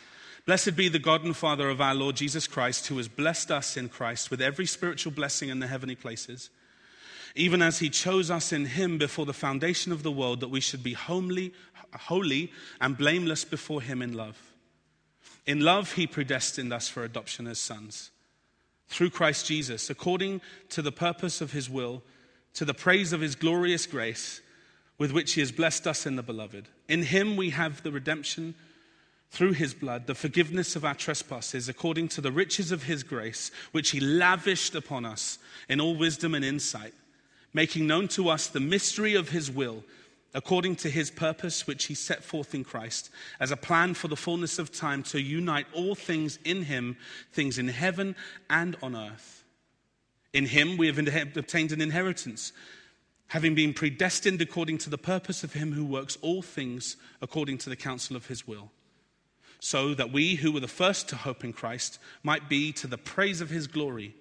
Blessed 0.45 0.77
be 0.77 0.89
the 0.89 1.01
God 1.01 1.25
and 1.25 1.37
Father 1.37 1.69
of 1.69 1.81
our 1.81 1.95
Lord 1.95 2.15
Jesus 2.15 2.47
Christ, 2.47 2.87
who 2.87 2.97
has 2.99 3.09
blessed 3.09 3.51
us 3.51 3.77
in 3.77 3.89
Christ 3.89 4.31
with 4.31 4.41
every 4.41 4.67
spiritual 4.67 5.11
blessing 5.11 5.49
in 5.49 5.59
the 5.59 5.67
heavenly 5.67 5.97
places, 5.97 6.51
even 7.35 7.63
as 7.63 7.81
he 7.81 7.91
chose 7.91 8.31
us 8.31 8.53
in 8.53 8.65
him 8.65 8.97
before 8.97 9.27
the 9.27 9.33
foundation 9.33 9.91
of 9.91 10.05
the 10.05 10.13
world, 10.13 10.39
that 10.39 10.49
we 10.49 10.61
should 10.61 10.85
be 10.85 10.93
homely, 10.93 11.53
holy 11.93 12.53
and 12.81 12.97
blameless 12.97 13.45
before 13.45 13.83
him 13.83 14.03
in 14.03 14.13
love. 14.13 14.41
In 15.47 15.61
love, 15.61 15.93
he 15.93 16.07
predestined 16.07 16.73
us 16.73 16.89
for 16.89 17.03
adoption 17.03 17.49
as 17.49 17.59
sons. 17.59 18.13
Through 18.87 19.11
Christ 19.11 19.47
Jesus, 19.47 19.91
according 19.91 20.43
to 20.69 20.81
the 20.81 20.93
purpose 20.93 21.41
of 21.41 21.51
his 21.51 21.69
will, 21.69 22.05
to 22.55 22.65
the 22.65 22.73
praise 22.73 23.13
of 23.13 23.21
his 23.21 23.35
glorious 23.35 23.85
grace, 23.85 24.41
with 24.99 25.13
which 25.13 25.35
he 25.35 25.41
has 25.41 25.53
blessed 25.53 25.87
us 25.87 26.07
in 26.07 26.17
the 26.17 26.23
beloved. 26.23 26.69
In 26.89 27.03
him 27.03 27.37
we 27.37 27.51
have 27.51 27.83
the 27.83 27.93
redemption 27.93 28.55
through 29.31 29.53
his 29.53 29.75
blood 29.75 30.07
the 30.07 30.15
forgiveness 30.15 30.77
of 30.77 30.85
our 30.85 30.95
trespasses 30.95 31.69
according 31.69 32.09
to 32.09 32.21
the 32.21 32.33
riches 32.33 32.73
of 32.73 32.85
his 32.85 33.03
grace, 33.03 33.51
which 33.73 33.91
he 33.91 34.01
lavished 34.01 34.75
upon 34.75 35.05
us 35.05 35.39
in 35.69 35.81
all 35.81 35.97
wisdom 35.97 36.35
and 36.35 36.45
insight, 36.45 36.95
making 37.53 37.87
known 37.87 38.09
to 38.09 38.29
us 38.29 38.47
the 38.47 38.61
mystery 38.61 39.15
of 39.15 39.31
his 39.31 39.51
will, 39.51 39.85
according 40.35 40.77
to 40.77 40.91
his 40.91 41.11
purpose, 41.11 41.67
which 41.67 41.85
he 41.85 41.95
set 41.95 42.23
forth 42.23 42.55
in 42.55 42.65
Christ, 42.65 43.11
as 43.41 43.51
a 43.51 43.57
plan 43.57 43.95
for 43.95 44.09
the 44.09 44.17
fullness 44.17 44.59
of 44.59 44.73
time 44.73 45.03
to 45.05 45.21
unite 45.21 45.67
all 45.73 45.95
things 45.95 46.39
in 46.45 46.63
him, 46.63 46.97
things 47.33 47.59
in 47.59 47.69
heaven 47.69 48.15
and 48.51 48.77
on 48.83 48.95
earth. 48.95 49.45
In 50.33 50.47
him 50.47 50.77
we 50.77 50.87
have 50.89 50.99
obtained 50.99 51.73
an 51.73 51.81
inheritance, 51.81 52.53
having 53.29 53.55
been 53.55 53.75
predestined 53.75 54.41
according 54.41 54.79
to 54.79 54.91
the 54.91 54.99
purpose 54.99 55.43
of 55.43 55.53
him 55.53 55.73
who 55.73 55.85
works 55.85 56.17
all 56.23 56.43
things 56.43 56.97
according 57.21 57.59
to 57.59 57.69
the 57.69 57.77
counsel 57.77 58.17
of 58.17 58.27
his 58.27 58.47
will 58.47 58.71
so 59.61 59.95
that 59.95 60.13
we 60.13 60.37
who 60.37 60.53
were 60.53 60.61
the 60.61 60.69
first 60.69 61.09
to 61.09 61.17
hope 61.17 61.45
in 61.45 61.53
Christ 61.53 61.99
might 62.23 62.49
be 62.49 62.73
to 62.73 62.87
the 62.87 62.99
praise 62.99 63.41
of 63.41 63.51
his 63.51 63.67
glory. 63.67 64.15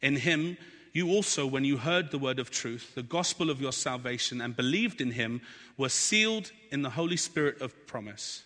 In 0.00 0.16
him, 0.16 0.56
you 0.92 1.10
also, 1.10 1.46
when 1.46 1.64
you 1.64 1.76
heard 1.76 2.10
the 2.10 2.18
word 2.18 2.38
of 2.38 2.50
truth, 2.50 2.94
the 2.94 3.02
gospel 3.02 3.50
of 3.50 3.60
your 3.60 3.72
salvation, 3.72 4.40
and 4.40 4.56
believed 4.56 5.00
in 5.00 5.12
him, 5.12 5.40
were 5.76 5.88
sealed 5.88 6.52
in 6.70 6.82
the 6.82 6.90
Holy 6.90 7.16
Spirit 7.16 7.60
of 7.60 7.86
promise, 7.86 8.44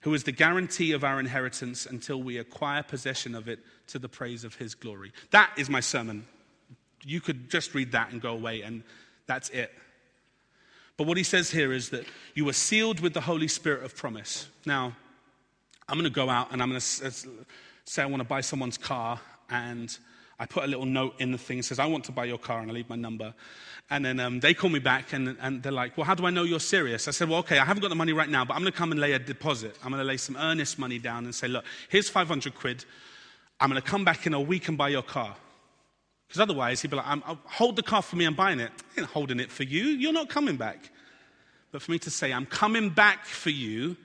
who 0.00 0.14
is 0.14 0.24
the 0.24 0.32
guarantee 0.32 0.92
of 0.92 1.04
our 1.04 1.18
inheritance 1.18 1.86
until 1.86 2.22
we 2.22 2.38
acquire 2.38 2.82
possession 2.82 3.34
of 3.34 3.48
it 3.48 3.58
to 3.88 3.98
the 3.98 4.08
praise 4.08 4.44
of 4.44 4.54
his 4.54 4.74
glory. 4.74 5.12
That 5.30 5.50
is 5.56 5.68
my 5.68 5.80
sermon. 5.80 6.26
You 7.04 7.20
could 7.20 7.50
just 7.50 7.74
read 7.74 7.92
that 7.92 8.12
and 8.12 8.20
go 8.20 8.32
away, 8.32 8.62
and 8.62 8.82
that's 9.28 9.50
it. 9.50 9.70
But 10.96 11.06
what 11.06 11.16
he 11.16 11.22
says 11.22 11.48
here 11.52 11.72
is 11.72 11.90
that 11.90 12.04
you 12.34 12.44
were 12.44 12.52
sealed 12.52 12.98
with 12.98 13.14
the 13.14 13.20
Holy 13.20 13.46
Spirit 13.46 13.84
of 13.84 13.94
promise. 13.94 14.48
Now, 14.66 14.96
I'm 15.88 15.94
going 15.94 16.04
to 16.04 16.10
go 16.10 16.28
out 16.28 16.50
and 16.50 16.60
I'm 16.60 16.70
going 16.70 16.80
to 16.80 17.20
say 17.84 18.02
I 18.02 18.06
want 18.06 18.20
to 18.20 18.28
buy 18.28 18.40
someone's 18.40 18.76
car, 18.76 19.20
and 19.48 19.96
I 20.40 20.46
put 20.46 20.64
a 20.64 20.66
little 20.66 20.86
note 20.86 21.14
in 21.20 21.30
the 21.30 21.38
thing 21.38 21.58
that 21.58 21.62
says, 21.62 21.78
I 21.78 21.86
want 21.86 22.04
to 22.04 22.12
buy 22.12 22.24
your 22.24 22.38
car, 22.38 22.60
and 22.60 22.70
I 22.70 22.74
leave 22.74 22.88
my 22.88 22.96
number. 22.96 23.32
And 23.90 24.04
then 24.04 24.20
um, 24.20 24.40
they 24.40 24.52
call 24.52 24.68
me 24.68 24.80
back 24.80 25.14
and, 25.14 25.36
and 25.40 25.62
they're 25.62 25.72
like, 25.72 25.96
Well, 25.96 26.04
how 26.04 26.14
do 26.14 26.26
I 26.26 26.30
know 26.30 26.42
you're 26.42 26.60
serious? 26.60 27.08
I 27.08 27.10
said, 27.12 27.28
Well, 27.28 27.38
okay, 27.38 27.58
I 27.58 27.64
haven't 27.64 27.80
got 27.80 27.88
the 27.88 27.94
money 27.94 28.12
right 28.12 28.28
now, 28.28 28.44
but 28.44 28.54
I'm 28.54 28.60
going 28.60 28.72
to 28.72 28.76
come 28.76 28.92
and 28.92 29.00
lay 29.00 29.12
a 29.12 29.18
deposit. 29.18 29.76
I'm 29.82 29.90
going 29.90 30.02
to 30.02 30.06
lay 30.06 30.18
some 30.18 30.36
earnest 30.36 30.78
money 30.78 30.98
down 30.98 31.24
and 31.24 31.34
say, 31.34 31.48
Look, 31.48 31.64
here's 31.88 32.10
500 32.10 32.54
quid. 32.54 32.84
I'm 33.60 33.70
going 33.70 33.80
to 33.80 33.88
come 33.88 34.04
back 34.04 34.26
in 34.26 34.34
a 34.34 34.40
week 34.40 34.68
and 34.68 34.76
buy 34.76 34.90
your 34.90 35.02
car. 35.02 35.36
Because 36.38 36.50
otherwise, 36.52 36.80
he'd 36.82 36.92
be 36.92 36.96
like, 36.96 37.04
Hold 37.46 37.74
the 37.74 37.82
car 37.82 38.00
for 38.00 38.14
me, 38.14 38.24
I'm 38.24 38.34
buying 38.34 38.60
it. 38.60 38.70
I 38.96 39.00
ain't 39.00 39.10
holding 39.10 39.40
it 39.40 39.50
for 39.50 39.64
you. 39.64 39.86
You're 39.86 40.12
not 40.12 40.28
coming 40.28 40.56
back. 40.56 40.92
But 41.72 41.82
for 41.82 41.90
me 41.90 41.98
to 41.98 42.10
say, 42.10 42.32
I'm 42.32 42.46
coming 42.46 42.90
back 42.90 43.24
for 43.24 43.50
you, 43.50 43.96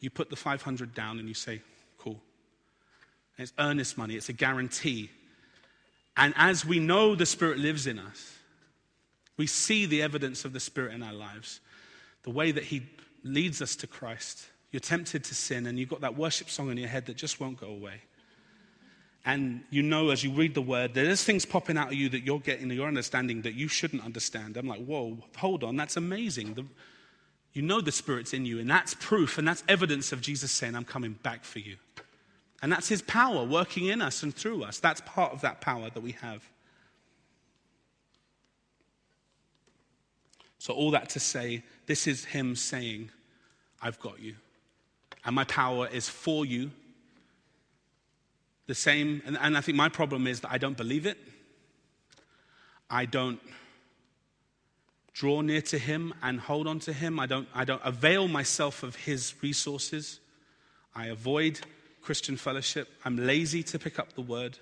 you 0.00 0.10
put 0.10 0.28
the 0.28 0.34
500 0.34 0.94
down 0.94 1.20
and 1.20 1.28
you 1.28 1.34
say, 1.34 1.62
cool. 1.96 2.20
And 3.38 3.44
it's 3.44 3.52
earnest 3.60 3.96
money, 3.96 4.16
it's 4.16 4.28
a 4.28 4.32
guarantee. 4.32 5.10
And 6.16 6.34
as 6.36 6.66
we 6.66 6.80
know 6.80 7.14
the 7.14 7.24
Spirit 7.24 7.58
lives 7.58 7.86
in 7.86 8.00
us, 8.00 8.36
we 9.36 9.46
see 9.46 9.86
the 9.86 10.02
evidence 10.02 10.44
of 10.44 10.52
the 10.52 10.58
Spirit 10.58 10.92
in 10.92 11.04
our 11.04 11.14
lives, 11.14 11.60
the 12.24 12.30
way 12.30 12.50
that 12.50 12.64
He 12.64 12.82
leads 13.22 13.62
us 13.62 13.76
to 13.76 13.86
Christ. 13.86 14.44
You're 14.72 14.80
tempted 14.80 15.22
to 15.22 15.36
sin, 15.36 15.68
and 15.68 15.78
you've 15.78 15.90
got 15.90 16.00
that 16.00 16.16
worship 16.16 16.50
song 16.50 16.68
in 16.68 16.78
your 16.78 16.88
head 16.88 17.06
that 17.06 17.16
just 17.16 17.38
won't 17.38 17.60
go 17.60 17.68
away. 17.68 18.00
And 19.26 19.64
you 19.70 19.82
know, 19.82 20.10
as 20.10 20.22
you 20.22 20.30
read 20.30 20.54
the 20.54 20.62
word, 20.62 20.94
there's 20.94 21.24
things 21.24 21.44
popping 21.44 21.76
out 21.76 21.88
of 21.88 21.94
you 21.94 22.08
that 22.10 22.24
you're 22.24 22.38
getting, 22.38 22.70
you're 22.70 22.86
understanding 22.86 23.42
that 23.42 23.54
you 23.54 23.66
shouldn't 23.66 24.04
understand. 24.04 24.56
I'm 24.56 24.68
like, 24.68 24.84
whoa, 24.84 25.18
hold 25.36 25.64
on, 25.64 25.76
that's 25.76 25.96
amazing. 25.96 26.54
The, 26.54 26.64
You 27.52 27.62
know 27.62 27.80
the 27.80 27.90
Spirit's 27.90 28.32
in 28.32 28.46
you, 28.46 28.60
and 28.60 28.70
that's 28.70 28.94
proof 28.94 29.36
and 29.36 29.48
that's 29.48 29.64
evidence 29.68 30.12
of 30.12 30.20
Jesus 30.20 30.52
saying, 30.52 30.76
I'm 30.76 30.84
coming 30.84 31.14
back 31.24 31.42
for 31.42 31.58
you. 31.58 31.76
And 32.62 32.70
that's 32.70 32.88
His 32.88 33.02
power 33.02 33.44
working 33.44 33.86
in 33.86 34.00
us 34.00 34.22
and 34.22 34.32
through 34.32 34.62
us. 34.62 34.78
That's 34.78 35.00
part 35.00 35.32
of 35.32 35.40
that 35.40 35.60
power 35.60 35.90
that 35.90 36.02
we 36.02 36.12
have. 36.12 36.48
So, 40.58 40.72
all 40.72 40.92
that 40.92 41.10
to 41.10 41.20
say, 41.20 41.64
this 41.86 42.06
is 42.06 42.24
Him 42.24 42.54
saying, 42.54 43.10
I've 43.82 43.98
got 43.98 44.20
you. 44.20 44.36
And 45.24 45.34
my 45.34 45.44
power 45.44 45.88
is 45.88 46.08
for 46.08 46.46
you. 46.46 46.70
The 48.66 48.74
same, 48.74 49.22
and, 49.24 49.38
and 49.40 49.56
I 49.56 49.60
think 49.60 49.76
my 49.76 49.88
problem 49.88 50.26
is 50.26 50.40
that 50.40 50.50
I 50.50 50.58
don't 50.58 50.76
believe 50.76 51.06
it. 51.06 51.18
I 52.90 53.04
don't 53.04 53.40
draw 55.12 55.40
near 55.40 55.62
to 55.62 55.78
Him 55.78 56.12
and 56.22 56.40
hold 56.40 56.66
on 56.66 56.78
to 56.80 56.92
Him. 56.92 57.18
I 57.18 57.26
don't, 57.26 57.48
I 57.54 57.64
don't 57.64 57.82
avail 57.84 58.28
myself 58.28 58.82
of 58.82 58.96
His 58.96 59.34
resources. 59.40 60.20
I 60.94 61.06
avoid 61.06 61.60
Christian 62.02 62.36
fellowship. 62.36 62.88
I'm 63.04 63.16
lazy 63.16 63.62
to 63.64 63.78
pick 63.78 63.98
up 63.98 64.12
the 64.14 64.20
word. 64.20 64.58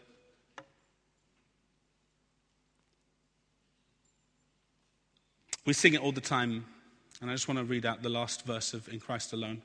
We 5.66 5.72
sing 5.72 5.94
it 5.94 6.00
all 6.00 6.12
the 6.12 6.20
time, 6.20 6.66
and 7.20 7.30
I 7.30 7.34
just 7.34 7.48
want 7.48 7.58
to 7.58 7.64
read 7.64 7.86
out 7.86 8.02
the 8.02 8.10
last 8.10 8.44
verse 8.44 8.74
of 8.74 8.86
In 8.88 9.00
Christ 9.00 9.32
Alone. 9.32 9.62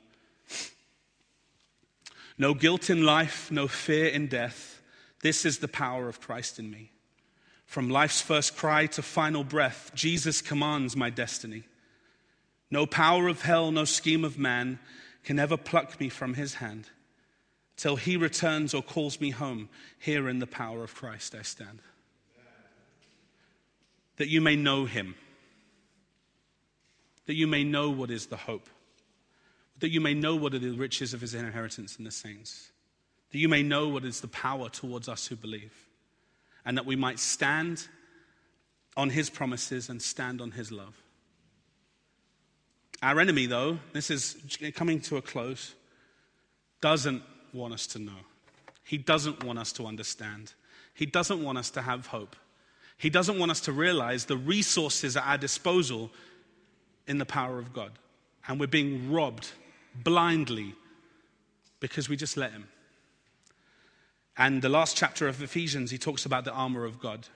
No 2.40 2.54
guilt 2.54 2.88
in 2.88 3.04
life, 3.04 3.50
no 3.50 3.68
fear 3.68 4.06
in 4.06 4.26
death. 4.26 4.80
This 5.20 5.44
is 5.44 5.58
the 5.58 5.68
power 5.68 6.08
of 6.08 6.22
Christ 6.22 6.58
in 6.58 6.70
me. 6.70 6.90
From 7.66 7.90
life's 7.90 8.22
first 8.22 8.56
cry 8.56 8.86
to 8.86 9.02
final 9.02 9.44
breath, 9.44 9.90
Jesus 9.94 10.40
commands 10.40 10.96
my 10.96 11.10
destiny. 11.10 11.64
No 12.70 12.86
power 12.86 13.28
of 13.28 13.42
hell, 13.42 13.70
no 13.70 13.84
scheme 13.84 14.24
of 14.24 14.38
man 14.38 14.78
can 15.22 15.38
ever 15.38 15.58
pluck 15.58 16.00
me 16.00 16.08
from 16.08 16.32
his 16.32 16.54
hand. 16.54 16.88
Till 17.76 17.96
he 17.96 18.16
returns 18.16 18.72
or 18.72 18.82
calls 18.82 19.20
me 19.20 19.28
home, 19.28 19.68
here 19.98 20.26
in 20.26 20.38
the 20.38 20.46
power 20.46 20.82
of 20.82 20.94
Christ 20.94 21.34
I 21.34 21.42
stand. 21.42 21.82
That 24.16 24.28
you 24.28 24.40
may 24.40 24.56
know 24.56 24.86
him 24.86 25.14
that 27.30 27.36
you 27.36 27.46
may 27.46 27.62
know 27.62 27.90
what 27.90 28.10
is 28.10 28.26
the 28.26 28.36
hope, 28.36 28.68
that 29.80 29.90
you 29.90 30.00
may 30.00 30.14
know 30.14 30.36
what 30.36 30.54
are 30.54 30.58
the 30.58 30.70
riches 30.70 31.12
of 31.14 31.20
his 31.20 31.34
inheritance 31.34 31.96
in 31.96 32.04
the 32.04 32.10
saints, 32.10 32.70
that 33.32 33.38
you 33.38 33.48
may 33.48 33.62
know 33.62 33.88
what 33.88 34.04
is 34.04 34.20
the 34.20 34.28
power 34.28 34.68
towards 34.68 35.08
us 35.08 35.26
who 35.26 35.36
believe, 35.36 35.72
and 36.64 36.76
that 36.76 36.86
we 36.86 36.96
might 36.96 37.18
stand 37.18 37.86
on 38.96 39.10
his 39.10 39.30
promises 39.30 39.88
and 39.88 40.00
stand 40.00 40.40
on 40.40 40.50
his 40.50 40.70
love. 40.70 40.94
Our 43.02 43.18
enemy, 43.20 43.46
though, 43.46 43.78
this 43.92 44.10
is 44.10 44.36
coming 44.74 45.00
to 45.02 45.16
a 45.16 45.22
close, 45.22 45.74
doesn't 46.82 47.22
want 47.52 47.72
us 47.72 47.86
to 47.88 47.98
know. 47.98 48.12
He 48.84 48.98
doesn't 48.98 49.44
want 49.44 49.58
us 49.58 49.72
to 49.72 49.86
understand. 49.86 50.52
He 50.92 51.06
doesn't 51.06 51.42
want 51.42 51.56
us 51.56 51.70
to 51.70 51.82
have 51.82 52.08
hope. 52.08 52.36
He 52.98 53.08
doesn't 53.08 53.38
want 53.38 53.50
us 53.50 53.60
to 53.62 53.72
realize 53.72 54.26
the 54.26 54.36
resources 54.36 55.16
at 55.16 55.24
our 55.24 55.38
disposal 55.38 56.10
in 57.06 57.16
the 57.16 57.24
power 57.24 57.58
of 57.58 57.72
God. 57.72 57.92
And 58.46 58.60
we're 58.60 58.66
being 58.66 59.10
robbed 59.10 59.48
blindly 59.94 60.74
because 61.80 62.08
we 62.08 62.16
just 62.16 62.36
let 62.36 62.52
Him. 62.52 62.68
And 64.36 64.62
the 64.62 64.68
last 64.68 64.96
chapter 64.96 65.28
of 65.28 65.42
Ephesians, 65.42 65.90
he 65.90 65.98
talks 65.98 66.24
about 66.24 66.44
the 66.44 66.52
armor 66.52 66.84
of 66.84 66.98
God. 66.98 67.26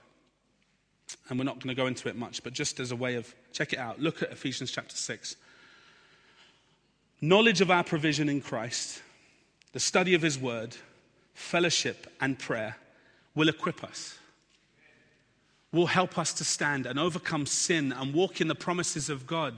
And 1.29 1.37
we're 1.37 1.45
not 1.45 1.59
going 1.59 1.75
to 1.75 1.79
go 1.79 1.87
into 1.87 2.09
it 2.09 2.15
much, 2.15 2.43
but 2.43 2.53
just 2.53 2.79
as 2.79 2.91
a 2.91 2.95
way 2.95 3.15
of 3.15 3.33
check 3.51 3.73
it 3.73 3.79
out, 3.79 3.99
look 3.99 4.23
at 4.23 4.31
Ephesians 4.31 4.71
chapter 4.71 4.95
6. 4.95 5.35
Knowledge 7.21 7.61
of 7.61 7.69
our 7.69 7.83
provision 7.83 8.27
in 8.27 8.41
Christ, 8.41 9.01
the 9.71 9.79
study 9.79 10.15
of 10.15 10.21
His 10.21 10.39
word, 10.39 10.75
fellowship, 11.33 12.11
and 12.19 12.39
prayer 12.39 12.77
will 13.35 13.49
equip 13.49 13.83
us 13.83 14.17
will 15.75 15.87
help 15.87 16.17
us 16.17 16.33
to 16.33 16.43
stand 16.43 16.85
and 16.85 16.97
overcome 16.97 17.45
sin 17.45 17.91
and 17.91 18.13
walk 18.13 18.39
in 18.41 18.47
the 18.47 18.55
promises 18.55 19.09
of 19.09 19.27
God 19.27 19.55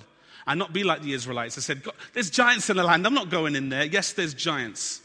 and 0.48 0.58
not 0.58 0.74
be 0.74 0.84
like 0.84 1.02
the 1.02 1.14
Israelites. 1.14 1.58
I 1.58 1.62
said, 1.62 1.84
There's 2.14 2.30
giants 2.30 2.70
in 2.70 2.78
the 2.78 2.84
land. 2.84 3.06
I'm 3.06 3.14
not 3.14 3.30
going 3.30 3.56
in 3.56 3.70
there. 3.70 3.86
Yes, 3.86 4.14
there's 4.14 4.34
giants. 4.34 5.02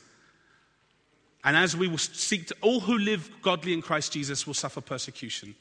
And 1.45 1.57
as 1.57 1.76
we 1.76 1.88
will 1.88 1.99
seek 1.99 2.47
to, 2.49 2.57
all 2.61 2.78
who 2.80 2.99
live 2.99 3.28
godly 3.43 3.72
in 3.72 3.82
Christ 3.82 4.12
Jesus 4.12 4.47
will 4.47 4.55
suffer 4.55 4.80
persecution. 4.80 5.57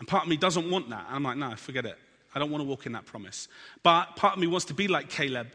And 0.00 0.08
part 0.08 0.24
of 0.24 0.28
me 0.28 0.36
doesn't 0.36 0.68
want 0.68 0.90
that. 0.90 1.06
I'm 1.08 1.22
like, 1.22 1.36
no, 1.36 1.54
forget 1.54 1.86
it. 1.86 1.96
I 2.34 2.40
don't 2.40 2.50
want 2.50 2.62
to 2.62 2.68
walk 2.68 2.86
in 2.86 2.92
that 2.92 3.06
promise. 3.06 3.46
But 3.84 4.16
part 4.16 4.34
of 4.34 4.40
me 4.40 4.48
wants 4.48 4.66
to 4.66 4.74
be 4.74 4.88
like 4.88 5.08
Caleb 5.08 5.48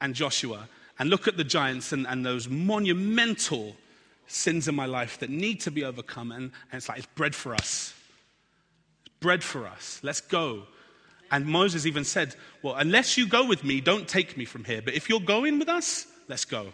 and 0.00 0.14
Joshua 0.14 0.68
and 0.98 1.08
look 1.08 1.28
at 1.28 1.36
the 1.36 1.44
giants 1.44 1.92
and, 1.92 2.06
and 2.08 2.26
those 2.26 2.48
monumental 2.48 3.76
sins 4.26 4.66
in 4.66 4.74
my 4.74 4.86
life 4.86 5.20
that 5.20 5.30
need 5.30 5.60
to 5.60 5.70
be 5.70 5.84
overcome. 5.84 6.32
And, 6.32 6.44
and 6.72 6.78
it's 6.78 6.88
like, 6.88 6.98
it's 6.98 7.06
bread 7.14 7.34
for 7.34 7.54
us 7.54 7.94
It's 9.06 9.14
bread 9.20 9.44
for 9.44 9.68
us. 9.68 10.00
Let's 10.02 10.20
go. 10.20 10.64
And 11.30 11.46
Moses 11.46 11.86
even 11.86 12.04
said, 12.04 12.34
Well, 12.62 12.74
unless 12.74 13.16
you 13.16 13.26
go 13.26 13.46
with 13.46 13.64
me, 13.64 13.80
don't 13.80 14.08
take 14.08 14.36
me 14.36 14.44
from 14.44 14.64
here. 14.64 14.82
But 14.82 14.94
if 14.94 15.08
you're 15.08 15.20
going 15.20 15.58
with 15.58 15.68
us, 15.68 16.06
let's 16.28 16.44
go. 16.44 16.72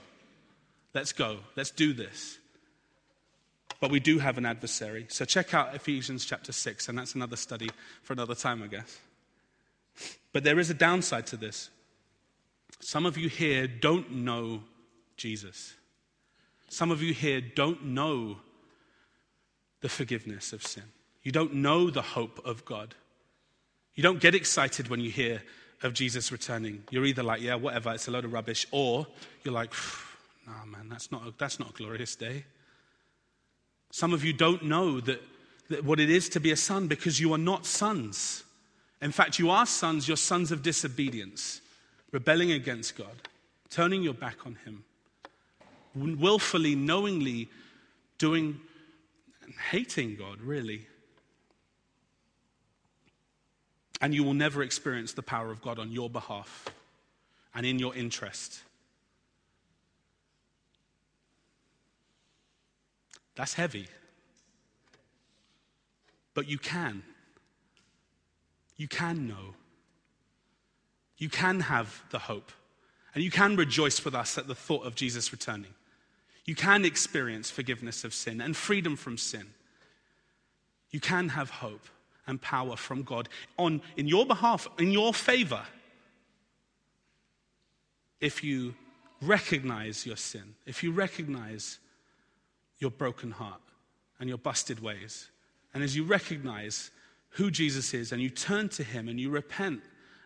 Let's 0.94 1.12
go. 1.12 1.38
Let's 1.56 1.70
do 1.70 1.92
this. 1.92 2.38
But 3.80 3.90
we 3.90 4.00
do 4.00 4.18
have 4.18 4.38
an 4.38 4.46
adversary. 4.46 5.06
So 5.08 5.24
check 5.24 5.52
out 5.52 5.74
Ephesians 5.74 6.24
chapter 6.24 6.52
6, 6.52 6.88
and 6.88 6.98
that's 6.98 7.14
another 7.14 7.36
study 7.36 7.68
for 8.02 8.14
another 8.14 8.34
time, 8.34 8.62
I 8.62 8.68
guess. 8.68 8.98
But 10.32 10.44
there 10.44 10.58
is 10.58 10.70
a 10.70 10.74
downside 10.74 11.26
to 11.28 11.36
this. 11.36 11.70
Some 12.80 13.04
of 13.06 13.18
you 13.18 13.28
here 13.28 13.66
don't 13.66 14.10
know 14.10 14.62
Jesus. 15.16 15.74
Some 16.68 16.90
of 16.90 17.02
you 17.02 17.12
here 17.12 17.40
don't 17.40 17.84
know 17.84 18.38
the 19.80 19.88
forgiveness 19.88 20.52
of 20.52 20.62
sin. 20.62 20.84
You 21.22 21.32
don't 21.32 21.54
know 21.54 21.90
the 21.90 22.02
hope 22.02 22.40
of 22.44 22.64
God. 22.64 22.94
You 23.96 24.02
don't 24.02 24.20
get 24.20 24.34
excited 24.34 24.88
when 24.88 25.00
you 25.00 25.10
hear 25.10 25.42
of 25.82 25.94
Jesus 25.94 26.30
returning. 26.30 26.84
You're 26.90 27.06
either 27.06 27.22
like, 27.22 27.40
yeah, 27.40 27.54
whatever, 27.54 27.92
it's 27.94 28.06
a 28.08 28.10
load 28.10 28.26
of 28.26 28.32
rubbish, 28.32 28.66
or 28.70 29.06
you're 29.42 29.54
like, 29.54 29.72
nah, 30.46 30.66
man, 30.66 30.88
that's 30.90 31.10
not, 31.10 31.26
a, 31.26 31.32
that's 31.38 31.58
not 31.58 31.70
a 31.70 31.72
glorious 31.72 32.14
day. 32.14 32.44
Some 33.90 34.12
of 34.12 34.22
you 34.22 34.34
don't 34.34 34.64
know 34.64 35.00
that, 35.00 35.22
that 35.70 35.82
what 35.82 35.98
it 35.98 36.10
is 36.10 36.28
to 36.30 36.40
be 36.40 36.50
a 36.50 36.56
son 36.56 36.88
because 36.88 37.18
you 37.18 37.32
are 37.32 37.38
not 37.38 37.64
sons. 37.64 38.44
In 39.00 39.12
fact, 39.12 39.38
you 39.38 39.50
are 39.50 39.64
sons, 39.64 40.06
you're 40.06 40.18
sons 40.18 40.52
of 40.52 40.62
disobedience, 40.62 41.62
rebelling 42.12 42.52
against 42.52 42.96
God, 42.96 43.28
turning 43.70 44.02
your 44.02 44.14
back 44.14 44.44
on 44.44 44.58
Him, 44.66 44.84
willfully, 45.94 46.74
knowingly 46.74 47.48
doing 48.18 48.60
hating 49.70 50.16
God, 50.16 50.42
really. 50.42 50.86
And 54.00 54.14
you 54.14 54.22
will 54.24 54.34
never 54.34 54.62
experience 54.62 55.12
the 55.12 55.22
power 55.22 55.50
of 55.50 55.62
God 55.62 55.78
on 55.78 55.90
your 55.90 56.10
behalf 56.10 56.66
and 57.54 57.64
in 57.64 57.78
your 57.78 57.94
interest. 57.94 58.60
That's 63.34 63.54
heavy. 63.54 63.86
But 66.34 66.48
you 66.48 66.58
can. 66.58 67.02
You 68.76 68.88
can 68.88 69.26
know. 69.26 69.54
You 71.18 71.28
can 71.28 71.60
have 71.60 72.02
the 72.10 72.18
hope. 72.18 72.52
And 73.14 73.24
you 73.24 73.30
can 73.30 73.56
rejoice 73.56 74.04
with 74.04 74.14
us 74.14 74.36
at 74.36 74.46
the 74.46 74.54
thought 74.54 74.84
of 74.84 74.94
Jesus 74.94 75.32
returning. 75.32 75.72
You 76.44 76.54
can 76.54 76.84
experience 76.84 77.50
forgiveness 77.50 78.04
of 78.04 78.12
sin 78.12 78.40
and 78.40 78.54
freedom 78.54 78.96
from 78.96 79.16
sin. 79.16 79.46
You 80.90 81.00
can 81.00 81.30
have 81.30 81.48
hope 81.48 81.86
and 82.26 82.40
power 82.40 82.76
from 82.76 83.02
God 83.02 83.28
on, 83.58 83.80
in 83.96 84.08
your 84.08 84.26
behalf, 84.26 84.68
in 84.78 84.90
your 84.90 85.14
favor, 85.14 85.62
if 88.20 88.42
you 88.42 88.74
recognize 89.22 90.06
your 90.06 90.16
sin, 90.16 90.54
if 90.66 90.82
you 90.82 90.92
recognize 90.92 91.78
your 92.78 92.90
broken 92.90 93.30
heart 93.30 93.60
and 94.18 94.28
your 94.28 94.38
busted 94.38 94.80
ways, 94.80 95.28
and 95.74 95.84
as 95.84 95.94
you 95.94 96.04
recognize 96.04 96.90
who 97.30 97.50
Jesus 97.50 97.92
is 97.92 98.12
and 98.12 98.22
you 98.22 98.30
turn 98.30 98.68
to 98.70 98.82
him 98.82 99.08
and 99.08 99.20
you 99.20 99.30
repent, 99.30 99.82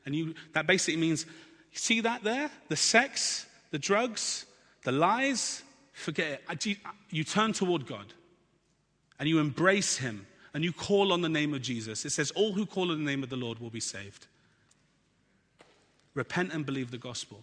and 0.07 0.15
you, 0.15 0.35
that 0.55 0.67
basically 0.67 1.01
means, 1.01 1.27
see 1.73 2.01
that 2.01 2.25
there? 2.25 2.51
The 2.69 2.77
sex, 2.77 3.47
the 3.71 3.79
drugs, 3.79 4.47
the 4.85 4.93
lies, 4.93 5.63
forget 5.93 6.41
it. 6.49 6.79
You 7.11 7.25
turn 7.25 7.53
toward 7.53 7.87
God 7.87 8.15
and 9.19 9.29
you 9.29 9.39
embrace 9.39 9.99
him 9.99 10.27
and 10.53 10.65
you 10.65 10.73
call 10.73 11.13
on 11.13 11.21
the 11.21 11.29
name 11.29 11.55
of 11.55 11.63
Jesus, 11.63 12.05
it 12.05 12.11
says, 12.11 12.31
All 12.33 12.53
who 12.53 12.67
call 12.67 12.91
on 12.91 13.05
the 13.05 13.11
name 13.11 13.23
of 13.23 13.31
the 13.31 13.37
Lord 13.37 13.59
will 13.59 13.71
be 13.71 13.81
saved. 13.81 14.27
Repent 16.15 16.53
and 16.53 16.67
believe 16.67 16.91
the 16.91 16.99
gospel. 16.99 17.43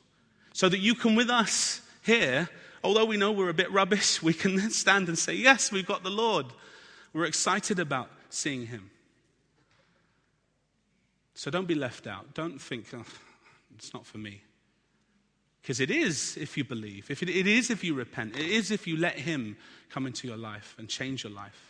So 0.54 0.68
that 0.70 0.80
you 0.80 0.96
can, 0.96 1.16
with 1.16 1.30
us 1.30 1.82
here, 2.02 2.50
although 2.84 3.06
we 3.06 3.18
know 3.18 3.32
we're 3.32 3.50
a 3.50 3.54
bit 3.54 3.72
rubbish, 3.72 4.22
we 4.22 4.34
can 4.34 4.70
stand 4.70 5.08
and 5.08 5.18
say, 5.18 5.34
Yes, 5.34 5.72
we've 5.72 5.86
got 5.86 6.04
the 6.04 6.10
Lord. 6.10 6.48
We're 7.14 7.26
excited 7.26 7.80
about 7.80 8.10
seeing 8.30 8.68
him. 8.68 8.92
So 11.34 11.52
don't 11.52 11.68
be 11.68 11.76
left 11.76 12.08
out. 12.08 12.34
Don't 12.34 12.60
think, 12.60 12.88
oh, 12.94 13.06
It's 13.78 13.94
not 13.94 14.06
for 14.06 14.18
me. 14.18 14.42
Because 15.62 15.80
it 15.80 15.92
is 15.92 16.38
if 16.38 16.58
you 16.58 16.64
believe, 16.64 17.12
if 17.12 17.22
it, 17.22 17.30
it 17.30 17.46
is 17.46 17.70
if 17.70 17.84
you 17.84 17.94
repent, 17.94 18.36
it 18.36 18.46
is 18.46 18.72
if 18.72 18.88
you 18.88 18.98
let 18.98 19.20
Him 19.20 19.58
come 19.90 20.08
into 20.08 20.28
your 20.28 20.38
life 20.38 20.76
and 20.78 20.88
change 20.88 21.24
your 21.24 21.34
life. 21.34 21.67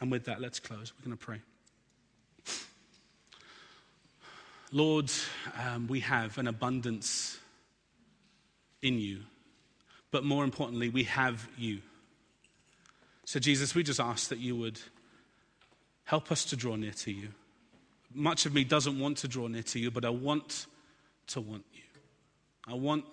And 0.00 0.10
with 0.10 0.24
that, 0.24 0.40
let's 0.40 0.60
close. 0.60 0.92
We're 0.98 1.04
going 1.04 1.16
to 1.16 1.24
pray. 1.24 1.40
Lord, 4.72 5.10
um, 5.58 5.86
we 5.86 6.00
have 6.00 6.38
an 6.38 6.48
abundance 6.48 7.38
in 8.82 8.98
you, 8.98 9.20
but 10.10 10.24
more 10.24 10.44
importantly, 10.44 10.88
we 10.88 11.04
have 11.04 11.48
you. 11.56 11.80
So, 13.24 13.40
Jesus, 13.40 13.74
we 13.74 13.82
just 13.82 14.00
ask 14.00 14.28
that 14.28 14.38
you 14.38 14.56
would 14.56 14.80
help 16.04 16.30
us 16.30 16.44
to 16.46 16.56
draw 16.56 16.76
near 16.76 16.92
to 16.92 17.12
you. 17.12 17.28
Much 18.12 18.46
of 18.46 18.54
me 18.54 18.64
doesn't 18.64 18.98
want 18.98 19.18
to 19.18 19.28
draw 19.28 19.46
near 19.48 19.62
to 19.62 19.78
you, 19.78 19.90
but 19.90 20.04
I 20.04 20.10
want 20.10 20.66
to 21.28 21.40
want 21.40 21.64
you. 21.72 21.82
I 22.66 22.74
want 22.74 23.04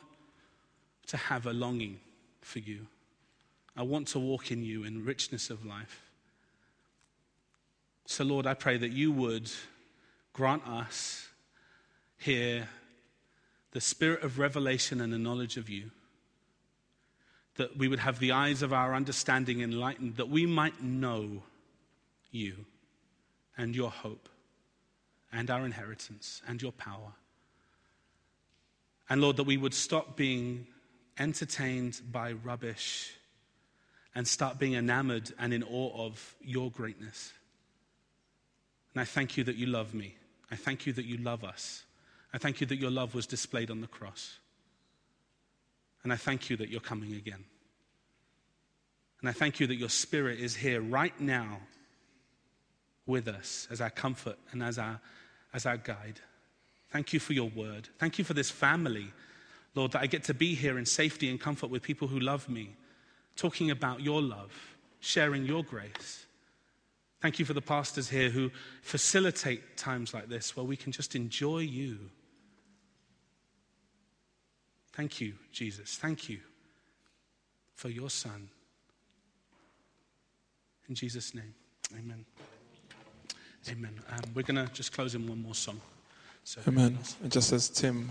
to 1.08 1.18
have 1.18 1.46
a 1.46 1.54
longing 1.54 2.00
for 2.42 2.60
you. 2.60 2.88
I 3.76 3.84
want 3.84 4.08
to 4.10 4.20
walk 4.20 4.52
in 4.52 4.64
you 4.64 4.84
in 4.84 5.04
richness 5.04 5.50
of 5.50 5.66
life. 5.66 6.02
So, 8.06 8.24
Lord, 8.24 8.46
I 8.46 8.54
pray 8.54 8.78
that 8.78 8.92
you 8.92 9.12
would 9.12 9.50
grant 10.34 10.68
us 10.68 11.28
here 12.18 12.68
the 13.72 13.82
spirit 13.82 14.24
of 14.24 14.40
revelation 14.40 15.02
and 15.02 15.12
the 15.12 15.18
knowledge 15.18 15.58
of 15.58 15.70
you 15.70 15.92
that 17.56 17.78
we 17.78 17.88
would 17.88 18.00
have 18.00 18.20
the 18.20 18.32
eyes 18.32 18.62
of 18.62 18.74
our 18.74 18.96
understanding 18.96 19.62
enlightened, 19.62 20.16
that 20.16 20.30
we 20.30 20.46
might 20.46 20.82
know 20.82 21.44
you 22.32 22.66
and 23.58 23.76
your 23.76 23.92
hope 23.92 24.28
and 25.32 25.50
our 25.52 25.66
inheritance 25.66 26.42
and 26.48 26.62
your 26.62 26.72
power. 26.72 27.14
And 29.10 29.22
Lord, 29.22 29.38
that 29.38 29.44
we 29.44 29.58
would 29.58 29.74
stop 29.74 30.18
being 30.18 30.66
entertained 31.20 32.02
by 32.12 32.32
rubbish 32.32 33.14
and 34.16 34.28
start 34.28 34.58
being 34.58 34.74
enamored 34.74 35.32
and 35.38 35.54
in 35.54 35.64
awe 35.64 36.08
of 36.08 36.36
your 36.42 36.72
greatness. 36.72 37.34
And 38.94 39.02
I 39.02 39.06
thank 39.06 39.38
you 39.38 39.44
that 39.46 39.56
you 39.56 39.68
love 39.68 39.94
me. 39.94 40.16
I 40.52 40.56
thank 40.56 40.86
you 40.86 40.94
that 40.94 41.06
you 41.06 41.18
love 41.18 41.44
us. 41.44 41.84
I 42.34 42.38
thank 42.38 42.62
you 42.62 42.68
that 42.68 42.78
your 42.78 42.92
love 42.92 43.16
was 43.16 43.26
displayed 43.26 43.72
on 43.72 43.82
the 43.82 43.88
cross. 43.88 44.40
And 46.04 46.12
I 46.12 46.16
thank 46.16 46.50
you 46.50 46.58
that 46.58 46.70
you're 46.70 46.82
coming 46.82 47.14
again. 47.14 47.44
And 49.22 49.30
I 49.30 49.34
thank 49.34 49.60
you 49.60 49.68
that 49.68 49.76
your 49.76 49.90
spirit 49.90 50.40
is 50.40 50.56
here 50.56 50.82
right 50.82 51.18
now 51.20 51.60
with 53.06 53.28
us 53.28 53.68
as 53.72 53.82
our 53.82 53.90
comfort 53.90 54.38
and 54.52 54.62
as 54.62 54.78
our, 54.78 55.00
as 55.54 55.66
our 55.66 55.78
guide. 55.78 56.20
Thank 56.90 57.14
you 57.14 57.20
for 57.20 57.34
your 57.34 57.50
word. 57.50 57.90
Thank 58.00 58.20
you 58.20 58.26
for 58.26 58.34
this 58.34 58.52
family, 58.52 59.08
Lord, 59.76 59.94
that 59.94 60.02
I 60.02 60.08
get 60.08 60.26
to 60.26 60.34
be 60.34 60.56
here 60.56 60.78
in 60.78 60.86
safety 60.86 61.30
and 61.30 61.40
comfort 61.40 61.70
with 61.70 61.82
people 61.82 62.08
who 62.08 62.20
love 62.20 62.50
me, 62.50 62.76
talking 63.36 63.72
about 63.72 64.02
your 64.02 64.22
love, 64.22 64.52
sharing 65.00 65.46
your 65.46 65.64
grace. 65.64 66.23
Thank 67.24 67.40
you 67.40 67.46
for 67.46 67.54
the 67.54 67.62
pastors 67.62 68.10
here 68.10 68.30
who 68.30 68.52
facilitate 68.82 69.78
times 69.78 70.14
like 70.14 70.28
this 70.28 70.58
where 70.58 70.66
we 70.66 70.76
can 70.76 70.92
just 70.92 71.16
enjoy 71.16 71.60
you. 71.60 71.98
Thank 74.92 75.22
you, 75.22 75.32
Jesus. 75.54 75.96
Thank 75.96 76.28
you 76.28 76.40
for 77.76 77.88
your 77.88 78.10
Son. 78.10 78.50
In 80.90 80.96
Jesus' 80.96 81.34
name, 81.34 81.54
amen. 81.98 82.26
Amen. 83.70 84.02
Um, 84.12 84.20
we're 84.36 84.44
going 84.44 84.68
to 84.68 84.70
just 84.74 84.92
close 84.92 85.16
in 85.16 85.26
one 85.26 85.42
more 85.42 85.56
song. 85.56 85.80
So 86.44 86.60
amen. 86.68 87.00
And 87.24 87.32
just 87.32 87.54
as 87.54 87.70
Tim 87.70 88.10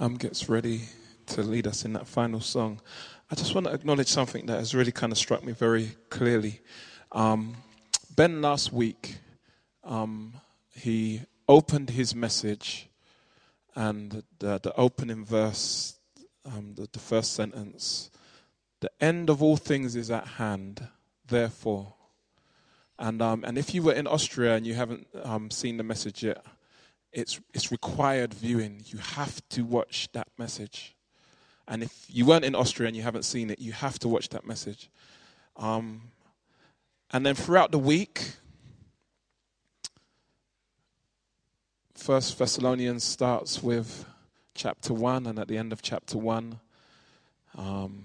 um, 0.00 0.16
gets 0.16 0.48
ready 0.48 0.80
to 1.26 1.42
lead 1.42 1.68
us 1.68 1.84
in 1.84 1.92
that 1.92 2.08
final 2.08 2.40
song, 2.40 2.80
I 3.30 3.36
just 3.36 3.54
want 3.54 3.68
to 3.68 3.72
acknowledge 3.72 4.08
something 4.08 4.46
that 4.46 4.58
has 4.58 4.74
really 4.74 4.90
kind 4.90 5.12
of 5.12 5.18
struck 5.18 5.44
me 5.44 5.52
very 5.52 5.94
clearly. 6.10 6.60
Um, 7.12 7.54
ben 8.14 8.42
last 8.42 8.72
week, 8.72 9.18
um, 9.84 10.34
he 10.74 11.22
opened 11.48 11.90
his 11.90 12.14
message, 12.14 12.88
and 13.74 14.22
the, 14.38 14.58
the 14.62 14.74
opening 14.76 15.24
verse 15.24 15.96
um, 16.44 16.74
the, 16.74 16.88
the 16.92 16.98
first 16.98 17.34
sentence. 17.34 18.10
The 18.80 18.90
end 19.00 19.30
of 19.30 19.42
all 19.42 19.56
things 19.56 19.96
is 19.96 20.10
at 20.10 20.26
hand, 20.26 20.88
therefore. 21.26 21.94
And, 22.98 23.22
um, 23.22 23.44
and 23.44 23.56
if 23.58 23.74
you 23.74 23.82
were 23.82 23.92
in 23.92 24.06
Austria 24.06 24.54
and 24.54 24.66
you 24.66 24.74
haven't 24.74 25.06
um, 25.22 25.50
seen 25.50 25.76
the 25.76 25.82
message 25.82 26.22
yet, 26.22 26.44
it's, 27.12 27.40
it's 27.52 27.70
required 27.70 28.34
viewing. 28.34 28.82
You 28.86 28.98
have 28.98 29.46
to 29.50 29.62
watch 29.62 30.08
that 30.12 30.28
message. 30.38 30.94
And 31.68 31.82
if 31.82 32.06
you 32.08 32.26
weren't 32.26 32.44
in 32.44 32.54
Austria 32.54 32.88
and 32.88 32.96
you 32.96 33.02
haven't 33.02 33.24
seen 33.24 33.50
it, 33.50 33.60
you 33.60 33.72
have 33.72 33.98
to 34.00 34.08
watch 34.08 34.28
that 34.30 34.46
message. 34.46 34.90
Um, 35.56 36.02
and 37.12 37.26
then 37.26 37.34
throughout 37.34 37.72
the 37.72 37.78
week, 37.78 38.32
First 41.94 42.36
Thessalonians 42.38 43.04
starts 43.04 43.62
with 43.62 44.04
chapter 44.54 44.92
1, 44.92 45.26
and 45.26 45.38
at 45.38 45.46
the 45.46 45.56
end 45.56 45.72
of 45.72 45.82
chapter 45.82 46.18
1, 46.18 46.58
um, 47.56 48.04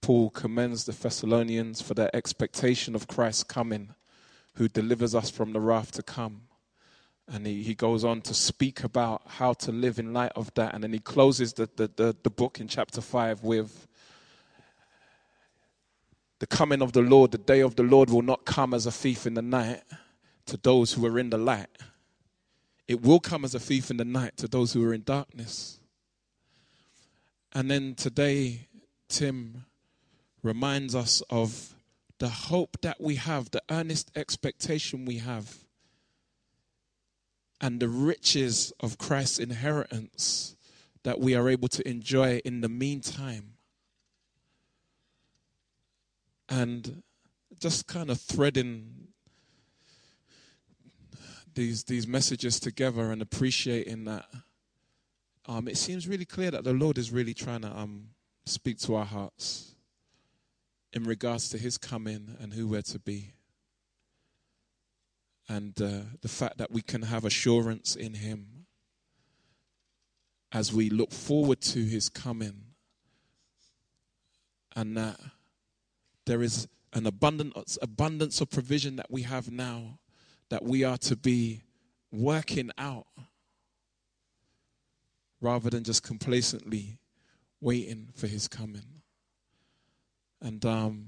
Paul 0.00 0.30
commends 0.30 0.84
the 0.84 0.92
Thessalonians 0.92 1.82
for 1.82 1.94
their 1.94 2.14
expectation 2.14 2.94
of 2.94 3.08
Christ's 3.08 3.44
coming, 3.44 3.94
who 4.54 4.68
delivers 4.68 5.14
us 5.14 5.30
from 5.30 5.52
the 5.52 5.60
wrath 5.60 5.92
to 5.92 6.02
come. 6.02 6.42
And 7.26 7.46
he, 7.46 7.62
he 7.62 7.74
goes 7.74 8.04
on 8.04 8.20
to 8.22 8.34
speak 8.34 8.84
about 8.84 9.22
how 9.26 9.54
to 9.54 9.72
live 9.72 9.98
in 9.98 10.12
light 10.12 10.32
of 10.36 10.52
that. 10.54 10.74
And 10.74 10.82
then 10.82 10.92
he 10.92 10.98
closes 10.98 11.52
the, 11.52 11.68
the, 11.76 11.90
the, 11.94 12.16
the 12.22 12.30
book 12.30 12.60
in 12.60 12.68
chapter 12.68 13.00
5 13.00 13.44
with 13.44 13.86
the 16.40 16.46
coming 16.46 16.82
of 16.82 16.92
the 16.92 17.02
Lord, 17.02 17.30
the 17.30 17.38
day 17.38 17.60
of 17.60 17.76
the 17.76 17.82
Lord 17.82 18.10
will 18.10 18.22
not 18.22 18.44
come 18.46 18.74
as 18.74 18.86
a 18.86 18.90
thief 18.90 19.26
in 19.26 19.34
the 19.34 19.42
night 19.42 19.82
to 20.46 20.56
those 20.56 20.94
who 20.94 21.06
are 21.06 21.18
in 21.18 21.30
the 21.30 21.38
light. 21.38 21.68
It 22.88 23.02
will 23.02 23.20
come 23.20 23.44
as 23.44 23.54
a 23.54 23.60
thief 23.60 23.90
in 23.90 23.98
the 23.98 24.06
night 24.06 24.36
to 24.38 24.48
those 24.48 24.72
who 24.72 24.84
are 24.84 24.94
in 24.94 25.02
darkness. 25.02 25.78
And 27.52 27.70
then 27.70 27.94
today, 27.94 28.68
Tim 29.08 29.66
reminds 30.42 30.94
us 30.94 31.22
of 31.28 31.74
the 32.18 32.28
hope 32.28 32.80
that 32.80 33.00
we 33.00 33.16
have, 33.16 33.50
the 33.50 33.62
earnest 33.70 34.10
expectation 34.16 35.04
we 35.04 35.18
have, 35.18 35.58
and 37.60 37.80
the 37.80 37.88
riches 37.88 38.72
of 38.80 38.96
Christ's 38.96 39.38
inheritance 39.38 40.56
that 41.02 41.20
we 41.20 41.34
are 41.34 41.50
able 41.50 41.68
to 41.68 41.86
enjoy 41.86 42.38
in 42.44 42.62
the 42.62 42.68
meantime. 42.68 43.52
And 46.50 47.02
just 47.60 47.86
kind 47.86 48.10
of 48.10 48.20
threading 48.20 49.08
these, 51.54 51.84
these 51.84 52.06
messages 52.06 52.58
together 52.58 53.12
and 53.12 53.22
appreciating 53.22 54.04
that, 54.04 54.26
um, 55.46 55.68
it 55.68 55.76
seems 55.76 56.08
really 56.08 56.24
clear 56.24 56.50
that 56.50 56.64
the 56.64 56.72
Lord 56.72 56.98
is 56.98 57.12
really 57.12 57.34
trying 57.34 57.62
to 57.62 57.76
um, 57.76 58.08
speak 58.46 58.78
to 58.80 58.96
our 58.96 59.04
hearts 59.04 59.74
in 60.92 61.04
regards 61.04 61.48
to 61.50 61.58
His 61.58 61.78
coming 61.78 62.36
and 62.40 62.52
who 62.52 62.66
we're 62.66 62.82
to 62.82 62.98
be. 62.98 63.32
And 65.48 65.80
uh, 65.80 66.16
the 66.20 66.28
fact 66.28 66.58
that 66.58 66.70
we 66.70 66.82
can 66.82 67.02
have 67.02 67.24
assurance 67.24 67.96
in 67.96 68.14
Him 68.14 68.66
as 70.52 70.72
we 70.72 70.90
look 70.90 71.12
forward 71.12 71.60
to 71.60 71.84
His 71.84 72.08
coming, 72.08 72.62
and 74.74 74.96
that 74.96 75.18
there 76.30 76.44
is 76.44 76.68
an 76.92 77.08
abundance, 77.08 77.76
abundance 77.82 78.40
of 78.40 78.48
provision 78.48 78.94
that 78.94 79.10
we 79.10 79.22
have 79.22 79.50
now 79.50 79.98
that 80.48 80.62
we 80.62 80.84
are 80.84 80.96
to 80.96 81.16
be 81.16 81.60
working 82.12 82.70
out 82.78 83.08
rather 85.40 85.70
than 85.70 85.82
just 85.82 86.04
complacently 86.04 86.98
waiting 87.60 88.10
for 88.14 88.28
his 88.28 88.46
coming. 88.46 89.02
And 90.40 90.64
um, 90.64 91.06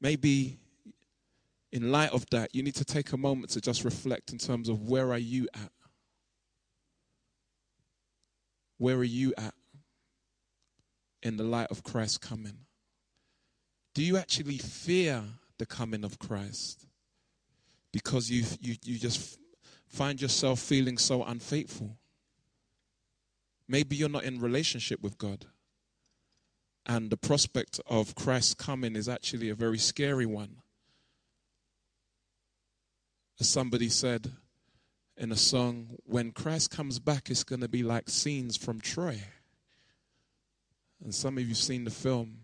maybe 0.00 0.56
in 1.70 1.92
light 1.92 2.12
of 2.12 2.24
that, 2.30 2.54
you 2.54 2.62
need 2.62 2.76
to 2.76 2.86
take 2.86 3.12
a 3.12 3.18
moment 3.18 3.50
to 3.50 3.60
just 3.60 3.84
reflect 3.84 4.32
in 4.32 4.38
terms 4.38 4.70
of 4.70 4.88
where 4.88 5.12
are 5.12 5.18
you 5.18 5.46
at? 5.52 5.72
Where 8.78 8.96
are 8.96 9.04
you 9.04 9.34
at 9.36 9.52
in 11.22 11.36
the 11.36 11.44
light 11.44 11.68
of 11.70 11.82
Christ 11.82 12.22
coming? 12.22 12.60
Do 13.98 14.04
you 14.04 14.16
actually 14.16 14.58
fear 14.58 15.24
the 15.58 15.66
coming 15.66 16.04
of 16.04 16.20
Christ? 16.20 16.88
because 17.92 18.30
you, 18.30 18.44
you, 18.60 18.76
you 18.84 18.98
just 18.98 19.38
find 19.88 20.20
yourself 20.20 20.60
feeling 20.60 20.98
so 20.98 21.24
unfaithful. 21.24 21.96
Maybe 23.66 23.96
you're 23.96 24.08
not 24.08 24.24
in 24.24 24.40
relationship 24.40 25.02
with 25.02 25.18
God. 25.18 25.46
And 26.86 27.10
the 27.10 27.16
prospect 27.16 27.80
of 27.86 28.14
Christ 28.14 28.56
coming 28.56 28.96
is 28.96 29.08
actually 29.08 29.50
a 29.50 29.54
very 29.54 29.78
scary 29.78 30.26
one. 30.26 30.56
As 33.40 33.48
somebody 33.48 33.88
said, 33.88 34.32
in 35.16 35.32
a 35.32 35.36
song, 35.36 35.96
when 36.04 36.30
Christ 36.30 36.70
comes 36.70 36.98
back, 36.98 37.30
it's 37.30 37.44
going 37.44 37.62
to 37.62 37.68
be 37.68 37.82
like 37.82 38.08
scenes 38.08 38.56
from 38.56 38.80
Troy. 38.80 39.20
And 41.04 41.12
some 41.14 41.36
of 41.36 41.42
you 41.42 41.48
have 41.48 41.56
seen 41.56 41.84
the 41.84 41.90
film, 41.90 42.38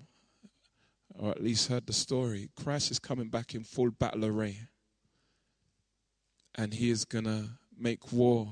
or 1.18 1.30
at 1.30 1.42
least 1.42 1.68
heard 1.68 1.86
the 1.86 1.92
story. 1.92 2.50
Christ 2.56 2.90
is 2.90 2.98
coming 2.98 3.28
back 3.28 3.54
in 3.54 3.64
full 3.64 3.90
battle 3.90 4.24
array. 4.24 4.60
And 6.56 6.74
he 6.74 6.90
is 6.90 7.04
going 7.04 7.24
to 7.24 7.48
make 7.78 8.12
war 8.12 8.48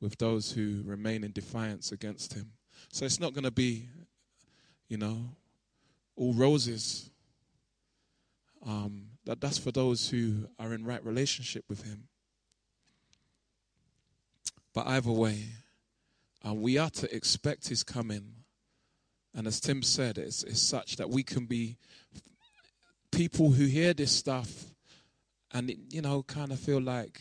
with 0.00 0.18
those 0.18 0.52
who 0.52 0.82
remain 0.84 1.24
in 1.24 1.32
defiance 1.32 1.92
against 1.92 2.34
him. 2.34 2.52
So 2.92 3.04
it's 3.04 3.20
not 3.20 3.32
going 3.32 3.44
to 3.44 3.50
be, 3.50 3.88
you 4.88 4.96
know, 4.96 5.30
all 6.16 6.32
roses. 6.32 7.10
Um, 8.64 9.06
that, 9.24 9.40
that's 9.40 9.58
for 9.58 9.70
those 9.70 10.08
who 10.08 10.48
are 10.58 10.72
in 10.72 10.84
right 10.84 11.04
relationship 11.04 11.64
with 11.68 11.82
him. 11.82 12.08
But 14.72 14.86
either 14.86 15.10
way, 15.10 15.44
uh, 16.46 16.54
we 16.54 16.76
are 16.78 16.90
to 16.90 17.14
expect 17.14 17.68
his 17.68 17.82
coming. 17.82 18.32
And 19.36 19.46
as 19.46 19.60
Tim 19.60 19.82
said, 19.82 20.18
it's, 20.18 20.42
it's 20.42 20.60
such 20.60 20.96
that 20.96 21.10
we 21.10 21.22
can 21.22 21.44
be 21.44 21.76
people 23.12 23.50
who 23.50 23.66
hear 23.66 23.92
this 23.92 24.10
stuff 24.10 24.64
and, 25.52 25.72
you 25.90 26.02
know, 26.02 26.22
kind 26.22 26.50
of 26.50 26.58
feel 26.58 26.80
like 26.80 27.20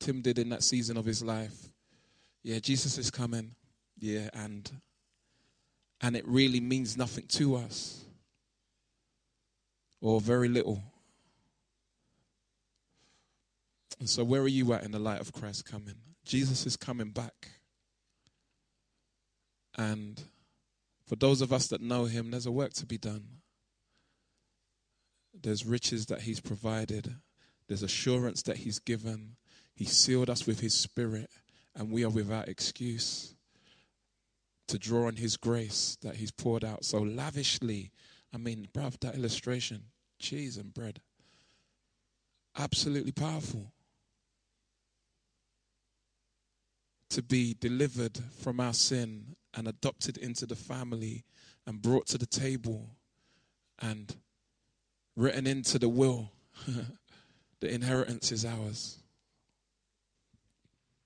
Tim 0.00 0.22
did 0.22 0.38
in 0.38 0.48
that 0.48 0.64
season 0.64 0.96
of 0.96 1.04
his 1.04 1.22
life. 1.22 1.68
Yeah, 2.42 2.58
Jesus 2.58 2.98
is 2.98 3.10
coming. 3.10 3.54
Yeah, 3.98 4.30
and 4.34 4.68
and 6.00 6.16
it 6.16 6.26
really 6.26 6.60
means 6.60 6.96
nothing 6.96 7.26
to 7.28 7.54
us 7.54 8.04
or 10.00 10.20
very 10.20 10.48
little. 10.48 10.82
And 14.00 14.10
so, 14.10 14.24
where 14.24 14.42
are 14.42 14.48
you 14.48 14.72
at 14.72 14.82
in 14.82 14.90
the 14.90 14.98
light 14.98 15.20
of 15.20 15.32
Christ 15.32 15.64
coming? 15.64 15.94
Jesus 16.24 16.66
is 16.66 16.76
coming 16.76 17.10
back. 17.10 17.50
And 19.78 20.20
for 21.12 21.16
those 21.16 21.42
of 21.42 21.52
us 21.52 21.66
that 21.66 21.82
know 21.82 22.06
him, 22.06 22.30
there's 22.30 22.46
a 22.46 22.50
work 22.50 22.72
to 22.72 22.86
be 22.86 22.96
done. 22.96 23.26
There's 25.38 25.66
riches 25.66 26.06
that 26.06 26.22
he's 26.22 26.40
provided, 26.40 27.16
there's 27.68 27.82
assurance 27.82 28.40
that 28.44 28.56
he's 28.56 28.78
given. 28.78 29.36
He 29.74 29.84
sealed 29.84 30.30
us 30.30 30.46
with 30.46 30.60
his 30.60 30.72
spirit, 30.72 31.28
and 31.76 31.92
we 31.92 32.02
are 32.02 32.08
without 32.08 32.48
excuse 32.48 33.34
to 34.68 34.78
draw 34.78 35.06
on 35.06 35.16
his 35.16 35.36
grace 35.36 35.98
that 36.00 36.16
he's 36.16 36.30
poured 36.30 36.64
out 36.64 36.82
so 36.82 37.00
lavishly. 37.02 37.90
I 38.32 38.38
mean, 38.38 38.68
bruv, 38.72 38.98
that 39.00 39.14
illustration 39.14 39.82
cheese 40.18 40.56
and 40.56 40.72
bread. 40.72 41.02
Absolutely 42.56 43.12
powerful. 43.12 43.70
To 47.10 47.22
be 47.22 47.54
delivered 47.60 48.18
from 48.40 48.60
our 48.60 48.72
sin 48.72 49.36
and 49.54 49.68
adopted 49.68 50.16
into 50.16 50.46
the 50.46 50.56
family 50.56 51.24
and 51.66 51.82
brought 51.82 52.06
to 52.08 52.18
the 52.18 52.26
table 52.26 52.90
and 53.78 54.16
written 55.16 55.46
into 55.46 55.78
the 55.78 55.88
will. 55.88 56.32
the 57.60 57.72
inheritance 57.72 58.32
is 58.32 58.44
ours. 58.44 58.98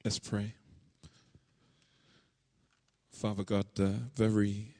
Let's 0.05 0.19
pray. 0.19 0.55
Father 3.11 3.45
God, 3.45 3.67
the 3.75 3.95
very 4.15 4.75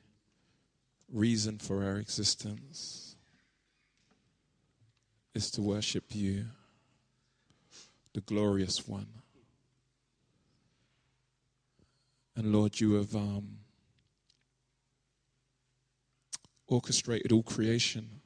reason 1.11 1.59
for 1.59 1.85
our 1.85 1.97
existence 1.97 3.17
is 5.35 5.51
to 5.53 5.63
worship 5.63 6.05
you, 6.15 6.47
the 8.15 8.21
glorious 8.21 8.87
one. 8.87 9.09
And 12.37 12.53
Lord, 12.53 12.79
you 12.81 12.93
have 12.95 13.17
um, 13.17 13.49
orchestrated 16.69 17.33
all 17.33 17.43
creation 17.43 18.21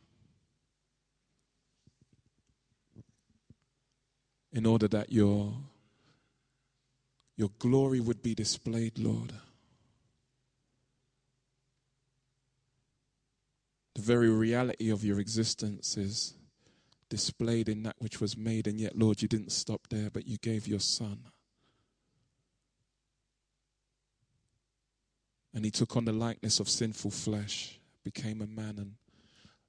in 4.52 4.66
order 4.66 4.88
that 4.88 5.12
your, 5.12 5.54
your 7.36 7.50
glory 7.60 8.00
would 8.00 8.20
be 8.20 8.34
displayed, 8.34 8.98
Lord. 8.98 9.32
The 13.94 14.02
very 14.02 14.28
reality 14.28 14.90
of 14.90 15.04
your 15.04 15.20
existence 15.20 15.96
is 15.96 16.34
displayed 17.08 17.68
in 17.68 17.84
that 17.84 17.96
which 17.98 18.20
was 18.20 18.36
made, 18.36 18.66
and 18.66 18.80
yet, 18.80 18.98
Lord, 18.98 19.22
you 19.22 19.28
didn't 19.28 19.52
stop 19.52 19.86
there, 19.88 20.10
but 20.10 20.26
you 20.26 20.36
gave 20.38 20.66
your 20.66 20.80
Son. 20.80 21.20
And 25.52 25.64
he 25.64 25.70
took 25.70 25.96
on 25.96 26.04
the 26.04 26.12
likeness 26.12 26.60
of 26.60 26.68
sinful 26.68 27.10
flesh, 27.10 27.78
became 28.04 28.40
a 28.40 28.46
man, 28.46 28.76
and 28.78 28.94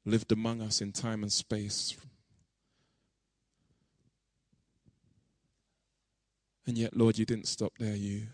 lived 0.06 0.32
among 0.32 0.62
us 0.62 0.82
in 0.82 0.92
time 0.92 1.24
and 1.24 1.32
space. 1.32 1.96
And 6.68 6.78
yet, 6.78 6.96
Lord, 6.96 7.18
you 7.18 7.26
didn't 7.26 7.48
stop 7.48 7.74
there. 7.80 7.96
You 7.96 8.28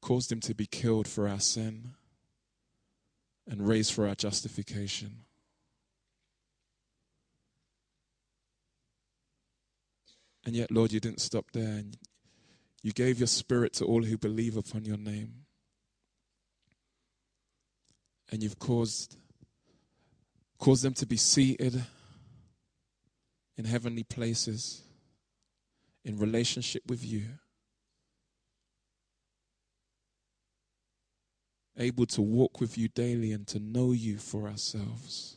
caused 0.00 0.32
him 0.32 0.40
to 0.40 0.54
be 0.54 0.66
killed 0.66 1.06
for 1.06 1.28
our 1.28 1.40
sin 1.40 1.92
and 3.48 3.68
raised 3.68 3.92
for 3.92 4.08
our 4.08 4.14
justification. 4.14 5.18
And 10.44 10.56
yet, 10.56 10.72
Lord, 10.72 10.92
you 10.92 11.00
didn't 11.00 11.20
stop 11.20 11.46
there. 11.52 11.64
And 11.64 11.96
you 12.82 12.92
gave 12.92 13.20
your 13.20 13.28
spirit 13.28 13.74
to 13.74 13.84
all 13.84 14.02
who 14.02 14.18
believe 14.18 14.56
upon 14.56 14.84
your 14.84 14.96
name. 14.96 15.44
And 18.30 18.42
you've 18.42 18.58
caused, 18.58 19.16
caused 20.58 20.84
them 20.84 20.94
to 20.94 21.06
be 21.06 21.16
seated 21.16 21.82
in 23.56 23.64
heavenly 23.64 24.04
places 24.04 24.82
in 26.04 26.18
relationship 26.18 26.82
with 26.86 27.04
you. 27.04 27.24
Able 31.78 32.06
to 32.06 32.22
walk 32.22 32.60
with 32.60 32.76
you 32.76 32.88
daily 32.88 33.32
and 33.32 33.46
to 33.48 33.58
know 33.58 33.92
you 33.92 34.18
for 34.18 34.48
ourselves. 34.48 35.36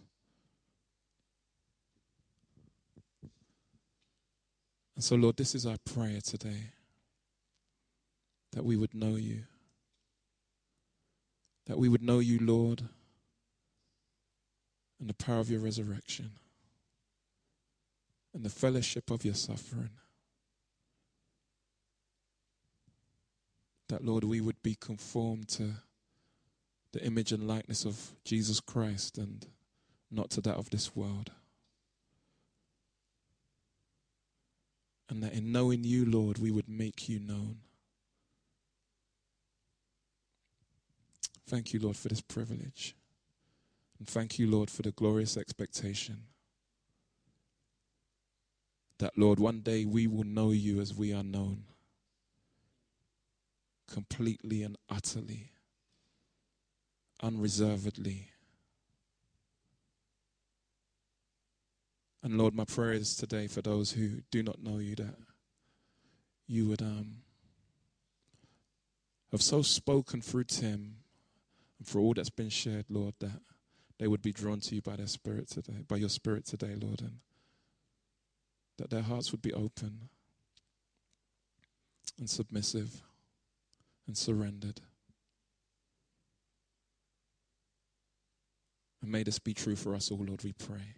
And 4.96 5.04
so, 5.04 5.16
Lord, 5.16 5.38
this 5.38 5.56
is 5.56 5.66
our 5.66 5.78
prayer 5.86 6.22
today 6.22 6.72
that 8.54 8.64
we 8.64 8.78
would 8.78 8.94
know 8.94 9.16
you. 9.16 9.44
That 11.66 11.78
we 11.78 11.89
would 11.89 12.03
know 12.03 12.20
you, 12.20 12.39
Lord, 12.39 12.84
and 14.99 15.09
the 15.09 15.13
power 15.13 15.39
of 15.39 15.49
your 15.49 15.59
resurrection 15.59 16.32
and 18.34 18.43
the 18.43 18.49
fellowship 18.49 19.09
of 19.09 19.24
your 19.24 19.34
suffering. 19.34 19.91
That, 23.88 24.03
Lord, 24.03 24.24
we 24.24 24.41
would 24.41 24.61
be 24.61 24.76
conformed 24.76 25.47
to 25.49 25.76
the 26.91 27.03
image 27.03 27.32
and 27.32 27.47
likeness 27.47 27.86
of 27.86 28.11
Jesus 28.24 28.59
Christ 28.59 29.18
and 29.18 29.45
not 30.11 30.30
to 30.32 30.41
that 30.41 30.55
of 30.55 30.70
this 30.70 30.95
world. 30.95 31.32
And 35.09 35.22
that 35.24 35.34
in 35.34 35.51
knowing 35.51 35.84
you, 35.84 36.05
Lord, 36.05 36.39
we 36.39 36.51
would 36.51 36.68
make 36.68 37.07
you 37.07 37.20
known. 37.20 37.57
Thank 41.48 41.74
you, 41.74 41.80
Lord, 41.80 41.96
for 41.96 42.08
this 42.08 42.22
privilege. 42.22 42.96
And 44.00 44.08
thank 44.08 44.39
you, 44.39 44.50
Lord, 44.50 44.70
for 44.70 44.82
the 44.82 44.91
glorious 44.91 45.38
expectation 45.38 46.24
that, 48.98 49.18
Lord, 49.18 49.39
one 49.39 49.62
day 49.62 49.86
we 49.86 50.08
will 50.08 50.24
know 50.24 50.52
you 50.52 50.80
as 50.80 50.93
we 50.93 51.14
are 51.14 51.24
known, 51.24 51.64
completely 53.88 54.64
and 54.64 54.78
utterly, 54.89 55.52
unreservedly. 57.22 58.30
And 62.24 62.39
Lord, 62.39 62.56
my 62.56 62.66
prayer 62.66 62.93
is 62.93 63.16
today 63.16 63.48
for 63.48 63.62
those 63.62 63.91
who 63.91 64.22
do 64.32 64.41
not 64.41 64.64
know 64.64 64.80
you 64.80 64.96
that 64.96 65.16
you 66.48 66.68
would 66.68 66.82
um, 66.82 67.18
have 69.32 69.43
so 69.43 69.62
spoken 69.62 70.22
through 70.22 70.46
Tim 70.46 70.96
and 71.80 71.88
for 71.88 72.00
all 72.00 72.14
that's 72.14 72.30
been 72.30 72.50
shared, 72.50 72.86
Lord, 72.90 73.16
that 73.20 73.42
they 74.00 74.08
would 74.08 74.22
be 74.22 74.32
drawn 74.32 74.60
to 74.62 74.76
you 74.76 74.82
by 74.82 74.96
their 74.96 75.08
spirit 75.08 75.50
today, 75.50 75.84
by 75.88 75.98
your 75.98 76.10
spirit 76.10 76.46
today, 76.46 76.76
Lord, 76.76 77.02
and 77.02 77.20
that 78.78 78.90
their 78.90 79.02
hearts 79.02 79.32
would 79.32 79.42
be 79.42 79.54
open 79.54 80.10
and 82.20 82.30
submissive 82.30 83.02
and 84.08 84.18
surrendered. 84.18 84.82
And 89.02 89.12
may 89.12 89.24
this 89.24 89.40
be 89.40 89.54
true 89.54 89.76
for 89.76 89.96
us 89.96 90.12
all, 90.12 90.24
Lord, 90.26 90.44
we 90.44 90.54
pray 90.54 90.96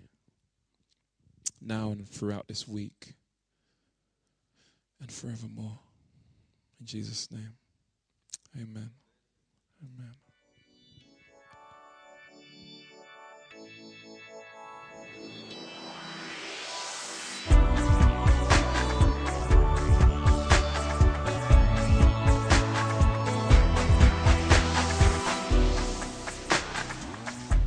now 1.61 1.91
and 1.91 2.07
throughout 2.07 2.47
this 2.47 2.67
week. 2.67 3.13
and 4.99 5.11
forevermore. 5.11 5.77
In 6.79 6.85
Jesus' 6.87 7.31
name, 7.31 7.53
amen. 8.55 8.89
Amen. 9.83 10.26